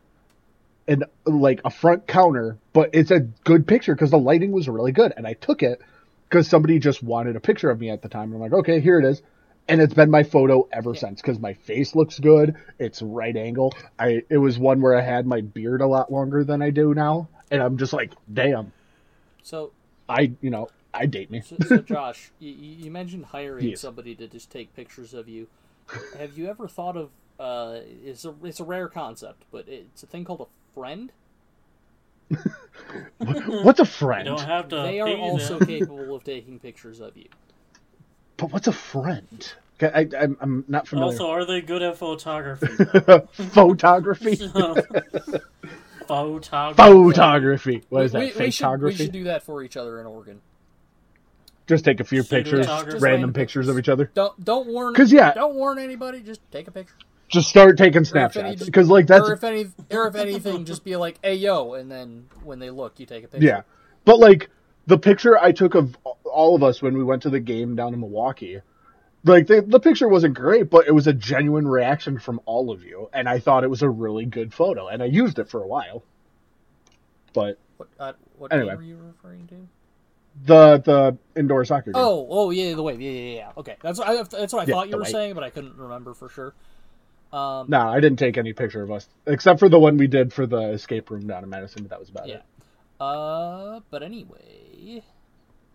an 0.88 1.04
like 1.26 1.62
a 1.66 1.70
front 1.70 2.08
counter, 2.08 2.58
but 2.74 2.92
it's 2.94 3.12
a 3.12 3.20
good 3.20 3.68
picture 3.68 3.94
because 3.94 4.12
the 4.12 4.18
lighting 4.20 4.52
was 4.52 4.68
really 4.68 4.92
good, 4.92 5.14
and 5.16 5.26
I 5.28 5.34
took 5.34 5.64
it 5.64 5.82
because 6.30 6.48
somebody 6.48 6.80
just 6.80 7.04
wanted 7.04 7.36
a 7.36 7.40
picture 7.40 7.70
of 7.70 7.80
me 7.80 7.90
at 7.90 8.02
the 8.02 8.10
time. 8.10 8.34
And 8.34 8.36
I'm 8.36 8.42
like, 8.42 8.60
okay, 8.62 8.80
here 8.80 9.00
it 9.00 9.06
is, 9.06 9.22
and 9.68 9.82
it's 9.82 9.94
been 9.94 10.12
my 10.12 10.24
photo 10.24 10.68
ever 10.74 10.96
since 10.96 11.22
because 11.22 11.40
my 11.40 11.54
face 11.54 11.96
looks 11.96 12.20
good. 12.20 12.56
It's 12.80 13.02
right 13.02 13.36
angle. 13.36 13.74
I 14.00 14.24
it 14.30 14.38
was 14.38 14.60
one 14.60 14.82
where 14.82 14.96
I 14.98 15.02
had 15.02 15.26
my 15.26 15.42
beard 15.42 15.82
a 15.82 15.88
lot 15.88 16.12
longer 16.12 16.44
than 16.44 16.62
I 16.62 16.70
do 16.72 16.94
now, 16.94 17.30
and 17.52 17.62
I'm 17.62 17.78
just 17.78 17.94
like, 17.94 18.14
damn, 18.32 18.74
So, 19.44 19.74
I 20.08 20.34
you 20.42 20.50
know 20.50 20.72
I 20.94 21.06
date 21.06 21.32
me. 21.32 21.44
so, 21.44 21.60
so 21.62 21.82
Josh, 21.82 22.32
you, 22.40 22.52
you 22.52 22.92
mentioned 22.92 23.26
hiring 23.26 23.76
Yes. 23.76 23.76
somebody 23.76 24.16
to 24.16 24.28
just 24.28 24.52
take 24.52 24.74
pictures 24.74 25.14
of 25.14 25.28
you. 25.28 25.48
Have 26.14 26.38
you 26.38 26.48
ever 26.50 26.68
thought 26.68 26.98
of? 26.98 27.12
Uh, 27.40 27.80
it's 27.86 28.26
a 28.26 28.36
it's 28.44 28.60
a 28.60 28.64
rare 28.66 28.90
concept, 28.90 29.46
but 29.52 29.68
it's 29.68 30.04
a 30.04 30.08
thing 30.08 30.26
called 30.26 30.42
a 30.42 30.74
friend. 30.80 31.12
What's 33.62 33.80
a 33.80 33.86
You 34.16 34.24
friend? 34.26 34.26
don't 34.26 34.46
have 34.46 34.70
to 34.70 34.76
They 34.80 35.02
are 35.02 35.18
also 35.18 35.60
them. 35.60 35.60
capable 35.60 36.16
of 36.16 36.24
taking 36.24 36.60
pictures 36.60 37.02
of 37.02 37.18
you. 37.18 37.28
But 38.42 38.52
what's 38.52 38.66
a 38.66 38.72
friend? 38.72 39.54
Okay, 39.82 39.92
I, 39.94 40.24
I'm 40.24 40.36
I'm 40.42 40.66
not 40.68 40.88
familiar. 40.88 41.12
Also, 41.12 41.30
are 41.30 41.46
they 41.46 41.62
good 41.62 41.84
at 41.84 41.96
photography? 41.96 42.66
Photography. 43.34 44.36
photography. 46.08 46.76
Photography. 46.76 47.84
What 47.90 48.06
is 48.06 48.12
that? 48.14 48.20
we, 48.20 48.32
we, 48.32 48.46
we 48.46 48.52
should, 48.52 48.82
we 48.82 48.96
should 48.96 49.12
do 49.12 49.26
that 49.26 49.44
for 49.44 49.62
each 49.62 49.78
other 49.78 50.00
in 50.00 50.08
Oregon. 50.08 50.42
Just 51.68 51.86
take 51.86 52.00
a 52.00 52.04
few 52.04 52.24
pictures, 52.24 52.66
Just 52.66 52.84
random 52.86 53.02
random 53.04 53.34
pictures 53.34 53.68
of 53.68 53.78
each 53.78 53.90
other. 53.90 54.10
Don't 54.16 54.44
don't 54.44 54.68
warn. 54.68 54.96
'Cause, 54.96 55.12
yeah. 55.12 55.34
Don't 55.34 55.54
warn 55.54 55.78
anybody. 55.78 56.22
Just 56.22 56.42
take 56.52 56.68
a 56.68 56.72
picture. 56.72 56.96
Just 57.30 57.48
start 57.48 57.78
taking 57.78 58.02
Or 58.02 58.06
snapshots 58.06 58.66
because, 58.66 58.90
like, 58.90 59.06
that's 59.06 59.30
or 59.30 59.34
if 59.34 59.44
any, 59.44 59.68
or 59.92 60.08
if 60.08 60.16
anything, 60.16 60.66
just 60.66 60.84
be 60.84 60.96
like, 60.96 61.20
"Hey, 61.24 61.36
yo," 61.36 61.76
and 61.76 61.90
then 61.92 62.26
when 62.44 62.58
they 62.58 62.72
look, 62.72 63.00
you 63.00 63.06
take 63.06 63.24
a 63.24 63.28
picture. 63.28 63.46
yeah. 63.46 63.62
But 64.04 64.18
like 64.20 64.50
the 64.88 64.98
picture 64.98 65.38
I 65.38 65.52
took 65.52 65.76
of 65.76 65.96
all 66.26 66.56
of 66.56 66.64
us 66.64 66.82
when 66.82 66.98
we 66.98 67.04
went 67.04 67.24
to 67.24 67.30
the 67.30 67.40
game 67.40 67.76
down 67.76 67.94
in 67.94 68.00
Milwaukee, 68.00 68.62
like 69.24 69.48
the 69.48 69.62
the 69.62 69.80
picture 69.80 70.08
wasn't 70.08 70.36
great, 70.36 70.70
but 70.70 70.88
it 70.88 70.92
was 70.94 71.08
a 71.08 71.14
genuine 71.14 71.68
reaction 71.68 72.20
from 72.20 72.42
all 72.46 72.72
of 72.72 72.84
you, 72.84 73.10
and 73.14 73.30
I 73.30 73.40
thought 73.40 73.64
it 73.64 73.70
was 73.70 73.82
a 73.84 73.90
really 73.90 74.26
good 74.26 74.54
photo, 74.54 74.88
and 74.88 75.04
I 75.04 75.08
used 75.08 75.40
it 75.40 75.50
for 75.50 75.62
a 75.64 75.68
while. 75.68 76.04
But 77.34 77.60
What, 77.78 77.90
uh, 78.00 78.14
what 78.38 78.52
Anyway. 78.52 78.74
game 78.74 78.80
are 78.80 78.84
you 78.84 78.98
referring 78.98 79.48
to? 79.48 79.68
the 80.46 80.78
the 80.80 81.18
indoor 81.40 81.66
soccer 81.66 81.94
game. 81.94 81.96
Oh, 81.96 82.28
oh 82.30 82.50
yeah, 82.52 82.74
the 82.76 82.84
wave. 82.84 83.02
Yeah, 83.02 83.12
yeah, 83.12 83.36
yeah. 83.36 83.52
Okay, 83.58 83.76
that's 83.82 84.00
what 84.00 84.08
I, 84.08 84.16
that's 84.16 84.54
what 84.54 84.62
I 84.62 84.66
Yeah, 84.66 84.74
thought 84.74 84.88
you 84.90 84.98
were 84.98 85.04
wave. 85.04 85.14
saying, 85.14 85.34
but 85.36 85.44
I 85.44 85.50
couldn't 85.50 85.78
remember 85.78 86.14
for 86.14 86.30
sure. 86.30 86.54
Um, 87.34 87.68
No, 87.68 87.80
I 87.88 88.00
didn't 88.00 88.20
take 88.20 88.38
any 88.38 88.54
picture 88.54 88.82
of 88.82 88.92
us 88.92 89.08
except 89.28 89.60
for 89.60 89.70
the 89.70 89.80
one 89.80 89.98
we 89.98 90.08
did 90.08 90.34
for 90.34 90.46
the 90.46 90.72
escape 90.72 91.10
room 91.12 91.28
down 91.28 91.44
in 91.44 91.50
Madison, 91.50 91.84
but 91.84 91.90
that 91.92 92.00
was 92.00 92.10
about 92.10 92.26
Yeah. 92.26 92.36
it. 92.36 92.44
Uh, 93.00 93.82
but 93.90 94.04
anyway, 94.04 94.71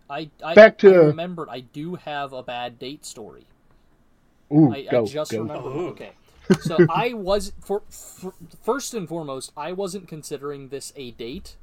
I 0.09 0.29
I, 0.43 0.53
Back 0.53 0.77
to- 0.79 0.93
I 0.93 0.97
remembered 0.97 1.49
I 1.49 1.61
do 1.61 1.95
have 1.95 2.33
a 2.33 2.43
bad 2.43 2.79
date 2.79 3.05
story. 3.05 3.45
Ooh, 4.53 4.71
I, 4.73 4.83
go, 4.83 5.03
I 5.03 5.05
just 5.05 5.31
go. 5.31 5.39
remembered. 5.41 5.69
Ooh. 5.75 5.87
Okay, 5.89 6.11
so 6.61 6.77
I 6.89 7.13
was 7.13 7.51
for, 7.59 7.81
for 7.89 8.33
first 8.63 8.93
and 8.93 9.07
foremost, 9.07 9.51
I 9.57 9.73
wasn't 9.73 10.07
considering 10.07 10.69
this 10.69 10.93
a 10.95 11.11
date. 11.11 11.57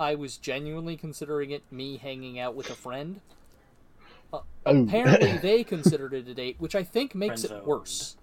I 0.00 0.14
was 0.14 0.36
genuinely 0.36 0.96
considering 0.96 1.50
it 1.50 1.62
me 1.70 1.96
hanging 1.98 2.38
out 2.38 2.54
with 2.54 2.70
a 2.70 2.74
friend. 2.74 3.20
Uh, 4.32 4.40
Oh. 4.64 4.82
apparently, 4.82 5.38
they 5.42 5.62
considered 5.62 6.12
it 6.12 6.26
a 6.28 6.34
date, 6.34 6.56
which 6.58 6.74
I 6.74 6.82
think 6.82 7.14
makes 7.14 7.44
it 7.44 7.48
Friend-zoned. 7.48 7.66
worse. 7.66 8.16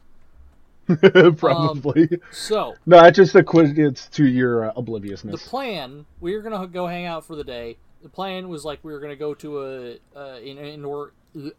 Probably. 1.37 2.19
So 2.31 2.75
no, 2.85 3.03
it's 3.05 3.15
just 3.15 3.35
a 3.35 3.43
quiz 3.43 3.71
It's 3.77 4.07
to 4.07 4.25
your 4.27 4.65
uh, 4.65 4.73
the 4.73 4.79
obliviousness. 4.79 5.47
plan 5.47 6.05
we 6.19 6.33
are 6.33 6.41
gonna 6.41 6.67
go 6.67 6.87
hang 6.87 7.05
out 7.05 7.25
for 7.25 7.35
the 7.35 7.43
day. 7.43 7.77
The 8.03 8.09
plan 8.09 8.49
was 8.49 8.65
like 8.65 8.83
we 8.83 8.91
were 8.91 8.99
gonna 8.99 9.15
go 9.15 9.33
to 9.33 9.61
a 9.61 9.93
uh, 10.15 10.35
an 10.35 10.57
indoor 10.57 11.13
ugh, 11.35 11.53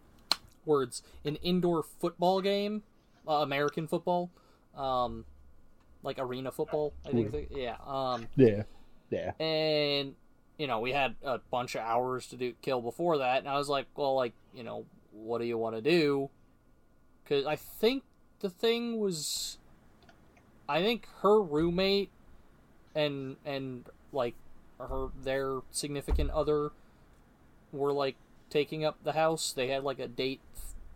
words 0.66 1.02
an 1.24 1.36
indoor 1.36 1.82
football 1.82 2.40
game, 2.42 2.82
uh, 3.26 3.36
American 3.36 3.88
football, 3.88 4.30
um, 4.76 5.24
like 6.02 6.18
arena 6.18 6.52
football. 6.52 6.92
I 7.06 7.10
think. 7.12 7.32
They, 7.32 7.48
yeah. 7.50 7.76
Um, 7.86 8.28
yeah, 8.36 8.64
yeah. 9.10 9.32
and 9.42 10.14
you 10.58 10.66
know 10.66 10.80
we 10.80 10.92
had 10.92 11.14
a 11.24 11.38
bunch 11.50 11.74
of 11.74 11.80
hours 11.80 12.26
to 12.28 12.36
do 12.36 12.52
kill 12.60 12.82
before 12.82 13.18
that, 13.18 13.38
and 13.38 13.48
I 13.48 13.56
was 13.56 13.70
like, 13.70 13.86
well, 13.96 14.14
like 14.14 14.34
you 14.54 14.62
know, 14.62 14.84
what 15.12 15.38
do 15.38 15.46
you 15.46 15.56
want 15.56 15.76
to 15.76 15.82
do? 15.82 16.28
Because 17.22 17.46
I 17.46 17.56
think 17.56 18.04
the 18.40 18.50
thing 18.50 18.98
was, 18.98 19.56
I 20.68 20.82
think 20.82 21.08
her 21.22 21.40
roommate 21.40 22.10
and 22.94 23.36
and 23.46 23.86
like 24.12 24.34
her 24.78 25.08
their 25.22 25.60
significant 25.70 26.30
other 26.30 26.70
were 27.72 27.92
like 27.92 28.16
taking 28.50 28.84
up 28.84 28.96
the 29.02 29.12
house. 29.12 29.52
They 29.52 29.68
had 29.68 29.84
like 29.84 29.98
a 29.98 30.08
date 30.08 30.40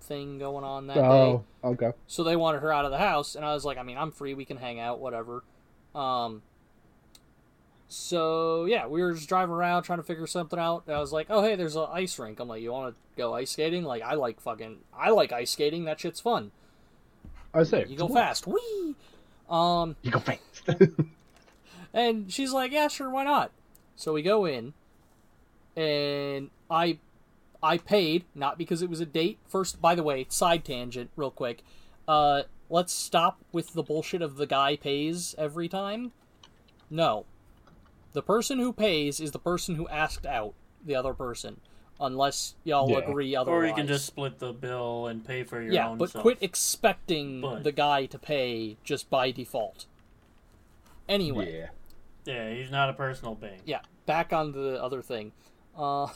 thing 0.00 0.38
going 0.38 0.64
on 0.64 0.86
that 0.88 0.94
day. 0.94 1.00
Oh, 1.02 1.44
okay. 1.64 1.92
So 2.06 2.24
they 2.24 2.36
wanted 2.36 2.62
her 2.62 2.72
out 2.72 2.84
of 2.84 2.90
the 2.90 2.98
house, 2.98 3.34
and 3.34 3.44
I 3.44 3.54
was 3.54 3.64
like, 3.64 3.78
I 3.78 3.82
mean, 3.82 3.98
I'm 3.98 4.10
free. 4.10 4.34
We 4.34 4.44
can 4.44 4.56
hang 4.56 4.80
out, 4.80 5.00
whatever. 5.00 5.42
Um. 5.94 6.42
So 7.88 8.66
yeah, 8.66 8.86
we 8.86 9.02
were 9.02 9.14
just 9.14 9.28
driving 9.28 9.54
around 9.54 9.84
trying 9.84 9.98
to 9.98 10.02
figure 10.02 10.26
something 10.26 10.58
out. 10.58 10.84
And 10.86 10.94
I 10.94 11.00
was 11.00 11.12
like, 11.12 11.28
oh 11.30 11.42
hey, 11.42 11.56
there's 11.56 11.76
an 11.76 11.86
ice 11.90 12.18
rink. 12.18 12.38
I'm 12.38 12.48
like, 12.48 12.62
you 12.62 12.70
want 12.72 12.94
to 12.94 13.00
go 13.16 13.34
ice 13.34 13.52
skating? 13.52 13.84
Like, 13.84 14.02
I 14.02 14.14
like 14.14 14.40
fucking, 14.40 14.78
I 14.96 15.10
like 15.10 15.32
ice 15.32 15.50
skating. 15.50 15.84
That 15.84 15.98
shit's 16.00 16.20
fun. 16.20 16.50
I 17.54 17.62
say 17.62 17.86
You 17.88 17.96
go 17.96 18.08
fast, 18.08 18.46
wee. 18.46 18.94
Um, 19.48 19.96
You 20.02 20.10
go 20.10 20.18
fast. 20.18 20.68
and 21.94 22.30
she's 22.30 22.52
like, 22.52 22.72
yeah, 22.72 22.88
sure, 22.88 23.08
why 23.08 23.24
not? 23.24 23.50
So 23.98 24.12
we 24.12 24.22
go 24.22 24.44
in, 24.44 24.74
and 25.76 26.50
I 26.70 26.98
I 27.60 27.78
paid 27.78 28.24
not 28.32 28.56
because 28.56 28.80
it 28.80 28.88
was 28.88 29.00
a 29.00 29.06
date. 29.06 29.38
First, 29.48 29.82
by 29.82 29.96
the 29.96 30.04
way, 30.04 30.24
side 30.28 30.64
tangent, 30.64 31.10
real 31.16 31.32
quick. 31.32 31.64
Uh, 32.06 32.42
let's 32.70 32.92
stop 32.92 33.38
with 33.50 33.72
the 33.72 33.82
bullshit 33.82 34.22
of 34.22 34.36
the 34.36 34.46
guy 34.46 34.76
pays 34.76 35.34
every 35.36 35.68
time. 35.68 36.12
No, 36.88 37.26
the 38.12 38.22
person 38.22 38.60
who 38.60 38.72
pays 38.72 39.18
is 39.18 39.32
the 39.32 39.38
person 39.40 39.74
who 39.74 39.88
asked 39.88 40.24
out 40.24 40.54
the 40.86 40.94
other 40.94 41.12
person, 41.12 41.60
unless 42.00 42.54
y'all 42.62 42.88
Yeah. 42.88 42.98
agree 42.98 43.34
otherwise. 43.34 43.62
Or 43.64 43.66
you 43.66 43.74
can 43.74 43.88
just 43.88 44.06
split 44.06 44.38
the 44.38 44.52
bill 44.52 45.08
and 45.08 45.24
pay 45.26 45.42
for 45.42 45.60
your 45.60 45.72
yeah, 45.72 45.88
own 45.88 45.98
but 45.98 46.10
stuff. 46.10 46.22
quit 46.22 46.38
expecting 46.40 47.40
But- 47.40 47.64
the 47.64 47.72
guy 47.72 48.06
to 48.06 48.18
pay 48.18 48.76
just 48.84 49.10
by 49.10 49.32
default. 49.32 49.86
Anyway, 51.08 51.52
Yeah. 51.58 51.68
Yeah, 52.24 52.50
he's 52.52 52.70
not 52.70 52.90
a 52.90 52.92
personal 52.92 53.34
bank. 53.34 53.62
yeah, 53.64 53.80
back 54.06 54.32
on 54.32 54.52
the 54.52 54.82
other 54.82 55.02
thing. 55.02 55.32
Uh, 55.76 56.08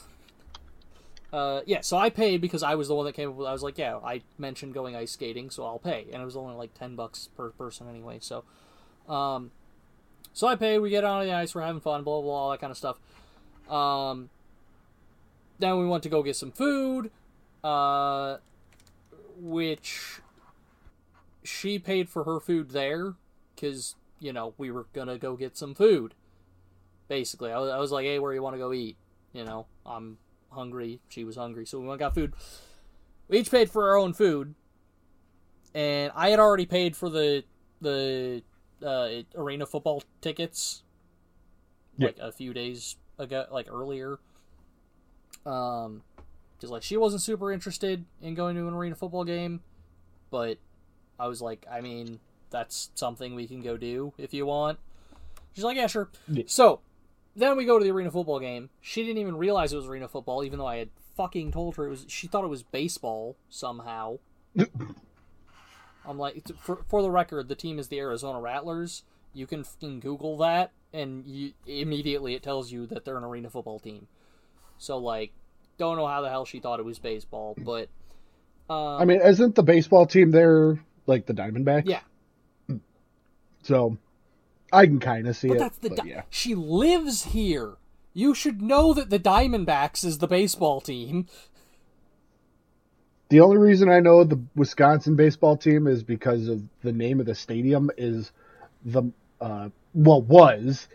uh, 1.33 1.61
yeah, 1.67 1.81
so 1.81 1.97
I 1.97 2.11
paid 2.11 2.41
because 2.41 2.63
I 2.63 2.75
was 2.75 2.89
the 2.89 2.95
one 2.95 3.07
that 3.07 3.15
came 3.15 3.31
up 3.31 3.37
with. 3.37 3.47
I 3.47 3.53
was 3.53 3.63
like, 3.63 3.79
yeah, 3.79 3.97
I 3.97 4.23
mentioned 4.39 4.75
going 4.75 4.95
ice 4.95 5.13
skating, 5.13 5.51
so 5.51 5.65
I'll 5.65 5.79
pay, 5.79 6.07
and 6.13 6.21
it 6.21 6.25
was 6.25 6.37
only 6.37 6.55
like 6.55 6.75
ten 6.75 6.97
bucks 6.97 7.29
per 7.37 7.51
person 7.51 7.89
anyway. 7.89 8.19
So, 8.21 8.45
um, 9.09 9.51
so 10.33 10.47
I 10.47 10.57
paid. 10.57 10.81
We 10.81 10.91
get 10.91 11.05
on 11.05 11.25
the 11.25 11.33
ice, 11.33 11.55
we're 11.55 11.63
having 11.63 11.81
fun, 11.81 12.03
blah 12.03 12.21
blah, 12.21 12.23
blah 12.23 12.35
all 12.35 12.51
that 12.51 12.61
kind 12.61 12.71
of 12.71 12.77
stuff. 12.77 12.99
Um, 13.69 14.29
then 15.59 15.79
we 15.79 15.87
went 15.87 16.03
to 16.03 16.09
go 16.09 16.23
get 16.23 16.37
some 16.37 16.51
food, 16.51 17.11
uh, 17.63 18.39
which 19.39 20.21
she 21.45 21.79
paid 21.79 22.09
for 22.09 22.25
her 22.25 22.41
food 22.41 22.71
there 22.71 23.15
because 23.55 23.95
you 24.23 24.33
know 24.33 24.55
we 24.57 24.71
were 24.71 24.87
gonna 24.93 25.19
go 25.19 25.37
get 25.37 25.57
some 25.57 25.75
food 25.75 26.15
basically. 27.09 27.51
I 27.53 27.59
was, 27.59 27.71
I 27.71 27.79
was 27.79 27.91
like, 27.93 28.07
hey, 28.07 28.19
where 28.19 28.33
you 28.33 28.43
want 28.43 28.55
to 28.55 28.59
go 28.59 28.73
eat? 28.73 28.97
You 29.35 29.45
know, 29.45 29.67
I'm 29.85 30.17
hungry. 30.51 31.01
She 31.11 31.25
was 31.25 31.37
hungry, 31.37 31.67
so 31.67 31.79
we 31.79 31.85
went 31.87 32.01
and 32.01 32.07
got 32.07 32.15
food. 32.15 32.33
We 33.29 33.39
each 33.41 33.51
paid 33.51 33.69
for 33.71 33.91
our 33.91 33.97
own 33.99 34.15
food, 34.15 34.55
and 35.75 36.11
I 36.15 36.31
had 36.31 36.39
already 36.39 36.65
paid 36.65 36.97
for 36.97 37.11
the 37.11 37.45
the 37.83 38.43
uh, 38.83 39.09
arena 39.35 39.67
football 39.67 40.03
tickets 40.23 40.83
Yeah. 41.99 42.07
like 42.07 42.19
a 42.19 42.33
few 42.33 42.55
days 42.55 42.97
ago, 43.19 43.47
like 43.51 43.67
earlier. 43.71 44.19
Um, 45.45 46.03
because 46.57 46.71
like 46.71 46.83
she 46.83 46.97
wasn't 46.97 47.23
super 47.23 47.53
interested 47.53 48.05
in 48.23 48.35
going 48.35 48.55
to 48.57 48.69
an 48.69 48.75
arena 48.75 48.95
football 48.95 49.25
game, 49.25 49.61
but 50.31 50.59
I 51.19 51.27
was 51.27 51.43
like, 51.43 51.67
I 51.71 51.81
mean, 51.81 52.21
that's 52.53 52.91
something 52.95 53.35
we 53.35 53.49
can 53.49 53.63
go 53.63 53.77
do 53.77 54.13
if 54.19 54.33
you 54.33 54.47
want. 54.47 54.79
She's 55.55 55.65
like, 55.65 55.77
yeah, 55.77 55.87
sure. 55.87 56.09
Yeah. 56.29 56.45
So 56.47 56.81
then 57.35 57.57
we 57.57 57.65
go 57.65 57.79
to 57.79 57.85
the 57.85 57.91
arena 57.91 58.11
football 58.11 58.39
game. 58.39 58.71
She 58.81 59.03
didn't 59.03 59.19
even 59.19 59.37
realize 59.37 59.73
it 59.73 59.77
was 59.77 59.87
arena 59.87 60.09
football, 60.09 60.45
even 60.45 60.59
though 60.59 60.67
I 60.67 60.77
had 60.77 60.91
fucking 61.17 61.53
told 61.53 61.77
her 61.77 61.87
it 61.87 61.91
was. 61.91 62.07
She 62.09 62.27
thought 62.27 62.45
it 62.45 62.49
was 62.49 62.63
baseball 62.63 63.37
somehow. 63.49 64.19
I'm 66.05 66.19
like, 66.19 66.47
for 66.59 66.85
for 66.89 67.03
the 67.03 67.11
record, 67.11 67.49
the 67.49 67.55
team 67.55 67.79
is 67.79 67.89
the 67.89 67.99
Arizona 67.99 68.41
Rattlers. 68.41 69.05
You 69.35 69.47
can 69.47 69.65
fucking 69.65 70.01
Google 70.01 70.37
that, 70.39 70.73
and 70.93 71.27
you 71.27 71.53
immediately 71.67 72.35
it 72.35 72.43
tells 72.43 72.71
you 72.71 72.87
that 72.87 73.05
they're 73.05 73.17
an 73.17 73.25
arena 73.25 73.51
football 73.51 73.79
team. 73.79 74.09
So 74.79 74.99
like, 74.99 75.33
don't 75.79 75.97
know 75.97 76.07
how 76.07 76.21
the 76.23 76.29
hell 76.29 76.45
she 76.45 76.61
thought 76.61 76.81
it 76.81 76.85
was 76.85 76.99
baseball, 76.99 77.57
but 77.59 77.89
um, 78.69 79.01
I 79.01 79.05
mean, 79.05 79.21
isn't 79.21 79.55
the 79.55 79.63
baseball 79.63 80.07
team 80.07 80.31
there 80.31 80.79
like 81.07 81.27
the 81.27 81.35
Diamondbacks? 81.35 81.85
yeah, 81.87 82.01
So 83.63 83.97
I 84.73 84.87
can 84.87 85.01
kind 85.01 85.29
of 85.29 85.37
see 85.37 85.49
but 85.49 85.57
it. 85.57 85.61
that's 85.61 85.79
the 85.79 85.89
but 85.91 85.99
Di- 85.99 86.09
yeah. 86.09 86.23
she 86.31 86.55
lives 86.55 87.25
here. 87.27 87.75
You 88.15 88.35
should 88.35 88.61
know 88.61 88.93
that 88.95 89.11
the 89.11 89.19
Diamondbacks 89.19 90.05
is 90.05 90.19
the 90.19 90.27
baseball 90.27 90.81
team. 90.81 91.27
The 93.31 93.41
only 93.41 93.57
reason 93.57 93.89
I 93.89 94.01
know 94.01 94.25
the 94.25 94.41
Wisconsin 94.55 95.17
baseball 95.17 95.57
team 95.57 95.87
is 95.87 96.03
because 96.03 96.49
of 96.49 96.63
the 96.83 96.93
name 96.93 97.19
of 97.21 97.27
the 97.27 97.35
stadium 97.35 97.91
is 97.97 98.33
the 98.85 99.05
uh 99.41 99.71
well 99.95 100.21
was 100.23 100.89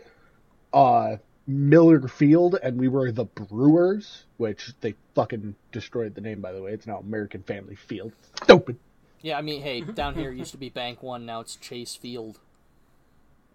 uh 0.72 1.16
Miller 1.48 2.06
Field 2.06 2.56
and 2.62 2.78
we 2.78 2.88
were 2.88 3.10
the 3.10 3.24
Brewers, 3.24 4.24
which 4.36 4.72
they 4.82 4.94
fucking 5.14 5.56
destroyed 5.72 6.14
the 6.14 6.20
name 6.20 6.40
by 6.40 6.52
the 6.52 6.62
way. 6.62 6.72
It's 6.72 6.86
now 6.86 6.98
American 6.98 7.42
Family 7.42 7.74
Field. 7.74 8.12
Stupid. 8.42 8.76
Yeah, 9.22 9.36
I 9.38 9.42
mean, 9.42 9.62
hey, 9.62 9.80
down 9.80 10.14
here 10.14 10.30
it 10.30 10.36
used 10.36 10.52
to 10.52 10.58
be 10.58 10.68
Bank 10.68 11.02
One, 11.02 11.26
now 11.26 11.40
it's 11.40 11.56
Chase 11.56 11.96
Field, 11.96 12.38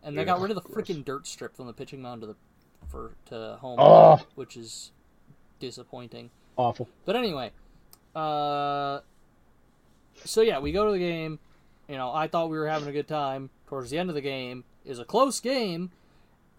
and 0.03 0.17
they 0.17 0.25
got 0.25 0.39
rid 0.41 0.51
of 0.51 0.55
the 0.55 0.69
freaking 0.69 1.03
dirt 1.05 1.25
strip 1.27 1.55
from 1.55 1.67
the 1.67 1.73
pitching 1.73 2.01
mound 2.01 2.21
to 2.21 2.27
the 2.27 2.35
for 2.89 3.13
to 3.27 3.57
home, 3.61 3.79
Oh. 3.79 4.21
which 4.35 4.55
is 4.57 4.91
disappointing. 5.59 6.29
Awful. 6.57 6.87
But 7.05 7.15
anyway, 7.15 7.51
uh, 8.15 8.99
so 10.25 10.41
yeah, 10.41 10.59
we 10.59 10.71
go 10.71 10.85
to 10.85 10.91
the 10.91 10.99
game. 10.99 11.39
You 11.87 11.95
know, 11.97 12.13
I 12.13 12.27
thought 12.27 12.49
we 12.49 12.57
were 12.57 12.67
having 12.67 12.87
a 12.87 12.91
good 12.91 13.07
time. 13.07 13.49
Towards 13.67 13.89
the 13.89 13.97
end 13.97 14.09
of 14.09 14.15
the 14.15 14.21
game 14.21 14.63
is 14.85 14.99
a 14.99 15.05
close 15.05 15.39
game, 15.39 15.91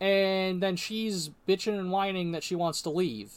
and 0.00 0.60
then 0.62 0.76
she's 0.76 1.30
bitching 1.46 1.78
and 1.78 1.92
whining 1.92 2.32
that 2.32 2.42
she 2.42 2.54
wants 2.56 2.82
to 2.82 2.90
leave. 2.90 3.34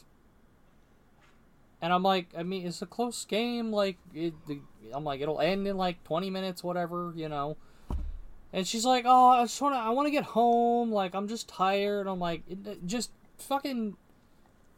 And 1.82 1.94
I'm 1.94 2.02
like, 2.02 2.28
I 2.36 2.42
mean, 2.42 2.66
it's 2.66 2.82
a 2.82 2.88
close 2.88 3.24
game. 3.26 3.72
Like, 3.72 3.98
it, 4.14 4.34
the, 4.48 4.60
I'm 4.92 5.04
like, 5.04 5.22
it'll 5.22 5.40
end 5.40 5.68
in 5.68 5.78
like 5.78 6.04
20 6.06 6.30
minutes, 6.32 6.64
whatever, 6.64 7.14
you 7.16 7.30
know. 7.30 7.56
And 8.54 8.68
she's 8.68 8.86
like, 8.86 9.06
oh, 9.06 9.28
I 9.30 9.44
just 9.44 9.62
want 9.62 9.76
to, 9.76 9.80
I 9.80 9.90
want 9.90 10.08
to 10.08 10.12
get 10.12 10.24
home. 10.24 10.92
Like, 10.92 11.14
I'm 11.14 11.28
just 11.28 11.50
tired. 11.50 12.08
I'm 12.08 12.20
like, 12.20 12.44
just 12.86 13.12
fucking, 13.38 13.98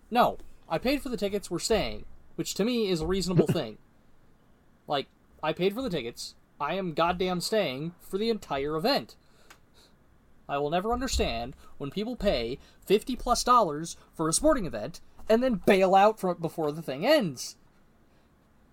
no. 0.09 0.37
I 0.67 0.77
paid 0.77 1.01
for 1.01 1.09
the 1.09 1.17
tickets. 1.17 1.49
We're 1.49 1.59
staying, 1.59 2.05
which 2.35 2.53
to 2.55 2.65
me 2.65 2.89
is 2.89 3.01
a 3.01 3.07
reasonable 3.07 3.47
thing. 3.51 3.77
Like, 4.87 5.07
I 5.41 5.53
paid 5.53 5.73
for 5.73 5.81
the 5.81 5.89
tickets. 5.89 6.35
I 6.59 6.73
am 6.73 6.93
goddamn 6.93 7.41
staying 7.41 7.93
for 8.01 8.17
the 8.17 8.29
entire 8.29 8.75
event. 8.75 9.15
I 10.49 10.57
will 10.57 10.71
never 10.71 10.91
understand 10.91 11.55
when 11.77 11.91
people 11.91 12.15
pay 12.15 12.57
fifty 12.85 13.15
plus 13.15 13.43
dollars 13.43 13.95
for 14.13 14.27
a 14.27 14.33
sporting 14.33 14.65
event 14.65 14.99
and 15.29 15.43
then 15.43 15.61
bail 15.65 15.93
out 15.93 16.19
from 16.19 16.37
before 16.41 16.71
the 16.71 16.81
thing 16.81 17.05
ends. 17.05 17.55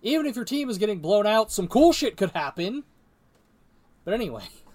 Even 0.01 0.25
if 0.25 0.35
your 0.35 0.43
team 0.43 0.69
is 0.69 0.79
getting 0.79 0.99
blown 0.99 1.27
out, 1.27 1.51
some 1.51 1.67
cool 1.67 1.93
shit 1.93 2.17
could 2.17 2.31
happen. 2.31 2.83
But 4.03 4.15
anyway. 4.15 4.43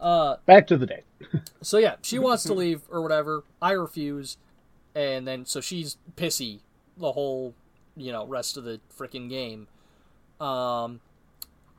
Uh 0.00 0.36
Back 0.46 0.66
to 0.68 0.76
the 0.76 0.86
day. 0.86 1.02
so 1.62 1.78
yeah, 1.78 1.96
she 2.02 2.18
wants 2.18 2.44
to 2.44 2.54
leave 2.54 2.82
or 2.90 3.02
whatever. 3.02 3.44
I 3.60 3.72
refuse, 3.72 4.36
and 4.94 5.26
then 5.26 5.44
so 5.44 5.60
she's 5.60 5.96
pissy 6.16 6.60
the 6.96 7.12
whole 7.12 7.54
you 7.96 8.12
know 8.12 8.26
rest 8.26 8.56
of 8.56 8.64
the 8.64 8.80
freaking 8.96 9.28
game. 9.28 9.68
Um, 10.40 11.00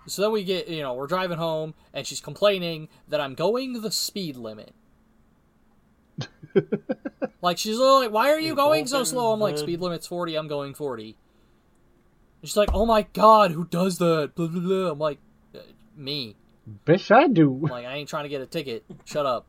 so 0.07 0.21
then 0.21 0.31
we 0.31 0.43
get 0.43 0.67
you 0.67 0.81
know 0.81 0.93
we're 0.93 1.07
driving 1.07 1.37
home 1.37 1.73
and 1.93 2.05
she's 2.05 2.21
complaining 2.21 2.89
that 3.07 3.21
I'm 3.21 3.35
going 3.35 3.81
the 3.81 3.91
speed 3.91 4.35
limit. 4.35 4.73
like 7.41 7.57
she's 7.57 7.77
literally 7.77 8.05
like, 8.05 8.13
"Why 8.13 8.31
are 8.31 8.39
you 8.39 8.55
going 8.55 8.87
so 8.87 9.03
slow?" 9.03 9.31
I'm 9.31 9.39
like, 9.39 9.57
"Speed 9.57 9.79
limit's 9.81 10.07
forty. 10.07 10.35
I'm 10.35 10.47
going 10.47 10.73
40. 10.73 11.15
And 12.41 12.49
she's 12.49 12.57
like, 12.57 12.69
"Oh 12.73 12.85
my 12.85 13.03
god, 13.13 13.51
who 13.51 13.65
does 13.65 13.97
that?" 13.99 14.35
Blah, 14.35 14.47
blah, 14.47 14.61
blah. 14.61 14.91
I'm 14.91 14.99
like, 14.99 15.19
"Uh, 15.55 15.59
"Me." 15.95 16.35
Bitch, 16.85 17.11
I 17.11 17.27
do. 17.27 17.67
Like 17.69 17.85
I 17.85 17.95
ain't 17.95 18.09
trying 18.09 18.23
to 18.23 18.29
get 18.29 18.41
a 18.41 18.45
ticket. 18.45 18.83
Shut 19.05 19.25
up. 19.25 19.47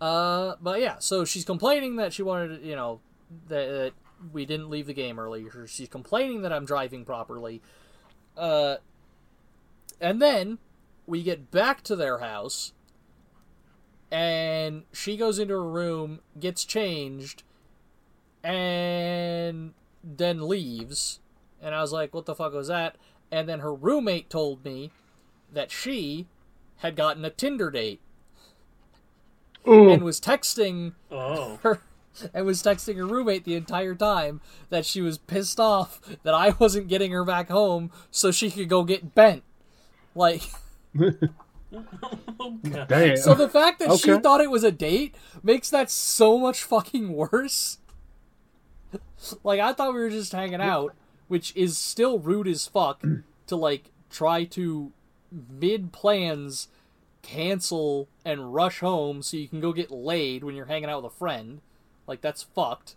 Uh, 0.00 0.56
but 0.60 0.80
yeah, 0.80 0.96
so 0.98 1.24
she's 1.24 1.44
complaining 1.44 1.96
that 1.96 2.12
she 2.12 2.22
wanted, 2.22 2.62
you 2.62 2.76
know, 2.76 3.00
that, 3.48 3.68
that 3.68 3.92
we 4.32 4.44
didn't 4.44 4.68
leave 4.68 4.86
the 4.86 4.92
game 4.94 5.18
early. 5.18 5.46
She's 5.66 5.88
complaining 5.88 6.42
that 6.42 6.52
I'm 6.52 6.66
driving 6.66 7.04
properly. 7.04 7.62
Uh, 8.36 8.76
and 10.00 10.20
then 10.20 10.58
we 11.06 11.22
get 11.22 11.50
back 11.50 11.82
to 11.82 11.96
their 11.96 12.18
house, 12.18 12.72
and 14.10 14.84
she 14.92 15.16
goes 15.16 15.38
into 15.38 15.54
her 15.54 15.64
room, 15.64 16.20
gets 16.38 16.64
changed, 16.64 17.42
and 18.44 19.72
then 20.04 20.46
leaves. 20.46 21.20
And 21.62 21.74
I 21.74 21.80
was 21.80 21.92
like, 21.92 22.12
"What 22.12 22.26
the 22.26 22.34
fuck 22.34 22.52
was 22.52 22.68
that?" 22.68 22.96
And 23.30 23.48
then 23.48 23.60
her 23.60 23.74
roommate 23.74 24.30
told 24.30 24.64
me 24.64 24.90
that 25.52 25.70
she 25.70 26.26
had 26.78 26.96
gotten 26.96 27.24
a 27.24 27.30
Tinder 27.30 27.70
date 27.70 28.00
Ooh. 29.68 29.90
and 29.90 30.02
was 30.02 30.20
texting 30.20 30.92
Oh. 31.10 31.58
her 31.62 31.80
and 32.32 32.46
was 32.46 32.62
texting 32.62 32.96
her 32.96 33.04
roommate 33.06 33.44
the 33.44 33.56
entire 33.56 33.94
time 33.94 34.40
that 34.70 34.86
she 34.86 35.02
was 35.02 35.18
pissed 35.18 35.60
off 35.60 36.00
that 36.22 36.32
I 36.34 36.50
wasn't 36.58 36.88
getting 36.88 37.10
her 37.12 37.24
back 37.24 37.50
home 37.50 37.90
so 38.10 38.30
she 38.30 38.50
could 38.50 38.68
go 38.70 38.84
get 38.84 39.14
bent. 39.14 39.42
Like 40.14 40.42
Oh, 40.98 41.10
Damn. 42.88 43.16
so 43.18 43.34
the 43.34 43.48
fact 43.50 43.80
that 43.80 43.98
she 43.98 44.16
thought 44.18 44.40
it 44.40 44.50
was 44.50 44.64
a 44.64 44.72
date 44.72 45.14
makes 45.42 45.68
that 45.70 45.90
so 45.90 46.38
much 46.38 46.62
fucking 46.62 47.12
worse. 47.12 47.78
like 49.44 49.60
I 49.60 49.72
thought 49.72 49.92
we 49.94 50.00
were 50.00 50.08
just 50.10 50.32
hanging 50.32 50.60
out, 50.62 50.94
which 51.28 51.54
is 51.56 51.76
still 51.76 52.18
rude 52.18 52.48
as 52.48 52.66
fuck 52.66 53.02
to 53.46 53.56
like 53.56 53.90
try 54.10 54.44
to 54.44 54.92
mid 55.30 55.92
plans 55.92 56.68
cancel 57.22 58.08
and 58.24 58.54
rush 58.54 58.80
home 58.80 59.22
so 59.22 59.36
you 59.36 59.48
can 59.48 59.60
go 59.60 59.72
get 59.72 59.90
laid 59.90 60.44
when 60.44 60.54
you're 60.54 60.66
hanging 60.66 60.88
out 60.88 61.02
with 61.02 61.12
a 61.12 61.16
friend. 61.16 61.60
Like 62.06 62.20
that's 62.20 62.42
fucked. 62.42 62.94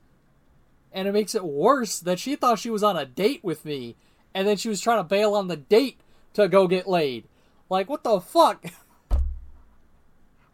And 0.91 1.07
it 1.07 1.13
makes 1.13 1.35
it 1.35 1.43
worse 1.43 1.99
that 1.99 2.19
she 2.19 2.35
thought 2.35 2.59
she 2.59 2.69
was 2.69 2.83
on 2.83 2.97
a 2.97 3.05
date 3.05 3.43
with 3.43 3.65
me 3.65 3.95
and 4.33 4.47
then 4.47 4.57
she 4.57 4.69
was 4.69 4.81
trying 4.81 4.99
to 4.99 5.03
bail 5.03 5.33
on 5.33 5.47
the 5.47 5.57
date 5.57 5.99
to 6.33 6.47
go 6.47 6.67
get 6.67 6.87
laid. 6.87 7.25
Like 7.69 7.89
what 7.89 8.03
the 8.03 8.19
fuck? 8.19 8.65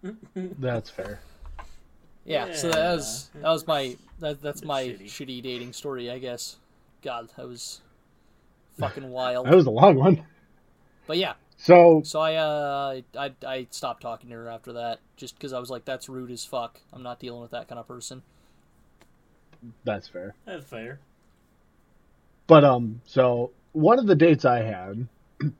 That's 0.35 0.89
fair. 0.89 1.19
Yeah, 2.25 2.53
so 2.53 2.71
that 2.71 2.95
was 2.95 3.29
that 3.35 3.49
was 3.49 3.67
my 3.67 3.97
that 4.19 4.41
that's 4.41 4.63
my 4.63 4.83
shitty. 4.83 5.05
shitty 5.05 5.43
dating 5.43 5.73
story, 5.73 6.09
I 6.09 6.17
guess. 6.17 6.57
God, 7.05 7.29
that 7.37 7.47
was 7.47 7.81
fucking 8.79 9.09
wild. 9.09 9.45
That 9.45 9.55
was 9.55 9.67
a 9.67 9.71
long 9.71 9.95
one. 9.95 10.25
But 11.07 11.17
yeah, 11.17 11.33
So 11.57 12.01
so 12.03 12.19
I 12.19 12.35
uh 12.35 13.01
I 13.17 13.31
I 13.45 13.67
stopped 13.69 14.01
talking 14.01 14.29
to 14.31 14.35
her 14.35 14.49
after 14.49 14.73
that 14.73 14.99
just 15.15 15.35
because 15.37 15.53
I 15.53 15.59
was 15.59 15.69
like, 15.69 15.85
that's 15.85 16.09
rude 16.09 16.31
as 16.31 16.43
fuck. 16.43 16.81
I'm 16.91 17.03
not 17.03 17.19
dealing 17.19 17.41
with 17.41 17.51
that 17.51 17.67
kind 17.69 17.79
of 17.79 17.87
person. 17.87 18.23
that's 19.83 20.07
fair. 20.07 20.33
That's 20.45 20.65
fair. 20.65 20.99
But 22.47 22.63
um, 22.63 23.01
so 23.05 23.51
one 23.73 23.99
of 23.99 24.07
the 24.07 24.15
dates 24.15 24.45
I 24.45 24.61
had 24.61 25.07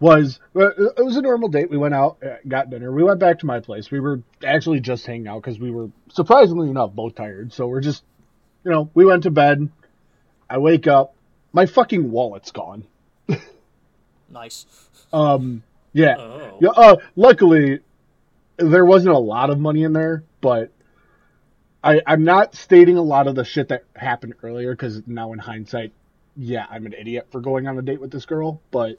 was 0.00 0.40
uh, 0.54 0.68
it 0.68 1.04
was 1.04 1.16
a 1.16 1.22
normal 1.22 1.48
date. 1.48 1.70
We 1.70 1.76
went 1.78 1.94
out, 1.94 2.18
uh, 2.24 2.36
got 2.46 2.70
dinner. 2.70 2.92
We 2.92 3.02
went 3.02 3.18
back 3.20 3.38
to 3.40 3.46
my 3.46 3.60
place. 3.60 3.90
We 3.90 4.00
were 4.00 4.22
actually 4.44 4.80
just 4.80 5.04
hanging 5.06 5.28
out 5.28 5.42
because 5.42 5.58
we 5.58 5.70
were 5.70 5.90
surprisingly 6.10 6.70
enough 6.70 6.92
both 6.92 7.14
tired. 7.14 7.52
So 7.52 7.66
we're 7.66 7.80
just, 7.80 8.02
you 8.64 8.70
know, 8.70 8.90
we 8.94 9.04
went 9.04 9.24
to 9.24 9.30
bed. 9.30 9.68
I 10.50 10.58
wake 10.58 10.86
up, 10.86 11.14
my 11.52 11.66
fucking 11.66 12.10
wallet's 12.10 12.50
gone. 12.52 12.84
Nice. 14.30 14.66
Um, 15.12 15.62
yeah, 15.92 16.16
Oh. 16.18 16.58
yeah. 16.60 16.68
Uh, 16.70 16.96
luckily, 17.16 17.80
there 18.58 18.84
wasn't 18.84 19.14
a 19.14 19.18
lot 19.18 19.48
of 19.50 19.58
money 19.58 19.84
in 19.84 19.92
there, 19.94 20.22
but 20.42 20.70
I, 21.82 22.02
I'm 22.06 22.24
not 22.24 22.54
stating 22.54 22.98
a 22.98 23.02
lot 23.02 23.26
of 23.26 23.34
the 23.34 23.44
shit 23.44 23.68
that 23.68 23.84
happened 23.96 24.34
earlier 24.42 24.72
because 24.72 25.02
now 25.06 25.32
in 25.32 25.38
hindsight, 25.38 25.92
yeah, 26.36 26.66
I'm 26.68 26.84
an 26.86 26.92
idiot 26.92 27.28
for 27.30 27.40
going 27.40 27.66
on 27.66 27.78
a 27.78 27.82
date 27.82 28.00
with 28.00 28.10
this 28.10 28.26
girl. 28.26 28.60
But 28.70 28.98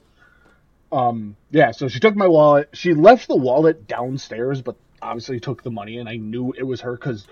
um, 0.90 1.36
yeah, 1.50 1.70
so 1.70 1.86
she 1.88 2.00
took 2.00 2.16
my 2.16 2.26
wallet. 2.26 2.70
She 2.72 2.92
left 2.94 3.28
the 3.28 3.36
wallet 3.36 3.86
downstairs, 3.86 4.62
but 4.62 4.74
obviously 5.00 5.38
took 5.38 5.62
the 5.62 5.70
money, 5.70 5.98
and 5.98 6.08
I 6.08 6.16
knew 6.16 6.52
it 6.58 6.64
was 6.64 6.80
her 6.80 6.96
because 6.96 7.26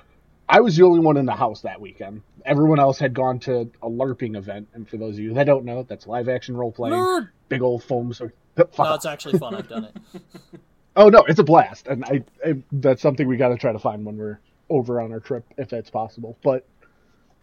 I 0.49 0.61
was 0.61 0.77
the 0.77 0.85
only 0.85 1.01
one 1.01 1.17
in 1.17 1.27
the 1.27 1.35
house 1.35 1.63
that 1.63 1.81
weekend. 1.81 2.23
Everyone 2.45 2.79
else 2.79 2.99
had 2.99 3.13
gone 3.13 3.39
to 3.41 3.71
a 3.83 3.89
LARPing 3.89 4.37
event, 4.37 4.69
and 4.73 4.89
for 4.89 4.97
those 4.97 5.15
of 5.15 5.21
you 5.21 5.35
that 5.35 5.45
don't 5.45 5.65
know, 5.65 5.83
that's 5.83 6.07
live 6.07 6.29
action 6.29 6.57
role 6.57 6.73
playing. 6.73 6.95
Nerd. 6.95 7.29
Big 7.49 7.63
old 7.63 7.83
foam. 7.85 8.13
So 8.13 8.31
No, 8.79 8.95
it's 8.95 9.07
actually 9.07 9.39
fun. 9.39 9.55
I've 9.55 9.69
done 9.69 9.85
it. 9.85 10.23
Oh 10.97 11.11
no, 11.11 11.21
it's 11.29 11.39
a 11.39 11.45
blast, 11.45 11.87
and 11.87 12.05
I, 12.05 12.25
I 12.45 12.57
that's 12.73 13.01
something 13.01 13.29
we 13.29 13.37
got 13.37 13.51
to 13.51 13.57
try 13.57 13.71
to 13.73 13.79
find 13.79 14.05
when 14.05 14.17
we're 14.17 14.41
over 14.69 15.01
on 15.01 15.13
our 15.13 15.21
trip, 15.21 15.45
if 15.57 15.69
that's 15.69 15.91
possible. 15.91 16.37
But 16.43 16.67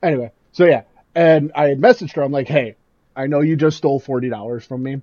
anyway, 0.04 0.34
so 0.52 0.66
yeah, 0.66 0.82
and 1.16 1.54
I 1.56 1.70
had 1.70 1.80
messaged 1.80 2.16
her. 2.16 2.22
I'm 2.22 2.34
like, 2.34 2.50
hey, 2.50 2.76
I 3.16 3.28
know 3.28 3.40
you 3.40 3.56
just 3.56 3.78
stole 3.78 4.02
forty 4.02 4.28
dollars 4.28 4.66
from 4.66 4.84
me. 4.84 5.02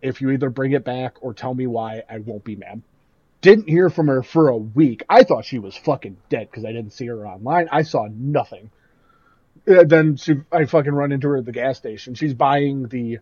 If 0.00 0.20
you 0.20 0.30
either 0.30 0.48
bring 0.48 0.70
it 0.72 0.84
back 0.84 1.16
or 1.22 1.34
tell 1.34 1.54
me 1.54 1.66
why, 1.66 2.04
I 2.08 2.18
won't 2.18 2.44
be 2.44 2.54
mad. 2.54 2.82
Didn't 3.42 3.68
hear 3.68 3.90
from 3.90 4.06
her 4.06 4.22
for 4.22 4.48
a 4.48 4.56
week. 4.56 5.02
I 5.08 5.24
thought 5.24 5.44
she 5.44 5.58
was 5.58 5.76
fucking 5.76 6.16
dead 6.30 6.48
because 6.50 6.64
I 6.64 6.72
didn't 6.72 6.92
see 6.92 7.06
her 7.06 7.26
online. 7.26 7.68
I 7.70 7.82
saw 7.82 8.08
nothing. 8.10 8.70
Uh, 9.68 9.84
then 9.84 10.16
she, 10.16 10.34
I 10.50 10.64
fucking 10.64 10.92
run 10.92 11.12
into 11.12 11.28
her 11.28 11.36
at 11.38 11.44
the 11.44 11.52
gas 11.52 11.76
station. 11.76 12.14
She's 12.14 12.34
buying 12.34 12.88
the 12.88 13.18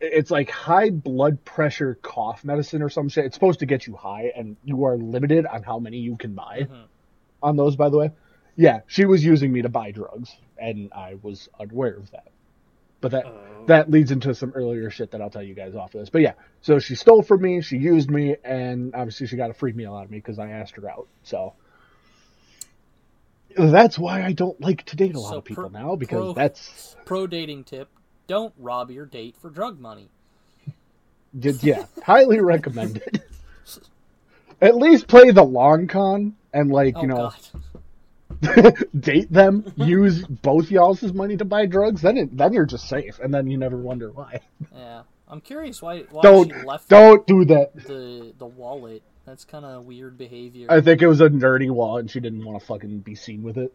it's 0.00 0.30
like 0.32 0.50
high 0.50 0.90
blood 0.90 1.44
pressure 1.44 1.96
cough 2.02 2.44
medicine 2.44 2.82
or 2.82 2.88
some 2.88 3.08
shit. 3.08 3.24
It's 3.26 3.34
supposed 3.34 3.60
to 3.60 3.66
get 3.66 3.86
you 3.86 3.94
high, 3.94 4.32
and 4.34 4.56
you 4.64 4.84
are 4.84 4.96
limited 4.96 5.46
on 5.46 5.62
how 5.62 5.78
many 5.78 5.98
you 5.98 6.16
can 6.16 6.34
buy 6.34 6.66
Mhm. 6.68 6.84
on 7.42 7.56
those. 7.56 7.76
By 7.76 7.88
the 7.88 7.98
way, 7.98 8.10
yeah, 8.56 8.80
she 8.88 9.04
was 9.04 9.24
using 9.24 9.52
me 9.52 9.62
to 9.62 9.68
buy 9.68 9.92
drugs, 9.92 10.34
and 10.58 10.92
I 10.92 11.16
was 11.22 11.48
unaware 11.60 11.96
of 11.96 12.10
that. 12.10 12.28
But 13.02 13.10
that 13.10 13.26
Oh. 13.26 13.64
that 13.66 13.90
leads 13.90 14.10
into 14.10 14.34
some 14.34 14.52
earlier 14.54 14.88
shit 14.90 15.10
that 15.10 15.20
I'll 15.20 15.28
tell 15.30 15.42
you 15.42 15.54
guys 15.54 15.74
off 15.74 15.94
of 15.94 16.00
this. 16.00 16.08
But 16.08 16.22
yeah, 16.22 16.32
so 16.62 16.78
she 16.78 16.94
stole 16.94 17.22
from 17.22 17.42
me, 17.42 17.60
she 17.60 17.76
used 17.76 18.10
me, 18.10 18.36
and 18.42 18.94
obviously 18.94 19.26
she 19.26 19.36
got 19.36 19.50
a 19.50 19.54
free 19.54 19.72
meal 19.72 19.94
out 19.94 20.04
of 20.06 20.10
me 20.10 20.16
because 20.18 20.38
I 20.38 20.48
asked 20.48 20.76
her 20.76 20.90
out. 20.90 21.06
So 21.22 21.52
that's 23.56 23.98
why 23.98 24.22
I 24.22 24.32
don't 24.32 24.58
like 24.60 24.84
to 24.86 24.96
date 24.96 25.14
a 25.14 25.20
lot 25.20 25.30
So 25.30 25.38
of 25.38 25.44
people 25.44 25.68
pro- 25.68 25.80
now 25.80 25.96
because 25.96 26.16
pro- 26.18 26.32
that's 26.32 26.96
Pro 27.04 27.26
dating 27.26 27.64
tip: 27.64 27.88
Don't 28.26 28.54
rob 28.58 28.90
your 28.90 29.04
date 29.06 29.36
for 29.36 29.50
drug 29.50 29.78
money. 29.78 30.08
yeah, 31.34 31.84
highly 32.04 32.40
recommended. 32.40 33.22
At 34.60 34.76
least 34.76 35.08
play 35.08 35.30
the 35.32 35.42
long 35.42 35.88
con 35.88 36.36
and 36.52 36.70
like 36.70 36.94
Oh 36.96 37.02
you 37.02 37.08
know 37.08 37.16
god. 37.16 37.34
date 39.00 39.32
them, 39.32 39.72
use 39.76 40.24
both 40.26 40.70
y'all's 40.70 41.02
money 41.12 41.36
to 41.36 41.44
buy 41.44 41.66
drugs. 41.66 42.02
Then 42.02 42.16
it, 42.16 42.36
then 42.36 42.52
you're 42.52 42.66
just 42.66 42.88
safe, 42.88 43.18
and 43.20 43.32
then 43.32 43.46
you 43.50 43.56
never 43.56 43.76
wonder 43.76 44.10
why. 44.10 44.40
Yeah, 44.74 45.02
I'm 45.28 45.40
curious 45.40 45.80
why 45.80 46.00
why 46.10 46.22
Don't 46.22 46.52
she 46.52 46.66
left 46.66 46.88
don't 46.88 47.26
do 47.26 47.44
that. 47.46 47.74
the 47.74 48.32
the 48.38 48.46
wallet. 48.46 49.02
That's 49.24 49.44
kind 49.44 49.64
of 49.64 49.84
weird 49.84 50.18
behavior. 50.18 50.66
I 50.68 50.80
think 50.80 51.00
it 51.00 51.06
was 51.06 51.20
a 51.20 51.28
nerdy 51.28 51.70
wallet, 51.70 52.00
and 52.00 52.10
she 52.10 52.18
didn't 52.18 52.44
want 52.44 52.58
to 52.58 52.66
fucking 52.66 52.98
be 53.00 53.14
seen 53.14 53.42
with 53.42 53.56
it. 53.56 53.72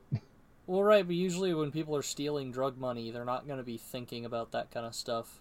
Well, 0.65 0.83
right, 0.83 1.07
but 1.07 1.15
usually 1.15 1.53
when 1.53 1.71
people 1.71 1.95
are 1.95 2.01
stealing 2.01 2.51
drug 2.51 2.77
money, 2.77 3.09
they're 3.09 3.23
not 3.23 3.47
going 3.47 3.59
to 3.59 3.63
be 3.63 3.77
thinking 3.77 4.25
about 4.25 4.51
that 4.51 4.69
kind 4.71 4.85
of 4.85 4.93
stuff. 4.93 5.39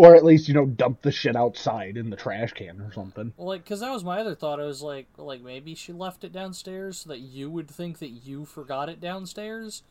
Or 0.00 0.16
at 0.16 0.24
least 0.24 0.48
you 0.48 0.54
know 0.54 0.64
dump 0.64 1.02
the 1.02 1.12
shit 1.12 1.36
outside 1.36 1.98
in 1.98 2.08
the 2.08 2.16
trash 2.16 2.52
can 2.54 2.80
or 2.80 2.90
something. 2.90 3.34
Well, 3.36 3.48
like, 3.48 3.64
because 3.64 3.80
that 3.80 3.90
was 3.92 4.02
my 4.02 4.18
other 4.20 4.34
thought. 4.34 4.58
I 4.58 4.64
was 4.64 4.80
like, 4.80 5.08
like 5.18 5.42
maybe 5.42 5.74
she 5.74 5.92
left 5.92 6.24
it 6.24 6.32
downstairs 6.32 7.00
so 7.00 7.10
that 7.10 7.18
you 7.18 7.50
would 7.50 7.68
think 7.68 7.98
that 7.98 8.08
you 8.08 8.46
forgot 8.46 8.88
it 8.88 8.98
downstairs. 8.98 9.82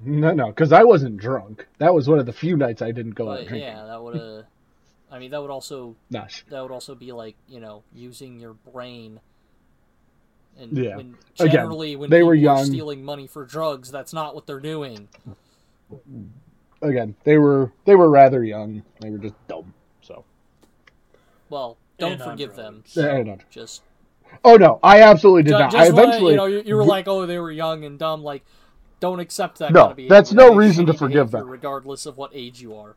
No, 0.00 0.32
no, 0.32 0.46
because 0.46 0.72
I 0.72 0.84
wasn't 0.84 1.18
drunk. 1.18 1.66
That 1.76 1.92
was 1.92 2.08
one 2.08 2.18
of 2.18 2.24
the 2.24 2.32
few 2.32 2.56
nights 2.56 2.80
I 2.80 2.92
didn't 2.92 3.14
go 3.14 3.30
out 3.30 3.40
drinking. 3.46 3.58
yeah, 3.60 3.84
that 3.84 4.02
would 4.02 4.14
have. 4.16 4.44
I 5.12 5.18
mean, 5.18 5.30
that 5.32 5.42
would 5.42 5.50
also 5.50 5.96
that 6.10 6.62
would 6.62 6.72
also 6.72 6.94
be 6.94 7.12
like 7.12 7.36
you 7.46 7.60
know 7.60 7.82
using 7.94 8.40
your 8.40 8.54
brain. 8.54 9.20
And 10.58 10.78
Yeah. 10.78 10.96
when, 10.96 11.18
Again, 11.38 11.52
generally, 11.52 11.94
when 11.96 12.08
they 12.08 12.20
people 12.20 12.28
were 12.28 12.32
are 12.32 12.36
young. 12.36 12.64
stealing 12.64 13.04
money 13.04 13.26
for 13.26 13.44
drugs, 13.44 13.90
that's 13.90 14.14
not 14.14 14.34
what 14.34 14.46
they're 14.46 14.60
doing. 14.60 15.08
Again, 16.82 17.14
they 17.24 17.38
were 17.38 17.72
they 17.84 17.94
were 17.94 18.08
rather 18.10 18.44
young. 18.44 18.82
They 19.00 19.10
were 19.10 19.18
just 19.18 19.34
dumb. 19.48 19.74
So 20.02 20.24
Well, 21.50 21.76
don't 21.98 22.12
And 22.12 22.22
forgive 22.22 22.56
them. 22.56 22.82
drugs. 22.92 22.96
Yeah, 22.96 23.12
I 23.12 23.22
know. 23.22 23.38
Just 23.50 23.82
Oh 24.44 24.56
no, 24.56 24.78
I 24.82 25.02
absolutely 25.02 25.44
did 25.44 25.50
Ju- 25.52 25.58
not. 25.58 25.72
Just 25.72 25.90
I 25.90 25.92
wanna- 25.94 26.06
eventually 26.08 26.32
you 26.32 26.36
know, 26.36 26.46
you, 26.46 26.62
you 26.66 26.76
were 26.76 26.84
like, 26.84 27.06
oh, 27.08 27.26
they 27.26 27.38
were 27.38 27.52
young 27.52 27.84
and 27.84 27.98
dumb. 27.98 28.22
Like, 28.22 28.44
don't 29.00 29.20
accept 29.20 29.58
that 29.58 29.72
No, 29.72 29.88
kind 29.88 30.00
of 30.00 30.08
that's 30.08 30.32
no 30.32 30.46
That 30.46 30.52
is 30.52 30.56
reason 30.58 30.86
to 30.86 30.94
forgive 30.94 31.30
them. 31.30 31.48
regardless 31.48 32.06
of 32.06 32.16
what 32.16 32.30
age 32.34 32.60
you 32.60 32.74
are. 32.76 32.96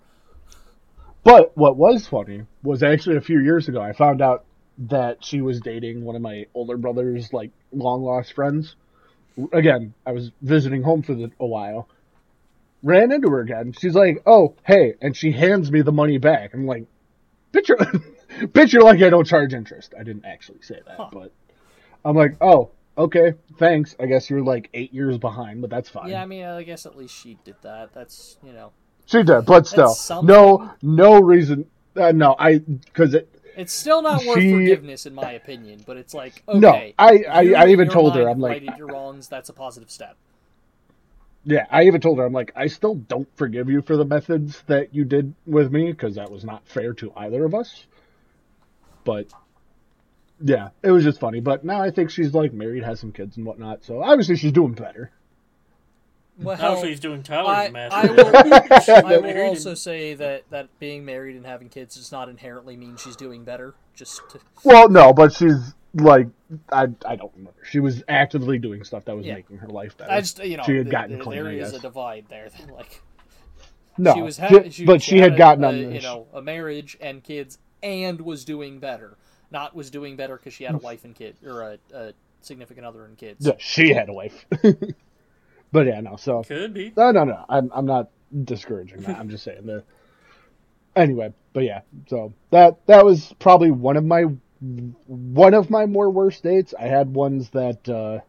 But 1.23 1.55
what 1.55 1.75
was 1.77 2.07
funny 2.07 2.43
was 2.63 2.81
actually 2.81 3.17
a 3.17 3.21
few 3.21 3.39
years 3.41 3.67
ago 3.67 3.81
I 3.81 3.93
found 3.93 4.21
out 4.21 4.45
that 4.79 5.23
she 5.23 5.41
was 5.41 5.59
dating 5.59 6.03
one 6.05 6.15
of 6.15 6.21
my 6.21 6.45
older 6.53 6.77
brother's 6.77 7.33
like 7.33 7.51
long 7.73 8.01
lost 8.03 8.33
friends. 8.33 8.75
Again, 9.53 9.93
I 10.05 10.11
was 10.13 10.31
visiting 10.41 10.81
home 10.81 11.01
for 11.03 11.13
the, 11.13 11.31
a 11.39 11.45
while. 11.45 11.87
Ran 12.83 13.11
into 13.11 13.29
her 13.29 13.41
again. 13.41 13.73
She's 13.77 13.95
like, 13.95 14.21
"Oh, 14.25 14.55
hey," 14.63 14.95
and 15.01 15.15
she 15.15 15.31
hands 15.31 15.71
me 15.71 15.81
the 15.81 15.91
money 15.91 16.17
back. 16.17 16.53
I'm 16.53 16.65
like, 16.65 16.85
"Bitch, 17.51 17.67
you're, 17.67 17.77
bitch, 18.47 18.71
you're 18.71 18.83
like 18.83 19.01
I 19.01 19.09
don't 19.09 19.25
charge 19.27 19.53
interest." 19.53 19.93
I 19.99 20.03
didn't 20.03 20.25
actually 20.25 20.61
say 20.61 20.79
that, 20.87 20.95
Huh. 20.97 21.09
but 21.11 21.31
I'm 22.05 22.15
like, 22.15 22.37
"Oh, 22.39 22.71
okay, 22.97 23.33
thanks. 23.57 23.95
I 23.99 24.05
guess 24.05 24.29
you're 24.29 24.41
like 24.43 24.69
eight 24.73 24.93
years 24.93 25.17
behind, 25.17 25.59
but 25.61 25.69
that's 25.69 25.89
fine." 25.89 26.07
Yeah, 26.09 26.21
I 26.21 26.25
mean, 26.25 26.45
I 26.45 26.63
guess 26.63 26.85
at 26.85 26.95
least 26.97 27.13
she 27.15 27.37
did 27.43 27.55
that. 27.63 27.93
That's 27.93 28.37
you 28.45 28.53
know, 28.53 28.71
She 29.07 29.23
did, 29.23 29.45
but 29.45 29.67
still, 29.67 29.95
no, 30.23 30.71
no 30.81 31.19
reason. 31.19 31.65
Uh, 31.97 32.13
no, 32.13 32.35
I 32.39 32.59
because 32.59 33.13
it. 33.13 33.27
it's 33.57 33.73
still 33.73 34.01
not 34.01 34.23
worth 34.23 34.39
She- 34.39 34.51
forgiveness 34.51 35.05
in 35.05 35.13
my 35.13 35.31
opinion. 35.33 35.83
But 35.85 35.97
it's 35.97 36.13
like, 36.13 36.43
okay, 36.47 36.59
No, 36.59 36.69
I, 36.97 37.23
I, 37.29 37.53
I 37.55 37.67
even 37.67 37.89
told 37.89 38.15
her, 38.15 38.29
I'm 38.29 38.39
like, 38.39 38.51
righted 38.61 38.77
your 38.77 38.87
wrongs. 38.87 39.27
That's 39.27 39.49
a 39.49 39.53
positive 39.53 39.91
step. 39.91 40.15
Yeah, 41.45 41.65
I 41.71 41.83
even 41.83 42.01
told 42.01 42.17
her, 42.19 42.25
I'm 42.25 42.33
like, 42.33 42.51
I 42.55 42.67
still 42.67 42.95
don't 42.95 43.27
forgive 43.37 43.69
you 43.69 43.81
for 43.81 43.97
the 43.97 44.05
methods 44.05 44.61
that 44.67 44.93
you 44.93 45.05
did 45.05 45.33
with 45.45 45.71
me 45.71 45.91
because 45.91 46.15
that 46.15 46.31
was 46.31 46.43
not 46.43 46.67
fair 46.67 46.93
to 46.95 47.11
either 47.15 47.45
of 47.45 47.55
us. 47.55 47.85
But 49.03 49.27
yeah, 50.41 50.69
it 50.83 50.91
was 50.91 51.03
just 51.03 51.19
funny. 51.19 51.39
But 51.39 51.63
now 51.63 51.81
I 51.81 51.91
think 51.91 52.11
she's 52.11 52.33
like 52.33 52.53
married, 52.53 52.83
has 52.83 52.99
some 52.99 53.11
kids 53.11 53.37
and 53.37 53.45
whatnot. 53.45 53.83
So 53.83 54.01
obviously 54.03 54.35
she's 54.35 54.51
doing 54.51 54.73
better. 54.73 55.11
Well, 56.37 56.57
Now 56.57 56.81
she's 56.83 56.99
doing 56.99 57.23
Tyler's 57.23 57.73
I. 57.73 57.89
I 57.91 58.05
will, 58.05 58.35
I 58.35 59.17
will 59.17 59.47
also 59.47 59.69
and- 59.69 59.77
say 59.77 60.13
that, 60.15 60.43
that 60.51 60.67
being 60.79 61.05
married 61.05 61.35
and 61.35 61.45
having 61.45 61.69
kids 61.69 61.95
does 61.95 62.11
not 62.11 62.29
inherently 62.29 62.75
mean 62.77 62.97
she's 62.97 63.15
doing 63.15 63.43
better. 63.43 63.75
Just 63.93 64.21
to, 64.31 64.39
Well, 64.63 64.87
no, 64.89 65.11
but 65.11 65.33
she's 65.33 65.73
like, 65.93 66.27
I, 66.71 66.87
I 67.05 67.15
don't 67.15 67.31
remember. 67.35 67.59
She 67.69 67.79
was 67.79 68.03
actively 68.07 68.57
doing 68.59 68.83
stuff 68.83 69.05
that 69.05 69.15
was 69.15 69.25
Yeah. 69.25 69.35
making 69.35 69.57
her 69.57 69.67
life 69.67 69.97
better. 69.97 70.11
I 70.11 70.21
just 70.21 70.43
you 70.43 70.57
know 70.57 70.63
She 70.63 70.75
had 70.75 70.85
th- 70.85 70.91
gotten 70.91 71.09
th- 71.15 71.21
clean, 71.23 71.43
there 71.43 71.51
is 71.53 71.73
a 71.73 71.79
divide 71.79 72.25
there. 72.29 72.49
Like 72.71 73.01
no, 73.97 74.13
she 74.13 74.21
was, 74.21 74.37
ha- 74.37 74.69
she, 74.69 74.85
but 74.85 75.01
she, 75.01 75.17
had 75.17 75.33
a- 75.33 75.37
gotten 75.37 75.63
a, 75.65 75.71
the, 75.73 75.77
you 75.95 76.01
know 76.01 76.27
a 76.33 76.41
marriage 76.41 76.97
and 77.01 77.21
kids 77.23 77.57
and 77.83 78.21
was 78.21 78.45
doing 78.45 78.79
better. 78.79 79.17
Not 79.51 79.75
was 79.75 79.89
doing 79.89 80.15
better 80.15 80.37
because 80.37 80.53
she 80.53 80.63
had 80.63 80.75
a 80.75 80.77
wife 80.77 81.03
and 81.05 81.13
kid 81.15 81.35
or 81.45 81.61
a, 81.63 81.77
a 81.93 82.13
significant 82.41 82.85
other 82.85 83.03
and 83.05 83.17
kids. 83.17 83.45
Yeah, 83.45 83.53
she 83.57 83.91
had 83.93 84.07
a 84.07 84.13
wife. 84.13 84.45
but 85.71 85.85
yeah, 85.87 85.99
no. 86.01 86.15
So 86.15 86.43
Could 86.43 86.73
be. 86.73 86.93
no, 86.95 87.11
no, 87.11 87.23
no. 87.25 87.45
I'm 87.49 87.71
I'm 87.73 87.85
not 87.85 88.09
discouraging 88.43 89.01
that. 89.01 89.17
I'm 89.17 89.29
just 89.29 89.43
saying 89.43 89.65
that. 89.65 89.83
Anyway, 90.95 91.33
but 91.53 91.63
yeah. 91.63 91.81
So 92.07 92.33
that 92.51 92.85
that 92.85 93.03
was 93.03 93.33
probably 93.39 93.71
one 93.71 93.97
of 93.97 94.05
my 94.05 94.25
one 94.61 95.53
of 95.53 95.69
my 95.69 95.85
more 95.85 96.09
worst 96.09 96.43
dates. 96.43 96.73
I 96.77 96.83
had 96.87 97.13
ones 97.13 97.49
that 97.51 97.87
uh, 97.87 98.19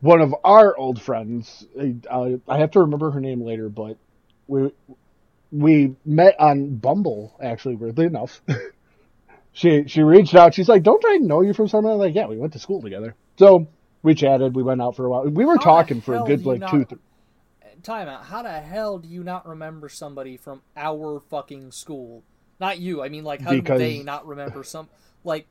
one 0.00 0.20
of 0.20 0.34
our 0.44 0.76
old 0.76 1.00
friends. 1.00 1.66
I, 2.10 2.40
I 2.48 2.58
have 2.58 2.70
to 2.72 2.80
remember 2.80 3.10
her 3.10 3.20
name 3.20 3.42
later, 3.42 3.68
but 3.68 3.96
we 4.46 4.72
we 5.52 5.96
met 6.04 6.38
on 6.40 6.76
Bumble. 6.76 7.36
Actually, 7.42 7.76
weirdly 7.76 8.06
enough. 8.06 8.40
she 9.52 9.84
she 9.88 10.02
reached 10.02 10.34
out. 10.34 10.54
She's 10.54 10.68
like, 10.68 10.82
"Don't 10.82 11.04
I 11.06 11.16
know 11.18 11.42
you 11.42 11.52
from 11.52 11.68
somewhere?" 11.68 11.92
I'm 11.92 11.98
like, 11.98 12.14
yeah, 12.14 12.26
we 12.26 12.38
went 12.38 12.54
to 12.54 12.58
school 12.58 12.80
together. 12.80 13.14
So 13.38 13.68
we 14.02 14.14
chatted. 14.14 14.54
We 14.54 14.62
went 14.62 14.80
out 14.80 14.96
for 14.96 15.04
a 15.06 15.10
while. 15.10 15.24
We 15.28 15.44
were 15.44 15.56
How 15.58 15.64
talking 15.64 16.00
for 16.00 16.14
a 16.14 16.24
good 16.24 16.46
like 16.46 16.60
not- 16.60 16.70
two. 16.70 16.84
Th- 16.84 17.00
Time 17.80 18.08
out. 18.08 18.24
How 18.24 18.42
the 18.42 18.60
hell 18.60 18.98
do 18.98 19.08
you 19.08 19.22
not 19.22 19.46
remember 19.46 19.88
somebody 19.88 20.36
from 20.36 20.62
our 20.76 21.20
fucking 21.30 21.70
school? 21.70 22.24
Not 22.60 22.78
you. 22.78 23.02
I 23.02 23.08
mean, 23.08 23.24
like, 23.24 23.40
how 23.40 23.50
Because- 23.50 23.80
do 23.80 23.84
they 23.84 24.02
not 24.02 24.26
remember 24.26 24.64
some? 24.64 24.88
Like, 25.24 25.46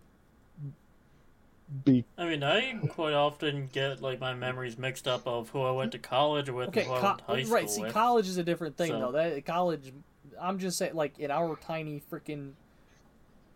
be 1.83 2.05
I 2.17 2.25
mean, 2.25 2.43
I 2.43 2.79
quite 2.89 3.13
often 3.13 3.67
get 3.73 4.01
like 4.01 4.21
my 4.21 4.33
memories 4.33 4.77
mixed 4.77 5.05
up 5.07 5.27
of 5.27 5.49
who 5.49 5.61
I 5.61 5.71
went 5.71 5.91
to 5.91 5.99
college 5.99 6.49
with 6.49 6.69
okay, 6.69 6.81
and 6.81 6.89
who 6.89 6.95
I 6.95 6.99
co- 6.99 7.07
went 7.07 7.17
to 7.19 7.23
high 7.25 7.43
school 7.43 7.53
right. 7.55 7.69
See, 7.69 7.81
with. 7.81 7.93
college 7.93 8.27
is 8.29 8.37
a 8.37 8.43
different 8.43 8.77
thing, 8.77 8.91
So- 8.91 8.99
though. 8.99 9.11
That 9.11 9.45
college, 9.45 9.91
I'm 10.39 10.59
just 10.59 10.77
saying, 10.77 10.95
like, 10.95 11.19
in 11.19 11.29
our 11.29 11.57
tiny 11.57 12.01
freaking 12.11 12.53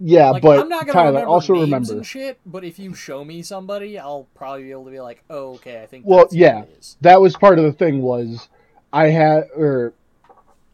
yeah, 0.03 0.31
Like, 0.31 0.41
but 0.41 0.59
I'm 0.59 0.67
not 0.67 0.87
gonna 0.87 0.93
Tyler 0.93 1.07
remember 1.09 1.29
also 1.29 1.53
names 1.53 1.65
remember. 1.65 1.93
and 1.93 2.05
shit, 2.05 2.39
but 2.43 2.63
if 2.63 2.79
you 2.79 2.95
show 2.95 3.23
me 3.23 3.43
somebody, 3.43 3.99
I'll 3.99 4.27
probably 4.33 4.63
be 4.63 4.71
able 4.71 4.85
to 4.85 4.91
be 4.91 4.99
like, 4.99 5.23
oh, 5.29 5.53
okay, 5.55 5.81
I 5.83 5.85
think. 5.85 6.05
Well, 6.07 6.21
that's 6.21 6.33
who 6.33 6.39
yeah. 6.39 6.63
it 6.63 6.75
is. 6.79 6.97
that 7.01 7.21
was 7.21 7.37
part 7.37 7.59
of 7.59 7.65
the 7.65 7.71
thing 7.71 8.01
was 8.01 8.49
I 8.91 9.09
had 9.09 9.49
or 9.55 9.93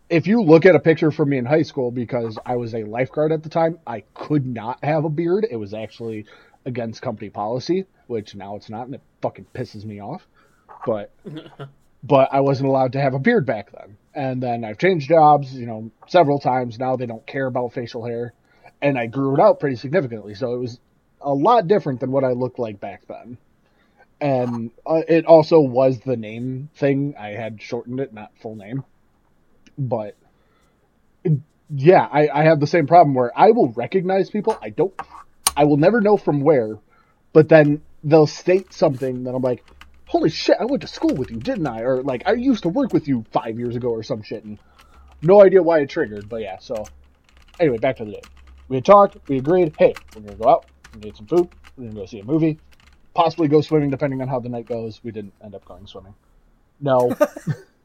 if 0.09 0.27
you 0.27 0.41
look 0.41 0.65
at 0.65 0.75
a 0.75 0.79
picture 0.79 1.11
from 1.11 1.29
me 1.29 1.37
in 1.37 1.45
high 1.45 1.63
school 1.63 1.91
because 1.91 2.37
I 2.45 2.55
was 2.55 2.73
a 2.73 2.83
lifeguard 2.83 3.31
at 3.31 3.43
the 3.43 3.49
time, 3.49 3.79
I 3.85 4.03
could 4.13 4.45
not 4.45 4.83
have 4.83 5.05
a 5.05 5.09
beard. 5.09 5.45
It 5.49 5.57
was 5.57 5.73
actually 5.73 6.25
against 6.65 7.01
company 7.01 7.29
policy, 7.29 7.85
which 8.07 8.35
now 8.35 8.55
it's 8.55 8.69
not 8.69 8.85
and 8.85 8.95
it 8.95 9.01
fucking 9.21 9.47
pisses 9.53 9.85
me 9.85 10.01
off. 10.01 10.25
But 10.85 11.11
but 12.03 12.29
I 12.31 12.39
wasn't 12.39 12.69
allowed 12.69 12.93
to 12.93 13.01
have 13.01 13.13
a 13.13 13.19
beard 13.19 13.45
back 13.45 13.71
then. 13.71 13.97
And 14.13 14.41
then 14.41 14.63
I've 14.63 14.77
changed 14.77 15.09
jobs, 15.09 15.53
you 15.53 15.65
know, 15.65 15.91
several 16.07 16.39
times. 16.39 16.79
Now 16.79 16.95
they 16.95 17.05
don't 17.05 17.25
care 17.27 17.45
about 17.45 17.73
facial 17.73 18.05
hair. 18.05 18.33
And 18.81 18.97
I 18.97 19.07
grew 19.07 19.33
it 19.33 19.39
out 19.39 19.59
pretty 19.59 19.75
significantly. 19.75 20.35
So 20.35 20.53
it 20.53 20.57
was 20.59 20.79
a 21.21 21.33
lot 21.33 21.67
different 21.67 21.99
than 21.99 22.11
what 22.11 22.23
I 22.23 22.31
looked 22.31 22.59
like 22.59 22.79
back 22.79 23.01
then 23.07 23.37
and 24.19 24.71
uh, 24.85 25.01
it 25.07 25.25
also 25.25 25.59
was 25.59 25.99
the 25.99 26.17
name 26.17 26.69
thing. 26.75 27.13
I 27.19 27.29
had 27.29 27.61
shortened 27.61 27.99
it, 27.99 28.13
not 28.13 28.31
full 28.41 28.55
name. 28.55 28.83
But 29.77 30.15
yeah, 31.69 32.07
I, 32.11 32.29
I 32.29 32.43
have 32.43 32.59
the 32.59 32.67
same 32.67 32.87
problem 32.87 33.13
where 33.13 33.37
I 33.37 33.51
will 33.51 33.71
recognize 33.73 34.29
people. 34.29 34.57
I 34.61 34.69
don't, 34.69 34.93
I 35.55 35.65
will 35.65 35.77
never 35.77 36.01
know 36.01 36.17
from 36.17 36.41
where, 36.41 36.77
but 37.33 37.49
then 37.49 37.81
they'll 38.03 38.27
state 38.27 38.73
something 38.73 39.23
that 39.25 39.35
I'm 39.35 39.41
like, 39.41 39.63
holy 40.05 40.29
shit, 40.29 40.57
I 40.59 40.65
went 40.65 40.81
to 40.81 40.87
school 40.87 41.13
with 41.15 41.29
you, 41.29 41.37
didn't 41.37 41.67
I? 41.67 41.81
Or 41.81 42.01
like, 42.01 42.23
I 42.25 42.33
used 42.33 42.63
to 42.63 42.69
work 42.69 42.93
with 42.93 43.07
you 43.07 43.25
five 43.31 43.59
years 43.59 43.75
ago 43.75 43.89
or 43.89 44.03
some 44.03 44.21
shit. 44.21 44.43
And 44.43 44.57
no 45.21 45.43
idea 45.43 45.61
why 45.61 45.79
it 45.79 45.89
triggered, 45.89 46.29
but 46.29 46.41
yeah, 46.41 46.59
so 46.59 46.85
anyway, 47.59 47.77
back 47.77 47.97
to 47.97 48.05
the 48.05 48.11
day. 48.11 48.21
We 48.69 48.77
had 48.77 48.85
talked, 48.85 49.17
we 49.27 49.37
agreed, 49.37 49.73
hey, 49.77 49.93
we're 50.15 50.29
to 50.29 50.35
go 50.35 50.49
out, 50.49 50.65
we're 50.93 51.01
to 51.01 51.07
get 51.07 51.17
some 51.17 51.27
food, 51.27 51.49
we're 51.75 51.89
to 51.89 51.95
go 51.95 52.05
see 52.05 52.19
a 52.19 52.23
movie 52.23 52.59
possibly 53.17 53.47
go 53.47 53.61
swimming 53.61 53.89
depending 53.89 54.21
on 54.21 54.27
how 54.27 54.39
the 54.39 54.47
night 54.47 54.67
goes. 54.67 55.03
We 55.03 55.11
didn't 55.11 55.33
end 55.43 55.55
up 55.55 55.65
going 55.65 55.87
swimming. 55.87 56.13
No. 56.79 57.17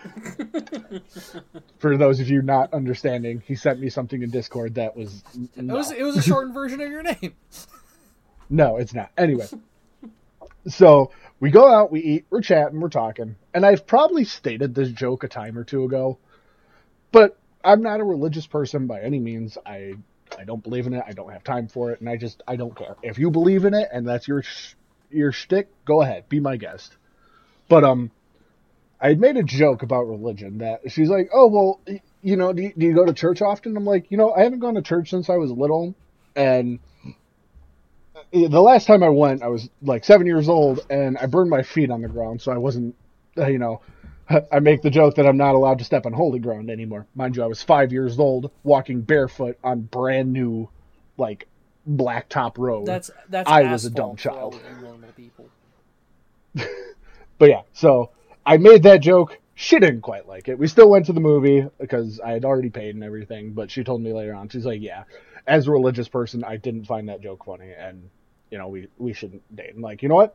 For 1.78 1.96
those 1.96 2.20
of 2.20 2.28
you 2.28 2.42
not 2.42 2.72
understanding, 2.72 3.42
he 3.46 3.54
sent 3.54 3.80
me 3.80 3.90
something 3.90 4.22
in 4.22 4.30
Discord 4.30 4.74
that 4.76 4.96
was 4.96 5.22
It 5.56 5.64
was 5.64 5.92
it 5.92 6.02
was 6.02 6.16
a 6.16 6.22
shortened 6.22 6.54
version 6.54 6.80
of 6.80 6.90
your 6.90 7.02
name. 7.02 7.34
No, 8.52 8.78
it's 8.78 8.92
not. 8.92 9.12
Anyway, 9.16 9.46
so 10.66 11.12
we 11.38 11.52
go 11.52 11.72
out, 11.72 11.92
we 11.92 12.00
eat, 12.00 12.26
we're 12.30 12.40
chatting, 12.40 12.80
we're 12.80 12.88
talking, 12.88 13.36
and 13.54 13.64
I've 13.64 13.86
probably 13.86 14.24
stated 14.24 14.74
this 14.74 14.90
joke 14.90 15.22
a 15.22 15.28
time 15.28 15.56
or 15.56 15.62
two 15.62 15.84
ago, 15.84 16.18
but 17.12 17.38
I'm 17.62 17.80
not 17.80 18.00
a 18.00 18.04
religious 18.04 18.48
person 18.48 18.88
by 18.88 19.02
any 19.02 19.20
means. 19.20 19.56
I 19.64 19.94
I 20.36 20.42
don't 20.42 20.62
believe 20.64 20.88
in 20.88 20.94
it. 20.94 21.04
I 21.06 21.12
don't 21.12 21.30
have 21.30 21.44
time 21.44 21.68
for 21.68 21.92
it, 21.92 22.00
and 22.00 22.08
I 22.08 22.16
just 22.16 22.42
I 22.48 22.56
don't 22.56 22.74
care. 22.74 22.96
If 23.04 23.18
you 23.18 23.30
believe 23.30 23.64
in 23.64 23.74
it 23.74 23.88
and 23.92 24.04
that's 24.04 24.26
your 24.26 24.42
sh- 24.42 24.74
your 25.10 25.30
shtick, 25.30 25.68
go 25.84 26.02
ahead, 26.02 26.28
be 26.28 26.40
my 26.40 26.56
guest. 26.56 26.96
But 27.68 27.84
um, 27.84 28.10
I 29.00 29.08
had 29.08 29.20
made 29.20 29.36
a 29.36 29.42
joke 29.42 29.82
about 29.82 30.02
religion 30.02 30.58
that 30.58 30.90
she's 30.90 31.08
like, 31.08 31.30
oh 31.32 31.46
well, 31.46 31.80
you 32.22 32.36
know, 32.36 32.52
do 32.52 32.62
you, 32.62 32.72
do 32.76 32.86
you 32.86 32.94
go 32.94 33.06
to 33.06 33.14
church 33.14 33.40
often? 33.40 33.76
I'm 33.76 33.84
like, 33.84 34.10
you 34.10 34.16
know, 34.16 34.32
I 34.32 34.42
haven't 34.42 34.58
gone 34.58 34.74
to 34.74 34.82
church 34.82 35.10
since 35.10 35.30
I 35.30 35.36
was 35.36 35.50
little, 35.50 35.94
and 36.36 36.78
the 38.32 38.60
last 38.60 38.86
time 38.86 39.02
I 39.02 39.08
went, 39.08 39.42
I 39.42 39.48
was 39.48 39.68
like 39.82 40.04
seven 40.04 40.26
years 40.26 40.48
old, 40.48 40.86
and 40.90 41.16
I 41.18 41.26
burned 41.26 41.50
my 41.50 41.62
feet 41.62 41.90
on 41.90 42.02
the 42.02 42.08
ground, 42.08 42.42
so 42.42 42.52
I 42.52 42.58
wasn't, 42.58 42.94
uh, 43.38 43.46
you 43.46 43.58
know, 43.58 43.80
I 44.52 44.60
make 44.60 44.82
the 44.82 44.90
joke 44.90 45.16
that 45.16 45.26
I'm 45.26 45.38
not 45.38 45.54
allowed 45.54 45.78
to 45.78 45.84
step 45.84 46.06
on 46.06 46.12
holy 46.12 46.38
ground 46.38 46.70
anymore. 46.70 47.06
Mind 47.14 47.36
you, 47.36 47.42
I 47.42 47.46
was 47.46 47.62
five 47.62 47.92
years 47.92 48.18
old, 48.18 48.50
walking 48.62 49.00
barefoot 49.00 49.58
on 49.64 49.80
brand 49.80 50.32
new, 50.32 50.68
like, 51.16 51.48
blacktop 51.88 52.58
road. 52.58 52.86
That's 52.86 53.10
that's. 53.28 53.48
I 53.48 53.72
was 53.72 53.86
a 53.86 53.90
dumb 53.90 54.12
asphalt 54.12 54.20
for 54.20 54.30
all 54.30 54.50
child. 54.52 54.54
of 54.54 54.76
you 54.76 54.86
normal 54.86 55.12
people. 55.12 55.48
But 57.40 57.48
yeah, 57.48 57.62
so 57.72 58.10
I 58.50 58.56
made 58.56 58.82
that 58.82 59.00
joke. 59.00 59.38
She 59.54 59.78
didn't 59.78 60.00
quite 60.00 60.26
like 60.26 60.48
it. 60.48 60.58
We 60.58 60.66
still 60.66 60.90
went 60.90 61.06
to 61.06 61.12
the 61.12 61.20
movie 61.20 61.64
because 61.78 62.18
I 62.18 62.32
had 62.32 62.44
already 62.44 62.68
paid 62.68 62.96
and 62.96 63.04
everything. 63.04 63.52
But 63.52 63.70
she 63.70 63.84
told 63.84 64.02
me 64.02 64.12
later 64.12 64.34
on, 64.34 64.48
she's 64.48 64.66
like, 64.66 64.80
"Yeah, 64.82 65.04
as 65.46 65.68
a 65.68 65.70
religious 65.70 66.08
person, 66.08 66.42
I 66.42 66.56
didn't 66.56 66.86
find 66.86 67.08
that 67.08 67.20
joke 67.20 67.44
funny, 67.44 67.70
and 67.70 68.10
you 68.50 68.58
know, 68.58 68.66
we 68.66 68.88
we 68.98 69.12
shouldn't 69.12 69.44
date." 69.54 69.70
I'm 69.76 69.82
like, 69.82 70.02
you 70.02 70.08
know 70.08 70.16
what? 70.16 70.34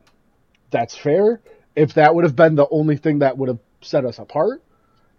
That's 0.70 0.96
fair. 0.96 1.42
If 1.74 1.92
that 1.94 2.14
would 2.14 2.24
have 2.24 2.34
been 2.34 2.54
the 2.54 2.66
only 2.70 2.96
thing 2.96 3.18
that 3.18 3.36
would 3.36 3.50
have 3.50 3.58
set 3.82 4.06
us 4.06 4.18
apart, 4.18 4.62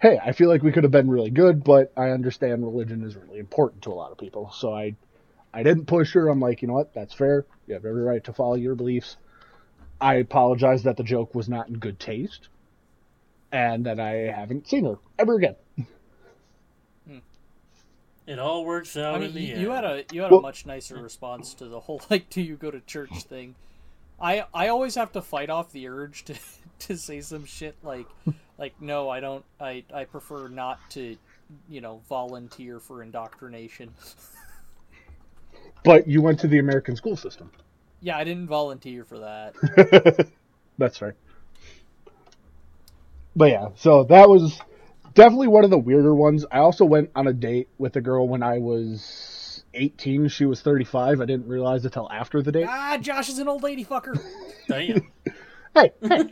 hey, 0.01 0.17
I 0.17 0.31
feel 0.31 0.49
like 0.49 0.63
we 0.63 0.71
could 0.71 0.83
have 0.83 0.91
been 0.91 1.11
really 1.11 1.29
good. 1.29 1.63
But 1.63 1.93
I 1.95 2.09
understand 2.09 2.65
religion 2.65 3.03
is 3.03 3.15
really 3.15 3.37
important 3.37 3.83
to 3.83 3.91
a 3.91 3.93
lot 3.93 4.11
of 4.11 4.17
people, 4.17 4.49
so 4.51 4.73
I 4.73 4.95
I 5.53 5.61
didn't 5.61 5.85
push 5.85 6.13
her. 6.13 6.29
I'm 6.29 6.39
like, 6.39 6.63
you 6.63 6.67
know 6.67 6.73
what? 6.73 6.95
That's 6.95 7.13
fair. 7.13 7.45
You 7.67 7.75
have 7.75 7.85
every 7.85 8.01
right 8.01 8.23
to 8.23 8.33
follow 8.33 8.55
your 8.55 8.73
beliefs. 8.73 9.17
I 10.01 10.15
apologize 10.15 10.81
that 10.81 10.97
the 10.97 11.03
joke 11.03 11.35
was 11.35 11.47
not 11.47 11.67
in 11.67 11.77
good 11.77 11.99
taste, 11.99 12.49
and 13.51 13.85
that 13.85 13.99
I 13.99 14.31
haven't 14.31 14.67
seen 14.67 14.85
her 14.85 14.95
ever 15.17 15.35
again. 15.35 15.55
Hmm. 17.07 17.17
It 18.25 18.39
all 18.39 18.65
works 18.65 18.97
out 18.97 19.15
I 19.15 19.19
mean, 19.19 19.29
in 19.29 19.35
the 19.35 19.41
you, 19.41 19.53
end. 19.53 19.61
you 19.61 19.69
had 19.71 19.83
a 19.85 20.03
you 20.11 20.21
had 20.21 20.31
Well- 20.31 20.39
a 20.39 20.43
much 20.43 20.65
nicer 20.65 20.97
response 20.97 21.53
to 21.55 21.65
the 21.65 21.79
whole 21.79 22.01
like, 22.09 22.29
do 22.29 22.41
you 22.41 22.55
go 22.55 22.71
to 22.71 22.79
church 22.81 23.23
thing. 23.23 23.55
I 24.19 24.45
I 24.53 24.67
always 24.69 24.95
have 24.95 25.11
to 25.13 25.21
fight 25.21 25.49
off 25.49 25.71
the 25.71 25.87
urge 25.87 26.25
to 26.25 26.35
to 26.79 26.97
say 26.97 27.21
some 27.21 27.45
shit 27.45 27.75
like 27.83 28.07
like 28.57 28.81
no, 28.81 29.09
I 29.09 29.19
don't. 29.19 29.45
I 29.59 29.83
I 29.93 30.05
prefer 30.05 30.47
not 30.47 30.79
to, 30.91 31.15
you 31.69 31.81
know, 31.81 32.01
volunteer 32.09 32.79
for 32.79 33.03
indoctrination. 33.03 33.93
But 35.83 36.07
you 36.07 36.21
went 36.21 36.39
to 36.39 36.47
the 36.47 36.57
American 36.57 36.95
school 36.95 37.15
system. 37.15 37.51
Yeah, 38.01 38.17
I 38.17 38.23
didn't 38.23 38.47
volunteer 38.47 39.03
for 39.05 39.19
that. 39.19 40.27
That's 40.77 41.01
right. 41.01 41.13
But 43.37 43.51
yeah, 43.51 43.67
so 43.75 44.03
that 44.05 44.27
was 44.27 44.59
definitely 45.13 45.47
one 45.47 45.63
of 45.63 45.69
the 45.69 45.77
weirder 45.77 46.15
ones. 46.15 46.43
I 46.51 46.57
also 46.59 46.85
went 46.85 47.11
on 47.15 47.27
a 47.27 47.33
date 47.33 47.69
with 47.77 47.95
a 47.95 48.01
girl 48.01 48.27
when 48.27 48.41
I 48.41 48.57
was 48.57 49.63
18. 49.75 50.27
She 50.29 50.45
was 50.45 50.61
35. 50.61 51.21
I 51.21 51.25
didn't 51.25 51.47
realize 51.47 51.85
it 51.85 51.93
till 51.93 52.11
after 52.11 52.41
the 52.41 52.51
date. 52.51 52.65
ah, 52.67 52.97
Josh 52.99 53.29
is 53.29 53.37
an 53.37 53.47
old 53.47 53.61
lady 53.63 53.85
fucker. 53.85 54.19
Damn. 54.67 55.07
Hey, 55.75 55.91
hey, 56.01 56.23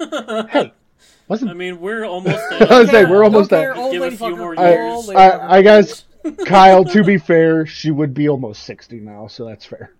hey. 0.50 0.74
Wasn't 1.28 1.52
I 1.52 1.54
mean, 1.54 1.80
we're 1.80 2.04
almost 2.04 2.36
I 2.52 2.58
was 2.80 2.88
there. 2.88 2.88
saying, 2.88 3.10
we're 3.12 3.24
almost 3.24 3.52
there. 3.52 3.74
care, 3.76 3.84
old 3.84 3.92
Give 3.94 4.02
a 4.02 4.06
lady 4.06 4.16
few 4.16 4.26
fucker. 4.28 4.38
more 4.40 4.56
years. 4.56 5.08
lady 5.08 5.20
I. 5.20 5.58
I 5.58 5.62
guess 5.62 6.06
Kyle, 6.48 6.84
to 6.86 7.04
be 7.04 7.20
fair, 7.20 7.68
she 7.68 7.92
would 7.92 8.16
be 8.16 8.28
almost 8.28 8.64
60 8.64 9.02
now, 9.02 9.28
so 9.28 9.46
that's 9.46 9.64
fair. 9.66 9.94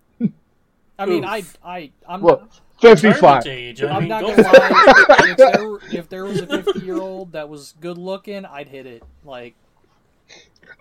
I 0.98 1.06
mean, 1.06 1.22
Oof. 1.22 1.30
I 1.30 1.44
I 1.64 1.90
I'm 2.08 2.22
Well, 2.22 2.40
not. 2.40 2.60
55. 2.80 3.46
Age. 3.46 3.82
I 3.82 3.88
I'm 3.94 4.00
mean, 4.00 4.08
not 4.08 4.22
gonna 4.22 4.42
lie. 4.42 5.16
if, 5.28 5.36
there, 5.36 5.98
if 6.00 6.08
there 6.08 6.24
was 6.24 6.40
a 6.40 6.46
50 6.62 6.80
year 6.80 6.98
old 6.98 7.32
that 7.32 7.48
was 7.48 7.74
good 7.80 7.98
looking, 7.98 8.44
I'd 8.44 8.68
hit 8.68 8.86
it. 8.86 9.02
Like, 9.24 9.54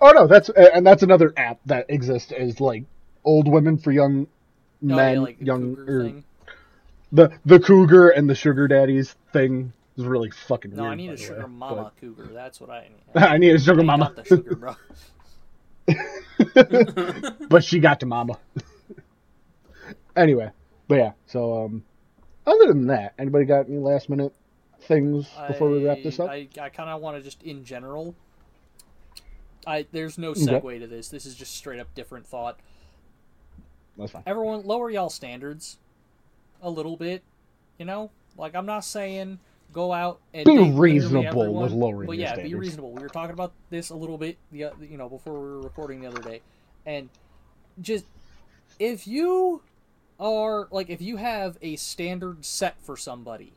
Oh 0.02 0.12
no, 0.12 0.28
that's 0.28 0.50
and 0.50 0.86
that's 0.86 1.04
another 1.04 1.34
app 1.38 1.60
that 1.66 1.86
exists 1.90 2.32
is 2.36 2.60
like 2.60 2.84
old 3.24 3.48
women 3.48 3.78
for 3.78 3.92
young 3.92 4.28
oh, 4.28 4.30
no, 4.82 4.96
men, 4.96 5.14
yeah, 5.16 5.20
like 5.22 5.40
the 5.40 5.46
young 5.46 5.76
cougar 5.76 6.02
or 6.02 6.04
thing. 6.04 6.24
the 7.12 7.32
the 7.46 7.60
cougar 7.60 8.10
and 8.10 8.30
the 8.30 8.36
sugar 8.36 8.68
daddies 8.68 9.16
thing 9.32 9.72
is 9.98 10.06
really 10.06 10.32
fucking 10.32 10.76
No, 10.76 10.84
weird. 10.84 10.94
I 10.94 10.96
need 10.96 11.12
a 11.12 11.18
sugar 11.18 11.42
way, 11.42 11.48
mama 11.48 11.92
cougar. 12.00 12.30
That's 12.34 12.60
what 12.60 12.70
I 12.70 12.90
need. 12.90 13.04
I 13.24 13.38
need 13.38 13.56
a 13.56 13.60
sugar 13.60 13.82
I 13.82 13.84
mama. 13.84 14.06
got 14.06 14.16
the 14.18 14.26
sugar, 14.26 14.56
bro. 14.56 14.76
but 17.50 17.64
she 17.64 17.80
got 17.80 18.00
to 18.02 18.06
mama. 18.06 18.38
anyway, 20.16 20.52
but 20.88 20.96
yeah. 20.96 21.12
So 21.28 21.66
um, 21.66 21.84
other 22.46 22.68
than 22.68 22.88
that, 22.88 23.14
anybody 23.18 23.46
got 23.46 23.68
any 23.68 23.78
last 23.78 24.10
minute 24.10 24.34
things 24.82 25.28
before 25.48 25.70
we 25.70 25.86
wrap 25.86 26.02
this 26.04 26.20
up? 26.20 26.30
I, 26.30 26.48
I 26.60 26.70
kind 26.70 26.90
of 26.90 27.02
want 27.02 27.18
to 27.18 27.24
just 27.24 27.44
in 27.44 27.64
general. 27.64 28.16
I 29.68 29.86
there's 29.92 30.18
no 30.18 30.32
Okay. 30.32 30.46
segue 30.46 30.80
to 30.80 30.88
this. 30.88 31.10
This 31.10 31.26
is 31.26 31.36
just 31.36 31.56
straight 31.56 31.80
up 31.80 31.94
different 31.96 32.28
thought. 32.28 32.60
That's 33.98 34.12
fine. 34.12 34.24
Everyone, 34.26 34.64
lower 34.64 34.90
y'all 34.90 35.10
standards 35.10 35.78
a 36.62 36.70
little 36.70 36.98
bit. 36.98 37.24
You 37.80 37.86
know, 37.86 38.12
like 38.38 38.56
I'm 38.56 38.66
not 38.66 38.86
saying 38.86 39.40
go 39.74 39.92
out 39.92 40.20
and 40.34 40.46
Be 40.46 40.72
reasonable 40.72 41.54
with 41.54 41.72
lowering 41.74 42.08
But 42.08 42.18
yeah, 42.18 42.36
be 42.36 42.56
reasonable. 42.56 42.92
We 42.92 43.02
were 43.02 43.10
talking 43.10 43.34
about 43.34 43.54
this 43.70 43.90
a 43.90 43.96
little 43.96 44.18
bit, 44.18 44.38
the 44.52 44.72
you 44.82 44.98
know, 44.98 45.10
before 45.10 45.34
we 45.34 45.40
were 45.40 45.62
recording 45.62 46.02
the 46.02 46.08
other 46.08 46.22
day, 46.22 46.42
and 46.86 47.10
just 47.82 48.06
if 48.80 49.08
you 49.08 49.62
are 50.20 50.68
like 50.72 50.90
if 50.90 51.02
you 51.02 51.18
have 51.18 51.58
a 51.62 51.76
standard 51.76 52.46
set 52.46 52.82
for 52.82 52.96
somebody, 52.98 53.54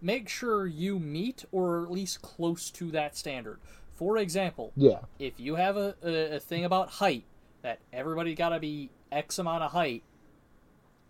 make 0.00 0.28
sure 0.28 0.66
you 0.66 0.98
meet 0.98 1.44
or 1.52 1.84
at 1.84 1.90
least 1.90 2.22
close 2.22 2.70
to 2.72 2.90
that 2.92 3.16
standard. 3.16 3.58
For 3.94 4.16
example, 4.18 4.72
Yeah. 4.76 5.00
if 5.18 5.38
you 5.38 5.56
have 5.56 5.76
a, 5.76 5.94
a, 6.02 6.36
a 6.36 6.40
thing 6.40 6.64
about 6.64 6.88
height 6.88 7.24
that 7.62 7.78
everybody 7.92 8.34
got 8.34 8.50
to 8.50 8.58
be 8.60 8.90
X 9.12 9.38
amount 9.38 9.62
of 9.62 9.72
height, 9.72 10.02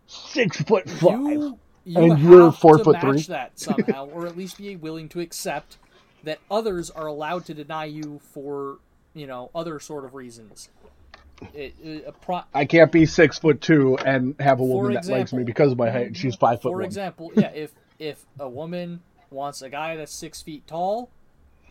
Six 0.07 0.61
foot 0.63 0.89
five. 0.91 1.21
you 1.21 1.59
you 1.85 2.13
And 2.13 2.19
you're 2.19 2.53
four 2.53 2.79
to 2.79 2.85
foot 2.85 2.95
match 2.95 3.03
three? 3.03 3.23
that 3.29 3.59
somehow, 3.59 4.07
or 4.07 4.27
at 4.27 4.37
least 4.37 4.59
be 4.59 4.75
willing 4.77 5.09
to 5.11 5.21
accept 5.21 5.79
that 6.25 6.39
others 6.51 6.91
are 6.91 7.07
allowed 7.07 7.45
to 7.47 7.55
deny 7.55 7.85
you 7.87 8.21
for 8.33 8.79
you 9.15 9.27
know 9.27 9.51
other 9.55 9.79
sort 9.81 10.05
of 10.05 10.15
reasons. 10.15 10.69
It, 11.55 11.75
it, 11.83 12.05
a 12.07 12.13
pro- 12.13 12.43
I 12.55 12.65
can't 12.65 12.93
be 12.93 13.07
six 13.07 13.39
foot 13.39 13.61
two 13.61 13.97
and 13.99 14.35
have 14.41 14.61
a 14.61 14.65
woman 14.65 14.95
that 14.95 15.07
likes 15.07 15.33
me 15.33 15.43
because 15.43 15.73
of 15.73 15.79
my 15.79 15.91
height 15.91 16.17
she's 16.17 16.37
five 16.37 16.61
foot 16.61 16.73
for 16.73 16.79
one. 16.79 16.85
example, 16.85 17.33
yeah, 17.35 17.51
if 17.55 17.73
if 17.99 18.25
a 18.39 18.49
woman 18.49 19.01
wants 19.31 19.63
a 19.63 19.71
guy 19.71 19.97
that's 19.97 20.13
six 20.13 20.43
feet 20.43 20.67
tall, 20.67 21.11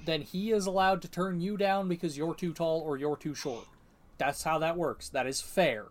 then 0.05 0.21
he 0.21 0.51
is 0.51 0.65
allowed 0.65 1.01
to 1.03 1.07
turn 1.07 1.41
you 1.41 1.57
down 1.57 1.87
because 1.87 2.17
you're 2.17 2.33
too 2.35 2.53
tall 2.53 2.81
or 2.81 2.97
you're 2.97 3.17
too 3.17 3.35
short. 3.35 3.65
That's 4.17 4.43
how 4.43 4.59
that 4.59 4.77
works. 4.77 5.09
That 5.09 5.27
is 5.27 5.41
fair, 5.41 5.85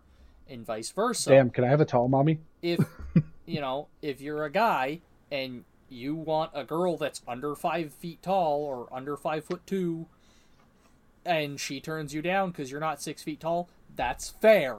and 0.49 0.65
vice 0.65 0.91
versa. 0.91 1.29
Damn, 1.29 1.49
can 1.49 1.63
I 1.63 1.67
have 1.67 1.81
a 1.81 1.85
tall 1.85 2.07
mommy? 2.07 2.39
if 2.61 2.79
you 3.45 3.61
know 3.61 3.87
if 4.01 4.21
you're 4.21 4.43
a 4.45 4.51
guy 4.51 5.01
and 5.31 5.63
you 5.89 6.15
want 6.15 6.51
a 6.53 6.63
girl 6.63 6.97
that's 6.97 7.21
under 7.27 7.55
five 7.55 7.93
feet 7.93 8.21
tall 8.21 8.61
or 8.63 8.87
under 8.91 9.17
five 9.17 9.43
foot 9.45 9.65
two 9.65 10.07
and 11.29 11.59
she 11.59 11.79
turns 11.79 12.13
you 12.13 12.21
down 12.21 12.49
because 12.49 12.71
you're 12.71 12.79
not 12.81 13.01
six 13.01 13.21
feet 13.23 13.39
tall 13.39 13.69
that's 13.95 14.29
fair 14.29 14.77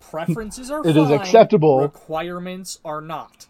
preferences 0.00 0.70
are 0.70 0.80
It 0.86 0.96
is 0.96 1.08
fine, 1.08 1.18
acceptable. 1.20 1.80
requirements 1.80 2.78
are 2.84 3.00
not 3.00 3.46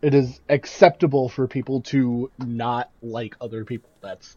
It 0.00 0.14
is 0.14 0.40
acceptable 0.48 1.28
for 1.28 1.46
people 1.46 1.80
to 1.82 2.30
not 2.38 2.90
like 3.02 3.36
other 3.40 3.64
people. 3.64 3.88
That's 4.00 4.36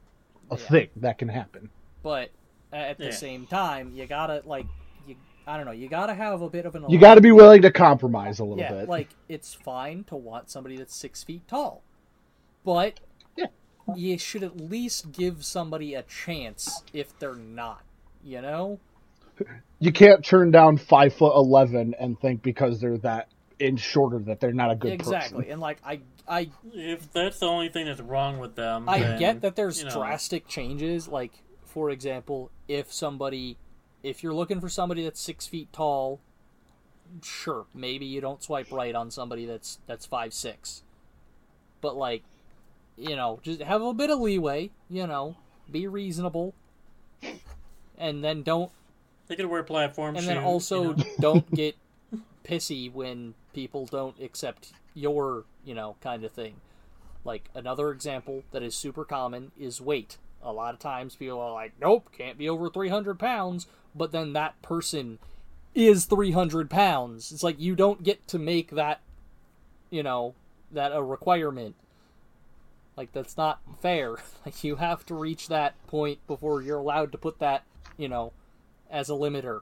a 0.52 0.58
thing 0.58 0.90
that 0.98 1.18
can 1.18 1.28
happen. 1.28 1.70
but 2.04 2.30
at 2.74 2.98
the 2.98 3.06
Yeah. 3.06 3.12
same 3.12 3.48
time 3.48 3.92
you 3.96 4.06
gotta 4.06 4.42
like 4.46 4.66
you 5.08 5.16
i 5.48 5.56
don't 5.58 5.66
know 5.66 5.72
you 5.72 5.88
gotta 5.88 6.14
have 6.14 6.42
a 6.42 6.50
bit 6.50 6.66
of 6.66 6.76
an 6.76 6.84
You 6.90 7.00
got 7.00 7.16
to 7.16 7.22
be 7.22 7.32
willing 7.32 7.62
to 7.64 7.72
compromise 7.72 8.40
a 8.40 8.44
little 8.44 8.60
yeah, 8.60 8.72
bit. 8.74 8.90
like 8.90 9.10
it's 9.30 9.54
fine 9.54 10.04
to 10.06 10.16
want 10.16 10.50
somebody 10.52 10.76
that's 10.78 10.96
six 10.96 11.24
feet 11.24 11.48
tall, 11.48 11.82
but 12.64 13.00
Yeah. 13.00 13.05
You 13.94 14.18
should 14.18 14.44
at 14.44 14.58
least 14.58 15.12
give 15.12 15.46
somebody 15.46 15.94
a 15.94 16.04
chance 16.04 16.84
if 16.94 17.18
they're 17.20 17.36
not. 17.36 17.84
You 18.24 18.42
know? 18.42 18.80
you 19.80 19.92
can't 19.92 20.24
turn 20.24 20.52
down 20.52 20.78
five 20.78 21.14
foot 21.14 21.36
eleven 21.36 21.94
and 22.00 22.20
think 22.20 22.42
because 22.42 22.80
they're 22.80 22.98
that 23.00 23.30
inch 23.60 23.80
shorter 23.80 24.20
that 24.20 24.40
they're 24.40 24.54
not 24.54 24.72
a 24.72 24.76
good 24.76 24.94
exactly. 24.94 25.38
person. 25.40 25.52
And 25.52 25.62
like 25.62 25.78
I, 25.86 26.02
I, 26.28 26.50
If 26.74 27.12
that's 27.12 27.40
the 27.40 27.48
only 27.48 27.70
thing 27.70 27.86
that's 27.86 28.02
wrong 28.02 28.40
with 28.40 28.56
them, 28.56 28.90
I 28.90 29.00
then, 29.00 29.20
get 29.20 29.42
that 29.42 29.56
there's 29.56 29.80
you 29.80 29.86
know, 29.86 29.96
drastic 29.96 30.48
changes. 30.48 31.08
Like 31.08 31.32
for 31.66 31.90
example, 31.90 32.52
if 32.68 32.92
somebody, 32.92 33.58
if 34.02 34.24
you're 34.24 34.34
looking 34.34 34.62
for 34.62 34.70
somebody 34.70 35.04
that's 35.04 35.20
six 35.20 35.46
feet 35.46 35.72
tall, 35.74 36.22
sure, 37.22 37.66
maybe 37.74 38.06
you 38.06 38.22
don't 38.22 38.42
swipe 38.42 38.72
right 38.72 38.96
on 38.96 39.12
somebody 39.12 39.46
that's 39.46 39.80
that's 39.86 40.06
five 40.06 40.34
six. 40.34 40.84
But 41.82 41.96
like, 41.96 42.24
you 42.98 43.16
know, 43.16 43.40
just 43.44 43.62
have 43.62 43.82
a 43.82 43.94
bit 43.94 44.10
of 44.10 44.20
leeway. 44.20 44.72
You 44.90 45.08
know, 45.08 45.36
be 45.72 45.88
reasonable, 45.88 46.54
and 47.98 48.24
then 48.24 48.44
don't 48.44 48.72
They 49.28 49.36
could 49.36 49.46
wear 49.48 49.64
platform 49.64 50.16
and 50.16 50.26
shoes. 50.26 50.28
then 50.28 50.44
also 50.44 50.82
you 50.82 50.96
know? 50.96 51.04
don't 51.20 51.52
get 51.54 51.76
pissy 52.44 52.92
when 52.92 53.34
people 53.54 53.86
don't 53.86 54.20
accept 54.22 54.74
your 54.94 55.46
you 55.64 55.74
know 55.74 55.96
kind 56.02 56.24
of 56.24 56.32
thing 56.32 56.56
like 57.24 57.50
another 57.56 57.90
example 57.90 58.44
that 58.52 58.62
is 58.62 58.76
super 58.76 59.04
common 59.04 59.52
is 59.60 59.82
weight 59.82 60.18
a 60.44 60.54
lot 60.54 60.74
of 60.74 60.80
times 60.80 61.16
people 61.16 61.40
are 61.40 61.52
like 61.52 61.74
nope 61.82 62.10
can't 62.16 62.38
be 62.38 62.48
over 62.48 62.70
300 62.70 63.18
pounds 63.18 63.66
but 63.96 64.12
then 64.12 64.34
that 64.34 64.62
person 64.62 65.18
is 65.74 66.06
300 66.06 66.70
pounds 66.70 67.32
it's 67.32 67.44
like 67.44 67.60
you 67.60 67.76
don't 67.76 68.04
get 68.04 68.26
to 68.28 68.38
make 68.38 68.72
that 68.72 69.02
you 69.90 70.04
know 70.04 70.36
that 70.72 70.92
a 70.94 71.02
requirement 71.02 71.76
like 72.98 73.12
that's 73.14 73.38
not 73.38 73.60
fair 73.82 74.16
like 74.46 74.64
you 74.64 74.78
have 74.78 75.06
to 75.06 75.14
reach 75.14 75.48
that 75.48 75.76
point 75.88 76.20
before 76.28 76.62
you're 76.62 76.80
allowed 76.80 77.12
to 77.12 77.18
put 77.18 77.40
that 77.40 77.64
you 77.98 78.08
know 78.08 78.32
as 78.90 79.10
a 79.10 79.14
limiter 79.14 79.62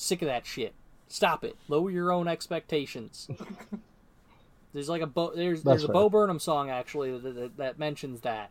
Sick 0.00 0.22
of 0.22 0.28
that 0.28 0.46
shit. 0.46 0.72
Stop 1.08 1.44
it. 1.44 1.56
Lower 1.68 1.90
your 1.90 2.10
own 2.10 2.26
expectations. 2.26 3.28
there's 4.72 4.88
like 4.88 5.02
a 5.02 5.06
Bo, 5.06 5.34
there's 5.36 5.62
there's 5.62 5.84
a. 5.84 5.88
Bo 5.88 6.08
Burnham 6.08 6.38
song 6.38 6.70
actually 6.70 7.10
that, 7.18 7.34
that, 7.34 7.56
that 7.58 7.78
mentions 7.78 8.22
that, 8.22 8.50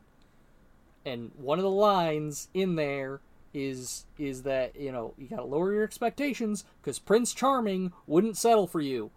and 1.04 1.32
one 1.38 1.58
of 1.58 1.64
the 1.64 1.72
lines 1.72 2.50
in 2.54 2.76
there 2.76 3.20
is 3.52 4.06
is 4.20 4.43
that 4.43 4.80
you 4.80 4.91
know 4.91 5.16
you 5.18 5.28
gotta 5.28 5.43
lower 5.43 5.74
your 5.74 5.84
expectations 5.84 6.66
because 6.84 7.00
Prince 7.00 7.34
Charming 7.34 7.93
wouldn't 8.06 8.38
settle 8.38 8.68
for 8.68 8.80
you, 8.80 9.10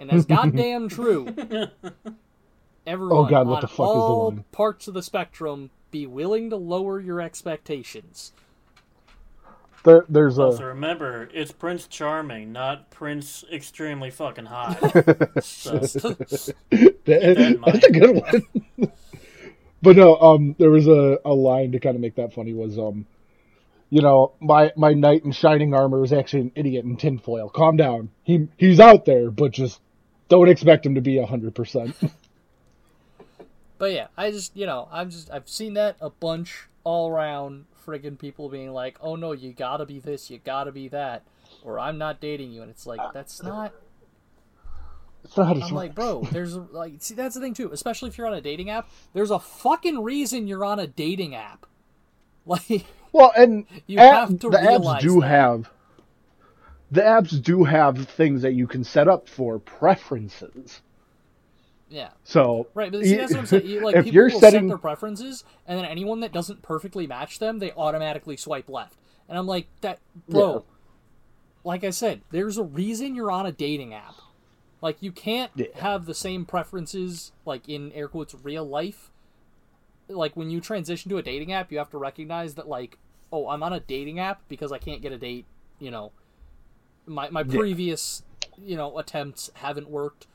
and 0.00 0.10
that's 0.10 0.24
goddamn 0.24 0.88
true. 0.88 1.26
Everyone 2.86 3.26
Oh, 3.26 3.28
God, 3.28 3.46
what 3.46 3.56
on 3.56 3.60
the 3.60 3.68
fuck 3.68 3.88
is 3.88 3.94
the 3.94 4.00
all 4.00 4.44
parts 4.50 4.88
of 4.88 4.94
the 4.94 5.02
spectrum, 5.02 5.70
be 5.90 6.06
willing 6.06 6.50
to 6.50 6.56
lower 6.56 6.98
your 6.98 7.20
expectations. 7.20 8.32
There, 9.84 10.04
there's 10.08 10.38
a 10.38 10.44
Also, 10.44 10.64
remember, 10.64 11.28
it's 11.32 11.52
Prince 11.52 11.86
Charming, 11.86 12.52
not 12.52 12.90
Prince 12.90 13.44
Extremely 13.52 14.10
Fucking 14.10 14.46
Hot. 14.46 14.78
so, 15.42 15.78
that, 15.78 16.54
in 17.06 17.60
that's 17.64 17.86
a 17.86 17.92
good 17.92 18.16
one. 18.16 18.92
but 19.82 19.96
no, 19.96 20.16
um, 20.16 20.54
there 20.58 20.70
was 20.70 20.86
a, 20.86 21.18
a 21.24 21.32
line 21.32 21.72
to 21.72 21.80
kind 21.80 21.94
of 21.94 22.00
make 22.02 22.16
that 22.16 22.34
funny 22.34 22.52
was 22.52 22.78
um, 22.78 23.06
you 23.90 24.02
know, 24.02 24.32
my 24.40 24.72
my 24.76 24.94
knight 24.94 25.24
in 25.24 25.32
shining 25.32 25.74
armor 25.74 26.02
is 26.04 26.12
actually 26.12 26.42
an 26.42 26.52
idiot 26.54 26.84
in 26.84 26.96
tinfoil. 26.96 27.50
Calm 27.50 27.76
down. 27.76 28.10
He 28.22 28.48
he's 28.56 28.80
out 28.80 29.04
there, 29.04 29.30
but 29.30 29.50
just 29.50 29.80
don't 30.30 30.48
expect 30.48 30.86
him 30.86 30.94
to 30.94 31.02
be 31.02 31.22
hundred 31.22 31.54
percent. 31.54 31.94
But 33.78 33.92
yeah, 33.92 34.08
I 34.14 34.30
just 34.30 34.54
you 34.54 34.66
know 34.66 34.88
I've 34.92 35.08
just 35.08 35.30
I've 35.30 35.48
seen 35.48 35.72
that 35.74 35.96
a 36.02 36.10
bunch 36.10 36.68
all 36.84 37.08
around. 37.10 37.64
Friggin' 37.86 38.18
people 38.18 38.50
being 38.50 38.72
like, 38.74 38.98
"Oh 39.00 39.16
no, 39.16 39.32
you 39.32 39.54
gotta 39.54 39.86
be 39.86 39.98
this, 39.98 40.28
you 40.30 40.38
gotta 40.38 40.70
be 40.70 40.88
that," 40.88 41.22
or 41.64 41.78
"I'm 41.78 41.96
not 41.96 42.20
dating 42.20 42.52
you," 42.52 42.60
and 42.60 42.70
it's 42.70 42.86
like 42.86 43.00
that's 43.14 43.42
not. 43.42 43.72
It's 45.24 45.34
not 45.34 45.62
I'm 45.62 45.74
like, 45.74 45.94
bro, 45.94 46.28
there's 46.30 46.54
like, 46.56 46.94
see, 46.98 47.14
that's 47.14 47.34
the 47.34 47.40
thing 47.40 47.54
too. 47.54 47.70
Especially 47.72 48.10
if 48.10 48.18
you're 48.18 48.26
on 48.26 48.34
a 48.34 48.42
dating 48.42 48.68
app, 48.68 48.86
there's 49.14 49.30
a 49.30 49.38
fucking 49.38 50.02
reason 50.02 50.46
you're 50.46 50.64
on 50.64 50.78
a 50.78 50.86
dating 50.86 51.34
app. 51.34 51.64
Like, 52.46 52.84
Well, 53.12 53.32
and 53.36 53.64
You 53.86 53.98
app- 53.98 54.28
have 54.30 54.40
to 54.40 54.50
the 54.50 54.58
apps 54.58 55.00
do 55.00 55.20
that. 55.20 55.26
have 55.26 55.70
the 56.90 57.00
apps 57.02 57.40
do 57.42 57.64
have 57.64 58.08
things 58.08 58.42
that 58.42 58.52
you 58.54 58.66
can 58.66 58.84
set 58.84 59.08
up 59.08 59.28
for 59.28 59.58
preferences. 59.58 60.80
yeah, 61.88 62.10
So 62.24 62.68
right. 62.74 62.90
But 62.92 63.04
see, 63.04 63.16
that's 63.16 63.32
what 63.32 63.40
I'm 63.40 63.46
saying. 63.46 63.66
You, 63.66 63.80
like, 63.80 63.96
if 63.96 64.04
people 64.04 64.14
you're 64.14 64.30
will 64.30 64.40
setting 64.40 64.62
set 64.62 64.68
their 64.68 64.78
preferences, 64.78 65.44
and 65.66 65.78
then 65.78 65.84
anyone 65.84 66.20
that 66.20 66.32
doesn't 66.32 66.62
perfectly 66.62 67.06
match 67.06 67.38
them, 67.38 67.58
they 67.58 67.72
automatically 67.72 68.36
swipe 68.36 68.68
left. 68.68 68.96
And 69.28 69.38
I'm 69.38 69.46
like, 69.46 69.68
that, 69.82 69.98
bro. 70.28 70.54
Yeah. 70.54 70.58
Like 71.62 71.84
I 71.84 71.90
said, 71.90 72.22
there's 72.30 72.56
a 72.58 72.64
reason 72.64 73.14
you're 73.14 73.30
on 73.30 73.46
a 73.46 73.52
dating 73.52 73.92
app. 73.94 74.14
Like 74.80 74.96
you 75.02 75.12
can't 75.12 75.52
Yeah. 75.54 75.66
have 75.76 76.06
the 76.06 76.14
same 76.14 76.46
preferences 76.46 77.32
like 77.44 77.68
in 77.68 77.92
air 77.92 78.08
quotes 78.08 78.34
real 78.34 78.64
life. 78.64 79.10
Like 80.08 80.36
when 80.36 80.50
you 80.50 80.60
transition 80.60 81.10
to 81.10 81.18
a 81.18 81.22
dating 81.22 81.52
app, 81.52 81.70
you 81.70 81.78
have 81.78 81.90
to 81.90 81.98
recognize 81.98 82.54
that 82.54 82.66
like, 82.68 82.98
oh, 83.32 83.48
I'm 83.48 83.62
on 83.62 83.72
a 83.74 83.80
dating 83.80 84.18
app 84.18 84.40
because 84.48 84.72
I 84.72 84.78
can't 84.78 85.02
get 85.02 85.12
a 85.12 85.18
date, 85.18 85.44
you 85.78 85.90
know. 85.90 86.12
My 87.06 87.28
my 87.30 87.40
Yeah. 87.42 87.56
previous, 87.58 88.22
you 88.58 88.76
know, 88.76 88.98
attempts 88.98 89.50
haven't 89.54 89.88
worked. 89.90 90.26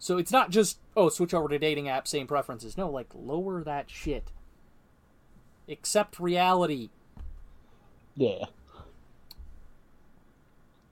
So 0.00 0.16
it's 0.16 0.30
not 0.30 0.50
just, 0.50 0.78
oh, 0.96 1.08
switch 1.08 1.34
over 1.34 1.48
to 1.48 1.58
dating 1.58 1.88
app, 1.88 2.06
same 2.06 2.26
preferences. 2.28 2.76
No, 2.76 2.88
like 2.88 3.08
lower 3.14 3.64
that 3.64 3.90
shit. 3.90 4.30
Accept 5.68 6.20
reality. 6.20 6.90
Yeah. 8.16 8.44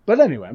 But 0.07 0.20
anyway, 0.20 0.52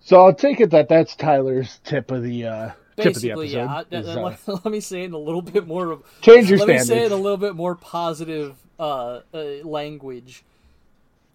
so 0.00 0.20
I'll 0.24 0.34
take 0.34 0.60
it 0.60 0.70
that 0.70 0.88
that's 0.88 1.14
Tyler's 1.16 1.80
tip 1.84 2.10
of 2.10 2.22
the 2.22 2.46
uh, 2.46 2.70
tip 2.96 3.14
of 3.16 3.22
the 3.22 3.28
Basically, 3.30 3.56
episode. 3.56 3.56
yeah. 3.58 3.84
I- 3.92 3.96
is, 4.00 4.08
uh, 4.08 4.22
let, 4.46 4.64
let 4.64 4.72
me 4.72 4.80
say 4.80 5.02
it 5.02 5.06
in 5.06 5.12
a 5.12 5.18
little 5.18 5.42
bit 5.42 5.66
more 5.66 5.90
of 5.92 6.02
change 6.22 6.48
your 6.50 6.58
let 6.58 6.68
me 6.68 6.78
say 6.78 7.00
it 7.02 7.06
in 7.06 7.12
a 7.12 7.16
little 7.16 7.36
bit 7.36 7.54
more 7.54 7.74
positive 7.74 8.56
uh, 8.78 9.20
uh, 9.34 9.38
language. 9.64 10.44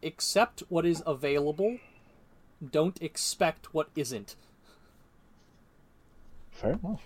Accept 0.04 0.64
what 0.70 0.86
is 0.86 1.02
available. 1.06 1.80
Don't 2.72 3.02
expect 3.02 3.74
what 3.74 3.90
isn't. 3.96 4.36
Fair 6.52 6.74
enough. 6.84 7.02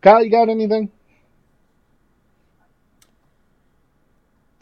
Kyle, 0.00 0.24
you 0.24 0.30
got 0.30 0.48
anything? 0.48 0.90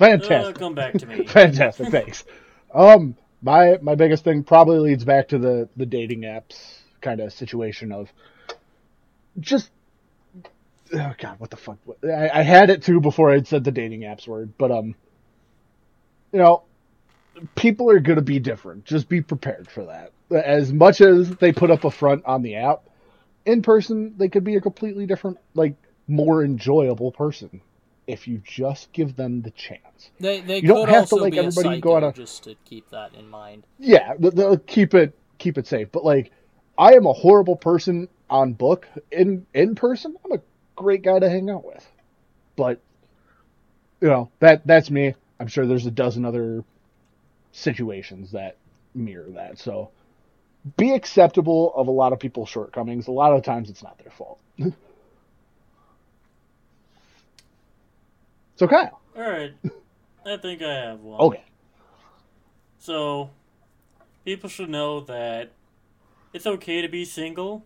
Uh, 0.01 0.05
Fantastic. 0.07 0.59
come 0.59 0.75
back 0.75 0.95
to 0.95 1.07
me. 1.07 1.25
Fantastic, 1.27 1.89
thanks. 1.89 2.25
Um, 2.73 3.17
my 3.43 3.79
my 3.83 3.95
biggest 3.95 4.25
thing 4.25 4.45
probably 4.45 4.79
leads 4.79 5.05
back 5.05 5.29
to 5.29 5.39
the 5.39 5.69
the 5.77 5.87
dating 5.87 6.23
apps 6.23 6.79
kind 7.01 7.21
of 7.21 7.33
situation 7.33 7.93
of 7.93 8.13
just 9.41 9.71
oh 10.95 11.15
god, 11.19 11.39
what 11.39 11.51
the 11.51 11.57
fuck? 11.57 11.79
I, 12.05 12.31
I 12.31 12.43
had 12.43 12.71
it 12.71 12.83
too 12.83 13.01
before 13.01 13.33
I'd 13.33 13.47
said 13.47 13.65
the 13.65 13.73
dating 13.73 14.03
apps 14.03 14.27
word, 14.27 14.53
but 14.59 14.71
um, 14.71 14.95
you 16.33 16.39
know, 16.41 16.65
people 17.57 17.91
are 17.91 18.01
gonna 18.01 18.23
be 18.23 18.39
different. 18.41 18.85
Just 18.85 19.09
be 19.09 19.23
prepared 19.23 19.71
for 19.71 19.87
that. 19.87 20.13
As 20.45 20.73
much 20.73 21.01
as 21.01 21.31
they 21.37 21.53
put 21.53 21.71
up 21.71 21.85
a 21.85 21.91
front 21.91 22.25
on 22.27 22.43
the 22.43 22.57
app, 22.57 22.81
in 23.47 23.63
person 23.63 24.15
they 24.17 24.29
could 24.29 24.45
be 24.45 24.57
a 24.57 24.61
completely 24.61 25.07
different, 25.07 25.39
like 25.55 25.77
more 26.09 26.45
enjoyable 26.45 27.13
person 27.13 27.63
if 28.07 28.27
you 28.29 28.41
just 28.45 28.93
give 28.93 29.17
them 29.17 29.43
the 29.43 29.51
chance. 29.53 30.11
They 30.21 30.41
they 30.41 30.61
You 30.61 30.69
don't 30.69 30.89
have 30.89 31.09
to 31.11 31.17
like 31.17 31.37
everybody 31.37 31.81
go 31.81 31.97
on 31.97 32.05
a- 32.05 32.15
just 32.15 32.45
to 32.45 32.57
keep 32.65 32.91
that 32.91 33.15
in 33.15 33.29
mind. 33.29 33.67
yeah, 33.79 34.15
they'll 34.19 34.59
keep 34.59 34.95
it 34.95 35.19
keep 35.39 35.59
it 35.59 35.67
safe. 35.67 35.89
But 35.93 36.05
like, 36.05 36.33
I 36.79 36.95
am 36.95 37.07
a 37.07 37.13
horrible 37.13 37.57
person 37.57 38.09
on 38.31 38.55
book. 38.55 38.87
In 39.13 39.47
in 39.55 39.75
person, 39.75 40.17
I'm 40.25 40.33
a 40.39 40.43
great 40.77 41.03
guy 41.03 41.19
to 41.19 41.29
hang 41.31 41.51
out 41.51 41.65
with. 41.65 41.87
But 42.57 42.83
you 44.01 44.09
know 44.09 44.33
that 44.41 44.67
that's 44.67 44.91
me. 44.91 45.15
I'm 45.41 45.47
sure 45.47 45.67
there's 45.67 45.87
a 45.87 45.91
dozen 45.91 46.25
other 46.25 46.65
situations 47.53 48.33
that 48.33 48.57
mirror 48.95 49.31
that. 49.31 49.59
So 49.59 49.91
be 50.77 50.93
acceptable 50.93 51.73
of 51.75 51.89
a 51.89 51.91
lot 51.91 52.13
of 52.13 52.19
people's 52.19 52.49
shortcomings. 52.49 53.07
A 53.07 53.13
lot 53.13 53.33
of 53.33 53.43
times, 53.43 53.71
it's 53.71 53.83
not 53.83 53.99
their 53.99 54.11
fault. 54.11 54.41
so 58.57 58.67
Kyle, 58.67 59.01
Alright. 59.17 59.55
I 60.27 60.37
think 60.37 60.63
I 60.63 60.75
have 60.75 61.01
one. 61.01 61.21
okay, 61.21 61.45
So, 62.79 63.31
people 64.25 64.49
should 64.49 64.71
know 64.71 65.01
that 65.01 65.51
it's 66.33 66.47
okay 66.47 66.83
to 66.83 66.89
be 66.89 67.05
single. 67.05 67.65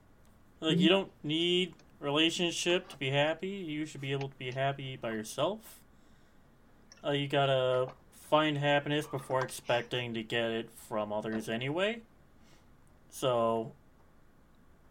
Like, 0.61 0.79
you 0.79 0.89
mm-hmm. 0.89 0.95
don't 0.95 1.11
need 1.25 1.75
relationship 1.99 2.89
to 2.89 2.97
be 2.97 3.11
happy. 3.11 3.49
You 3.49 3.85
should 3.85 4.01
be 4.01 4.12
able 4.12 4.29
to 4.29 4.37
be 4.37 4.53
happy 4.53 4.97
by 4.97 5.11
yourself. 5.11 5.81
Uh, 7.05 7.11
you 7.11 7.28
gotta 7.28 7.88
find 8.12 8.59
happiness 8.59 9.07
before 9.07 9.42
expecting 9.42 10.14
to 10.14 10.22
get 10.22 10.50
it 10.50 10.70
from 10.88 11.12
others 11.12 11.48
anyway. 11.48 12.00
So, 13.11 13.72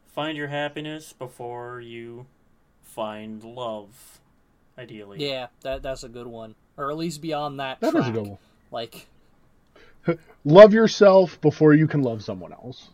find 0.07 0.37
your 0.37 0.47
happiness 0.47 1.13
before 1.13 1.81
you 1.81 2.27
find 2.83 3.43
love, 3.43 4.19
ideally. 4.77 5.17
Yeah, 5.19 5.47
that 5.61 5.81
that's 5.81 6.03
a 6.03 6.09
good 6.09 6.27
one, 6.27 6.55
or 6.77 6.91
at 6.91 6.97
least 6.97 7.21
beyond 7.21 7.59
that. 7.59 7.79
that 7.79 7.91
track. 7.91 8.03
is 8.03 8.09
a 8.09 8.11
good 8.11 8.27
one. 8.27 8.37
Like, 8.71 9.07
Love 10.45 10.73
yourself 10.73 11.39
before 11.41 11.73
you 11.73 11.87
can 11.87 12.01
love 12.01 12.23
someone 12.23 12.51
else. 12.51 12.89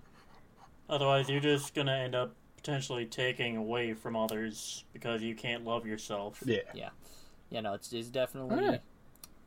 Otherwise, 0.89 1.29
you're 1.29 1.39
just 1.39 1.73
gonna 1.73 1.93
end 1.93 2.15
up 2.15 2.33
potentially 2.55 3.05
taking 3.05 3.57
away 3.57 3.93
from 3.93 4.15
others 4.15 4.83
because 4.93 5.21
you 5.21 5.35
can't 5.35 5.65
love 5.65 5.85
yourself. 5.85 6.41
Yeah. 6.45 6.59
Yeah. 6.73 6.89
You 7.49 7.61
know, 7.61 7.73
it's 7.73 7.91
it's 7.93 8.09
definitely. 8.09 8.57
Alright. 8.57 8.81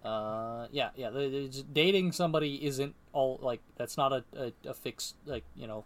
Uh, 0.05 0.67
yeah, 0.73 0.91
yeah. 0.97 1.11
the- 1.11 1.29
the- 1.29 1.65
Dating 1.73 2.13
somebody 2.13 2.65
isn't 2.65 2.95
all 3.13 3.39
like 3.43 3.61
that's 3.77 3.97
not 3.97 4.13
a, 4.13 4.25
a, 4.37 4.53
a 4.71 4.75
fixed 4.75 5.17
like 5.27 5.45
you 5.57 5.67
know 5.67 5.85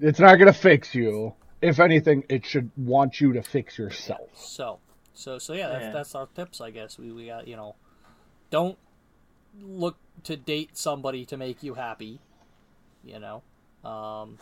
It's 0.00 0.20
not 0.20 0.36
going 0.36 0.52
to 0.52 0.58
fix 0.58 0.94
you. 0.94 1.34
If 1.62 1.80
anything, 1.80 2.24
it 2.28 2.44
should 2.44 2.70
want 2.76 3.20
you 3.20 3.32
to 3.32 3.42
fix 3.42 3.78
yourself. 3.78 4.28
So, 4.34 4.78
so, 5.14 5.38
so 5.38 5.52
yeah, 5.54 5.68
that's, 5.68 5.84
Yeah. 5.84 5.92
that's 5.92 6.14
our 6.14 6.26
tips, 6.34 6.60
I 6.60 6.70
guess. 6.70 6.98
We, 6.98 7.10
we 7.12 7.26
got, 7.26 7.48
you 7.48 7.56
know, 7.56 7.74
don't 8.50 8.76
look 9.62 9.96
to 10.24 10.36
date 10.36 10.76
somebody 10.76 11.24
to 11.26 11.36
make 11.36 11.62
you 11.62 11.74
happy, 11.74 12.20
you 13.04 13.18
know. 13.18 13.42
Um, 13.88 14.38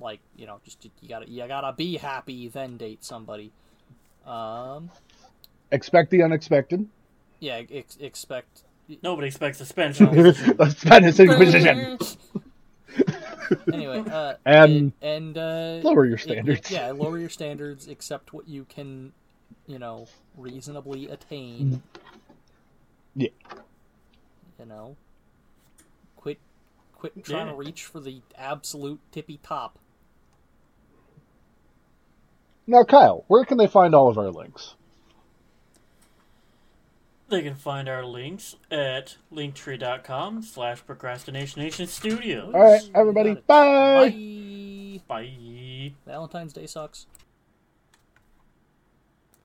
like, 0.00 0.20
you 0.36 0.46
know, 0.46 0.60
just 0.64 0.84
you 0.84 1.08
gotta, 1.08 1.30
you 1.30 1.46
gotta 1.48 1.72
be 1.72 1.96
happy, 1.96 2.48
then 2.48 2.76
date 2.76 3.02
somebody. 3.04 3.50
Um, 4.26 4.90
Expect 5.72 6.10
the 6.10 6.22
unexpected. 6.22 6.86
Yeah, 7.40 7.62
ex- 7.70 7.96
expect. 7.98 8.64
Nobody 9.02 9.28
expects 9.28 9.58
suspension. 9.58 10.34
Spanish 10.70 11.18
Inquisition. 11.20 11.98
anyway, 13.72 14.04
uh, 14.10 14.34
And 14.44 14.92
and 15.02 15.38
uh, 15.38 15.80
lower 15.82 16.04
your 16.06 16.18
it- 16.24 16.44
it- 16.46 16.64
standards. 16.64 16.70
yeah, 16.70 16.92
lower 16.92 17.18
your 17.18 17.28
standards. 17.30 17.88
Accept 17.88 18.32
what 18.32 18.48
you 18.48 18.64
can, 18.64 19.12
you 19.66 19.78
know, 19.78 20.08
reasonably 20.36 21.08
attain. 21.08 21.82
Yeah. 23.14 23.30
You 24.58 24.66
know, 24.66 24.96
quit, 26.16 26.38
quit 26.94 27.24
trying 27.24 27.46
Yeah. 27.46 27.52
to 27.52 27.54
reach 27.54 27.84
for 27.84 28.00
the 28.00 28.22
absolute 28.36 29.00
tippy 29.12 29.38
top. 29.42 29.78
Now, 32.66 32.84
Kyle, 32.84 33.24
where 33.28 33.44
can 33.44 33.58
they 33.58 33.66
find 33.68 33.94
all 33.94 34.08
of 34.08 34.18
our 34.18 34.30
links? 34.30 34.74
They 37.28 37.42
can 37.42 37.54
find 37.54 37.88
our 37.88 38.04
links 38.04 38.56
at 38.70 39.16
linktree.com 39.32 40.42
slash 40.42 40.84
procrastination 40.86 41.86
studios. 41.86 42.54
All 42.54 42.60
right, 42.60 42.90
everybody, 42.94 43.34
bye. 43.34 44.10
Bye. 44.10 45.00
Bye. 45.08 45.92
Valentine's 46.06 46.52
Day 46.52 46.66
sucks. 46.66 47.06